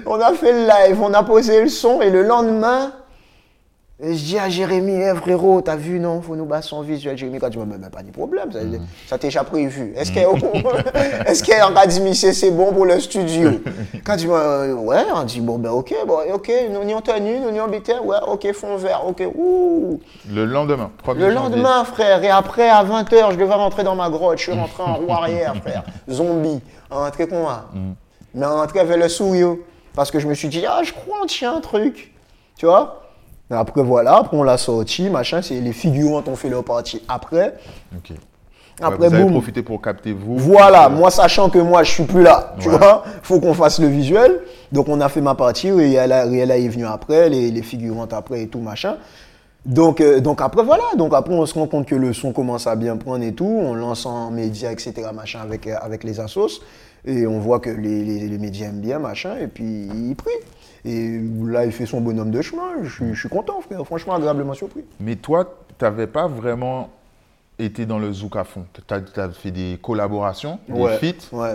on 0.07 0.21
a 0.21 0.33
fait 0.35 0.53
le 0.53 0.67
live, 0.67 1.01
on 1.01 1.15
a 1.15 1.23
posé 1.23 1.63
le 1.63 1.69
son 1.69 2.01
et 2.03 2.11
le 2.11 2.23
lendemain, 2.25 2.93
je 4.03 4.25
dis 4.25 4.39
à 4.39 4.49
Jérémy, 4.49 5.01
eh, 5.01 5.15
frérot, 5.15 5.61
t'as 5.61 5.77
vu, 5.77 6.01
non, 6.01 6.21
faut 6.21 6.35
nous 6.35 6.45
battre 6.45 6.67
son 6.67 6.83
visuel. 6.83 7.17
Jérémy, 7.17 7.39
quand 7.39 7.51
tu 7.51 7.59
m'as 7.59 7.65
dit, 7.65 7.89
pas 7.89 8.03
de 8.03 8.11
problème, 8.11 8.51
ça, 8.51 8.59
ça 9.07 9.19
t'est 9.19 9.29
déjà 9.29 9.45
prévu. 9.45 9.93
Est-ce 9.97 10.11
qu'elle 10.11 10.27
est-ce 11.27 11.45
qu'elle 11.45 11.63
en 11.63 11.73
cas 11.73 11.87
dit, 11.87 12.01
monsieur, 12.01 12.33
c'est 12.33 12.51
bon 12.51 12.73
pour 12.73 12.85
le 12.85 12.99
studio? 12.99 13.51
Quand 14.05 14.17
tu 14.17 14.27
m'as 14.27 14.67
dit, 14.67 14.73
ouais, 14.73 15.05
on 15.15 15.23
dit, 15.23 15.41
bon, 15.41 15.59
ben 15.59 15.71
ok, 15.71 15.95
bon, 16.05 16.19
ok, 16.35 16.51
nous 16.73 16.83
n'y 16.83 16.95
en 16.95 17.01
tenue, 17.01 17.39
nous 17.39 17.53
n'y 17.53 17.61
en 17.61 17.69
bité, 17.69 17.95
ouais, 18.03 18.17
ok, 18.27 18.53
fond 18.53 18.77
vert, 18.77 19.03
ok, 19.07 19.23
ouh. 19.37 20.01
Le 20.29 20.47
lendemain, 20.47 20.91
1er 21.07 21.19
Le 21.19 21.31
lendemain, 21.31 21.85
frère, 21.85 22.25
et 22.25 22.31
après, 22.31 22.69
à 22.69 22.83
20h, 22.83 23.33
je 23.33 23.37
devais 23.37 23.55
rentrer 23.55 23.85
dans 23.85 23.95
ma 23.95 24.11
grotte. 24.11 24.39
Je 24.39 24.43
suis 24.43 24.53
rentré 24.53 24.83
en 24.83 24.95
roue 24.95 25.13
arrière, 25.13 25.55
frère. 25.57 25.85
Zombie. 26.11 26.61
Rentré 26.91 27.29
con 27.29 27.43
moi. 27.43 27.67
Mais 28.35 28.47
rentré 28.47 28.85
vers 28.85 28.99
le 28.99 29.09
sourire. 29.09 29.57
Parce 29.95 30.11
que 30.11 30.19
je 30.19 30.27
me 30.27 30.35
suis 30.35 30.49
dit, 30.49 30.65
ah, 30.67 30.81
je 30.83 30.93
crois, 30.93 31.19
on 31.23 31.27
tient 31.27 31.55
un 31.55 31.61
truc. 31.61 32.13
Tu 32.57 32.67
vois? 32.67 33.02
Après, 33.53 33.83
voilà, 33.83 34.17
après, 34.17 34.37
on 34.37 34.43
l'a 34.43 34.57
sorti, 34.59 35.09
machin. 35.11 35.41
C'est 35.43 35.61
les 35.61 35.73
figurants 35.73 36.23
ont 36.27 36.37
fait 36.37 36.49
leur 36.49 36.65
partie 36.65 37.03
après. 37.09 37.55
Ouais, 37.93 38.17
Après, 38.81 38.97
vous 39.09 39.15
avez 39.15 39.23
boum. 39.23 39.33
profité 39.33 39.63
pour 39.63 39.81
capter 39.83 40.13
vous. 40.13 40.37
Voilà, 40.39 40.87
Euh, 40.87 40.91
moi 40.91 41.11
sachant 41.11 41.49
que 41.51 41.59
moi 41.59 41.83
je 41.85 41.91
suis 41.93 42.05
plus 42.05 42.23
là, 42.23 42.55
tu 42.59 42.69
Ouais. 42.69 42.79
vois, 42.79 43.05
faut 43.23 43.39
qu'on 43.39 43.55
fasse 43.55 43.79
le 43.79 43.87
visuel. 43.87 44.41
Donc 44.73 44.89
on 44.89 45.01
a 45.01 45.09
fait 45.09 45.21
ma 45.21 45.35
partie, 45.35 45.71
Riella, 45.71 46.25
Riella 46.25 46.57
est 46.57 46.69
venu 46.69 46.87
après, 46.87 47.29
les, 47.29 47.51
les 47.51 47.63
figurantes 47.63 48.13
après 48.13 48.43
et 48.43 48.49
tout 48.49 48.61
machin. 48.61 48.97
Donc, 49.65 50.01
euh, 50.01 50.19
donc 50.21 50.41
après 50.41 50.65
voilà, 50.65 50.83
donc 50.97 51.15
après 51.15 51.33
on 51.35 51.47
se 51.47 51.55
rend 51.55 51.69
compte 51.69 51.87
que 51.87 51.95
le 51.95 52.13
son 52.13 52.33
commence 52.33 52.67
à 52.67 52.75
bien 52.75 52.97
prendre 52.97 53.23
et 53.23 53.33
tout, 53.33 53.45
on 53.63 53.75
lance 53.75 54.07
en 54.07 54.31
médias 54.33 54.73
etc 54.73 54.93
machin 55.15 55.39
avec, 55.41 55.69
euh, 55.69 55.77
avec 55.81 56.03
les 56.03 56.19
assos 56.19 56.61
et 57.05 57.27
on 57.27 57.39
voit 57.39 57.61
que 57.61 57.71
les, 57.71 58.05
les- 58.05 58.29
les 58.29 58.39
médias 58.39 58.69
aiment 58.69 58.81
bien 58.81 58.99
machin 58.99 59.37
et 59.41 59.47
puis 59.49 59.65
il 59.65 60.15
prie. 60.17 60.31
Et 60.85 61.21
là 61.45 61.65
il 61.65 61.73
fait 61.73 61.87
son 61.87 62.01
bonhomme 62.01 62.31
de 62.31 62.43
chemin, 62.43 62.83
je, 62.83 62.89
suis- 62.91 63.15
je 63.15 63.21
suis 63.21 63.29
content 63.29 63.61
frère, 63.61 63.85
franchement 63.87 64.15
agréablement 64.15 64.55
surpris. 64.55 64.85
Mais 65.01 65.17
toi, 65.17 65.57
tu 65.79 65.85
n'avais 65.85 66.07
pas 66.07 66.27
vraiment 66.27 66.91
été 67.59 67.87
dans 67.87 67.99
le 67.99 68.13
zouk 68.13 68.37
à 68.37 68.45
fond. 68.45 68.65
Tu 68.87 68.95
as, 69.21 69.31
fait 69.31 69.51
des 69.51 69.79
collaborations, 69.81 70.59
des 70.69 70.87
feats, 70.99 71.37
ouais. 71.37 71.55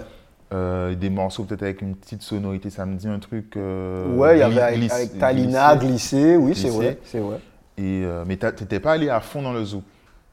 euh, 0.54 0.96
des 0.96 1.10
morceaux 1.10 1.44
peut-être 1.44 1.64
avec 1.64 1.82
une 1.82 1.96
petite 1.96 2.22
sonorité. 2.22 2.70
Ça 2.70 2.86
me 2.86 2.96
dit 2.96 3.08
un 3.08 3.20
truc. 3.20 3.58
euh, 3.58 4.16
Ouais, 4.16 4.38
il 4.38 4.40
y 4.40 4.44
avait 4.44 4.62
avec, 4.62 4.92
avec 4.92 5.18
Talina, 5.20 5.76
glissé. 5.76 5.88
glissé, 5.90 6.38
oui 6.38 6.56
c'est 6.56 6.70
vrai, 6.70 6.98
c'est 7.04 7.20
vrai. 7.20 7.40
Et, 7.78 8.04
euh, 8.06 8.24
mais 8.26 8.38
tu 8.38 8.46
n'étais 8.46 8.80
pas 8.80 8.94
allé 8.94 9.10
à 9.10 9.20
fond 9.20 9.42
dans 9.42 9.54
le 9.54 9.64
zouk. 9.66 9.84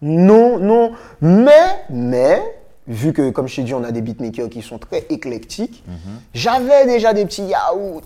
Non, 0.00 0.58
non. 0.58 0.92
Mais, 1.20 1.84
mais, 1.90 2.40
vu 2.87 3.12
que, 3.12 3.30
comme 3.30 3.49
je 3.49 3.57
t'ai 3.57 3.62
dit, 3.62 3.74
on 3.74 3.85
a 3.85 3.91
des 3.93 4.01
beatmakers 4.03 4.49
qui 4.49 4.62
sont 4.62 4.78
très 4.78 5.07
éclectiques, 5.11 5.82
j'avais 6.35 6.87
déjà 6.87 7.12
des 7.12 7.24
petits 7.24 7.45
yaourts. 7.45 8.03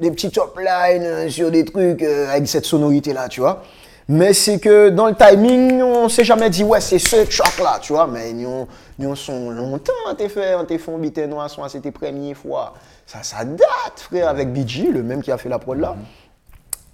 des 0.00 0.10
petits 0.10 0.30
top 0.30 0.58
lines 0.58 1.04
euh, 1.04 1.28
sur 1.28 1.50
des 1.52 1.64
trucs 1.64 2.02
euh, 2.02 2.28
avec 2.32 2.48
cette 2.48 2.64
sonorité-là, 2.64 3.28
tu 3.28 3.40
vois. 3.40 3.62
Mais 4.08 4.32
c'est 4.34 4.58
que 4.58 4.88
dans 4.90 5.06
le 5.06 5.14
timing, 5.14 5.80
on 5.82 6.08
s'est 6.08 6.24
jamais 6.24 6.50
dit, 6.50 6.64
ouais, 6.64 6.80
c'est 6.80 6.98
ce 6.98 7.24
track-là, 7.24 7.78
tu 7.80 7.92
vois. 7.92 8.06
Mais 8.08 8.32
nous, 8.32 8.66
nous 8.98 9.14
sont 9.16 9.50
longtemps, 9.50 9.92
on 10.10 10.14
t'a 10.14 10.28
fait, 10.28 10.52
t'a 10.66 10.78
fait 10.78 10.98
beat 10.98 11.18
noir, 11.18 11.48
c'était 11.70 11.92
première 11.92 12.36
fois. 12.36 12.74
Ça, 13.06 13.22
ça 13.22 13.44
date, 13.44 14.00
frère, 14.00 14.28
avec 14.28 14.52
BG, 14.52 14.90
le 14.90 15.02
même 15.04 15.22
qui 15.22 15.30
a 15.30 15.38
fait 15.38 15.48
la 15.48 15.58
prod 15.60 15.78
là. 15.78 15.94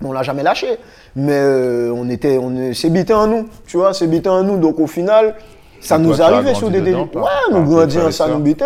On 0.05 0.12
l'a 0.12 0.22
jamais 0.22 0.43
lâché. 0.43 0.76
Mais 1.16 1.32
euh, 1.32 1.93
on 1.95 2.09
était, 2.11 2.36
on 2.38 2.55
est- 2.57 2.74
c'est 2.74 2.91
bité 2.91 3.12
en 3.14 3.26
nous, 3.26 3.49
tu 3.66 3.76
vois, 3.78 3.93
c'est 3.95 4.07
bité 4.07 4.28
en 4.28 4.43
nous. 4.45 4.59
Donc 4.59 4.78
au 4.78 4.86
final, 4.86 5.34
ça 5.81 5.99
nous 5.99 6.14
toi, 6.14 6.26
arrivait 6.26 6.55
sur 6.55 6.70
des 6.70 6.81
délits. 6.81 6.97
Ouais, 6.97 7.22
nous 7.53 7.64
grandir, 7.64 8.12
ça 8.12 8.28
nous 8.28 8.39
bitait. 8.39 8.64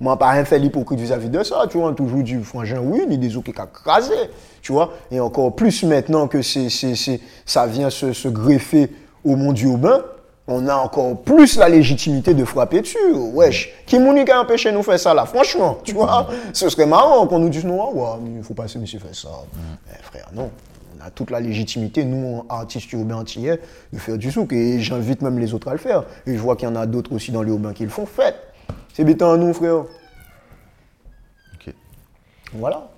Moi, 0.00 0.16
pas 0.16 0.30
rien 0.30 0.44
fait 0.44 0.58
l'hypocrite 0.60 1.00
vis-à-vis 1.00 1.28
de 1.28 1.42
ça, 1.42 1.64
tu 1.68 1.78
vois. 1.78 1.92
Toujours 1.92 2.22
du 2.22 2.42
frangin, 2.44 2.78
oui, 2.80 3.04
ni 3.08 3.18
des 3.18 3.36
autres 3.36 3.50
qui 3.52 3.60
a 3.60 3.66
crasé, 3.66 4.14
tu 4.62 4.72
vois. 4.72 4.90
Et 5.10 5.18
encore 5.18 5.54
plus 5.56 5.82
maintenant 5.82 6.28
que 6.28 6.40
c'est, 6.40 6.68
c'est, 6.70 6.94
c'est- 6.94 7.20
ça 7.44 7.66
vient 7.66 7.90
se, 7.90 8.12
se 8.12 8.28
greffer 8.28 8.90
au 9.24 9.34
monde 9.34 9.58
urbain, 9.58 10.00
on 10.46 10.66
a 10.68 10.76
encore 10.76 11.16
plus 11.22 11.58
la 11.58 11.68
légitimité 11.68 12.32
de 12.32 12.44
frapper 12.44 12.80
dessus. 12.80 12.96
Wesh, 13.34 13.70
qui 13.86 13.98
m'a 13.98 14.24
qui 14.24 14.30
a 14.30 14.40
empêché 14.40 14.70
de 14.70 14.76
nous 14.76 14.82
faire 14.84 14.98
ça 15.00 15.12
là? 15.12 15.26
Franchement, 15.26 15.78
tu 15.82 15.92
vois, 15.94 16.28
ce 16.52 16.68
serait 16.68 16.86
marrant 16.86 17.26
qu'on 17.26 17.40
nous 17.40 17.48
dise 17.50 17.64
non, 17.64 17.82
ah 17.82 17.94
ouais, 17.94 18.18
mais 18.22 18.30
il 18.38 18.42
faut 18.44 18.54
pas 18.54 18.68
se 18.68 18.78
faire 18.78 19.00
ça. 19.12 19.28
Eh, 19.90 20.02
frère, 20.04 20.28
non. 20.32 20.48
On 21.00 21.06
a 21.06 21.10
toute 21.10 21.30
la 21.30 21.40
légitimité, 21.40 22.04
nous, 22.04 22.44
artistes 22.48 22.92
urbains 22.92 23.16
antillais, 23.16 23.60
de 23.92 23.98
faire 23.98 24.18
du 24.18 24.30
souk. 24.30 24.52
Et 24.52 24.80
j'invite 24.80 25.22
même 25.22 25.38
les 25.38 25.54
autres 25.54 25.68
à 25.68 25.72
le 25.72 25.78
faire. 25.78 26.04
Et 26.26 26.34
je 26.34 26.38
vois 26.40 26.56
qu'il 26.56 26.68
y 26.68 26.72
en 26.72 26.76
a 26.76 26.86
d'autres 26.86 27.12
aussi 27.12 27.30
dans 27.30 27.42
les 27.42 27.50
urbains 27.50 27.72
qui 27.72 27.84
le 27.84 27.88
font. 27.90 28.06
Faites 28.06 28.36
C'est 28.94 29.04
béton 29.04 29.30
à 29.32 29.36
nous, 29.36 29.52
frère. 29.52 29.84
Ok. 31.54 31.72
Voilà. 32.54 32.88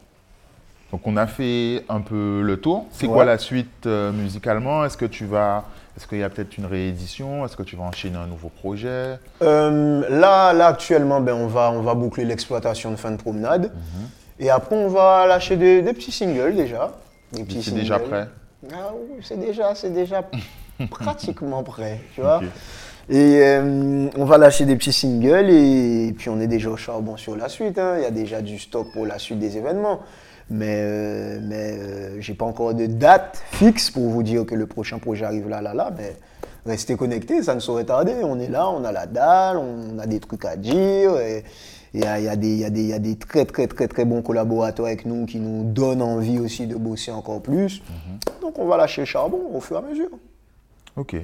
Donc 0.93 1.07
on 1.07 1.17
a 1.17 1.27
fait 1.27 1.85
un 1.89 2.01
peu 2.01 2.43
le 2.43 2.57
tour. 2.61 2.87
C'est 2.91 3.07
Ouais. 3.07 3.13
quoi 3.13 3.25
la 3.25 3.39
suite 3.39 3.87
euh, 3.87 4.11
musicalement? 4.13 4.85
Est-ce 4.85 4.97
que 4.97 5.05
tu 5.05 5.25
vas, 5.25 5.65
est-ce 5.97 6.07
qu'il 6.09 6.19
y 6.19 6.23
a 6.25 6.29
peut-être 6.31 6.57
une 6.59 6.67
réédition? 6.67 7.45
Est-ce 7.45 7.57
que 7.57 7.63
tu 7.63 7.77
vas 7.77 7.85
enchaîner 7.85 8.17
un 8.17 8.27
nouveau 8.27 8.49
projet? 8.49 9.19
Euh, 9.43 10.05
là, 10.09 10.53
là, 10.53 10.67
actuellement, 10.67 11.21
ben, 11.21 11.35
on, 11.35 11.47
va, 11.47 11.71
on 11.71 11.83
va 11.83 11.95
boucler 11.95 12.25
l'exploitation 12.25 12.91
de 12.91 12.97
fin 12.97 13.13
de 13.13 13.17
promenade. 13.19 13.73
Mhm. 13.73 14.09
Et 14.41 14.51
après, 14.51 14.75
on 14.75 14.89
va 14.89 15.27
lâcher 15.29 15.57
des, 15.57 15.83
des 15.83 15.93
petits 15.93 16.11
singles 16.13 16.57
déjà. 16.57 16.91
C'est 17.33 17.75
déjà 17.75 17.99
prêt 17.99 18.29
Ah 18.73 18.93
oui, 18.95 19.21
c'est 19.23 19.39
déjà, 19.39 19.75
c'est 19.75 19.93
déjà 19.93 20.25
pratiquement 20.91 21.63
prêt, 21.63 22.01
tu 22.15 22.21
vois. 22.21 22.41
Et 23.09 23.41
euh, 23.43 24.09
on 24.17 24.25
va 24.25 24.39
lâcher 24.39 24.67
des 24.67 24.77
petits 24.77 24.93
singles 24.93 25.51
et, 25.51 26.15
puis 26.17 26.29
on 26.29 26.41
est 26.41 26.47
déjà 26.47 26.71
au 26.71 26.77
charbon 26.77 27.17
sur 27.17 27.37
la 27.37 27.49
suite. 27.49 27.79
hein. 27.79 27.95
Il 27.99 28.03
y 28.03 28.07
a 28.07 28.11
déjà 28.13 28.41
du 28.41 28.59
stock 28.59 28.93
pour 28.93 29.05
la 29.05 29.19
suite 29.19 29.41
des 29.41 29.57
événements. 29.57 30.01
Mais, 30.49 30.81
euh, 30.81 31.39
mais 31.43 31.79
euh, 31.79 32.21
j'ai 32.21 32.35
pas 32.35 32.45
encore 32.45 32.75
de 32.75 32.87
date 32.87 33.41
fixe 33.53 33.91
pour 33.91 34.09
vous 34.09 34.23
dire 34.23 34.45
que 34.47 34.55
le 34.55 34.67
prochain 34.67 34.99
projet 34.99 35.25
arrive 35.25 35.49
là, 35.49 35.61
là, 35.61 35.75
là. 35.75 35.91
Mais 35.97 36.17
restez 36.67 36.97
connectés, 36.97 37.43
ça 37.43 37.55
ne 37.55 37.61
saurait 37.61 37.85
tarder. 37.85 38.15
On 38.23 38.39
est 38.39 38.49
là, 38.49 38.69
on 38.69 38.85
a 38.85 38.93
la 38.93 39.07
dalle, 39.07 39.57
on 39.57 39.99
a 39.99 40.07
des 40.07 40.21
trucs 40.21 40.45
à 40.45 40.57
dire. 40.57 41.17
Et 41.19 41.45
il 41.95 42.01
y 42.01 42.05
a, 42.05 42.21
y 42.21 42.29
a 42.29 42.35
y 42.35 42.57
y 42.59 42.93
a 42.93 42.99
des 42.99 43.17
très, 43.17 43.45
très, 43.45 43.67
très, 43.67 43.89
très 43.89 44.05
bons 44.05 44.23
collaborateurs 44.23 44.87
avec 44.87 45.07
nous 45.07 45.27
qui 45.27 45.39
nous 45.39 45.65
donnent 45.65 46.03
envie 46.03 46.39
aussi 46.39 46.67
de 46.67 46.77
bosser 46.77 47.11
encore 47.11 47.41
plus. 47.43 47.83
Donc 48.41 48.59
on 48.59 48.67
va 48.67 48.77
lâcher 48.77 49.03
le 49.03 49.07
charbon 49.07 49.41
au 49.53 49.61
fur 49.61 49.77
et 49.77 49.79
à 49.81 49.83
mesure. 49.83 50.11
Ok. 50.97 51.17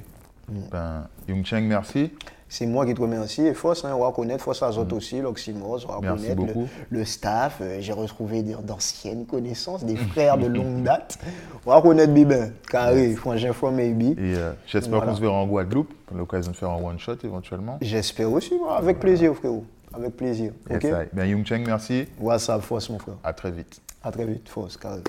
Ben, 0.70 1.08
Yung 1.28 1.44
Cheng, 1.44 1.62
merci. 1.66 2.10
C'est 2.48 2.66
moi 2.66 2.86
qui 2.86 2.94
te 2.94 3.00
remercie. 3.02 3.42
Et 3.44 3.54
Foss, 3.54 3.84
hein, 3.84 3.90
on 3.96 3.98
va 4.00 4.06
reconnaître 4.06 4.44
Foss 4.44 4.62
Azote 4.62 4.92
aussi, 4.92 5.20
l'Oxymos, 5.20 5.84
on 5.88 6.00
va 6.00 6.12
Mm. 6.14 6.34
Beaucoup. 6.36 6.68
le, 6.90 6.98
le 7.00 7.04
staff. 7.04 7.58
Euh, 7.60 7.78
J'ai 7.80 7.92
retrouvé 7.92 8.44
d'anciennes 8.44 9.26
connaissances, 9.26 9.82
des 9.84 9.96
frères 10.12 10.38
de 10.38 10.46
longue 10.46 10.84
date. 10.84 11.18
On 11.66 11.70
va 11.70 11.76
reconnaître 11.78 12.12
Bibin, 12.12 12.50
carré, 12.70 13.14
frangin 13.14 13.52
fois 13.52 13.72
maybe. 13.72 14.16
Et 14.16 14.36
euh, 14.36 14.52
j'espère 14.68 14.98
Voilà. 14.98 15.10
qu'on 15.10 15.16
se 15.16 15.20
verra 15.20 15.34
en 15.34 15.46
Guadeloupe, 15.48 15.92
à 16.14 16.16
l'occasion 16.16 16.52
de 16.52 16.56
faire 16.56 16.70
un 16.70 16.80
one 16.80 16.98
shot 17.00 17.16
éventuellement. 17.24 17.78
J'espère 17.80 18.30
aussi, 18.30 18.54
moi, 18.56 18.76
avec 18.76 19.00
plaisir, 19.00 19.34
frérot. 19.34 19.64
Avec 19.96 20.16
plaisir. 20.16 20.52
Ok? 20.70 20.84
I. 20.84 21.08
Ben, 21.12 21.26
Yung 21.26 21.44
merci. 21.66 22.06
What's 22.20 22.48
up, 22.48 22.62
force, 22.62 22.90
mon 22.90 22.98
frère. 22.98 23.16
À 23.24 23.32
très 23.32 23.50
vite. 23.50 23.80
À 24.02 24.12
très 24.12 24.26
vite, 24.26 24.48
force, 24.48 24.76
carrément. 24.76 25.02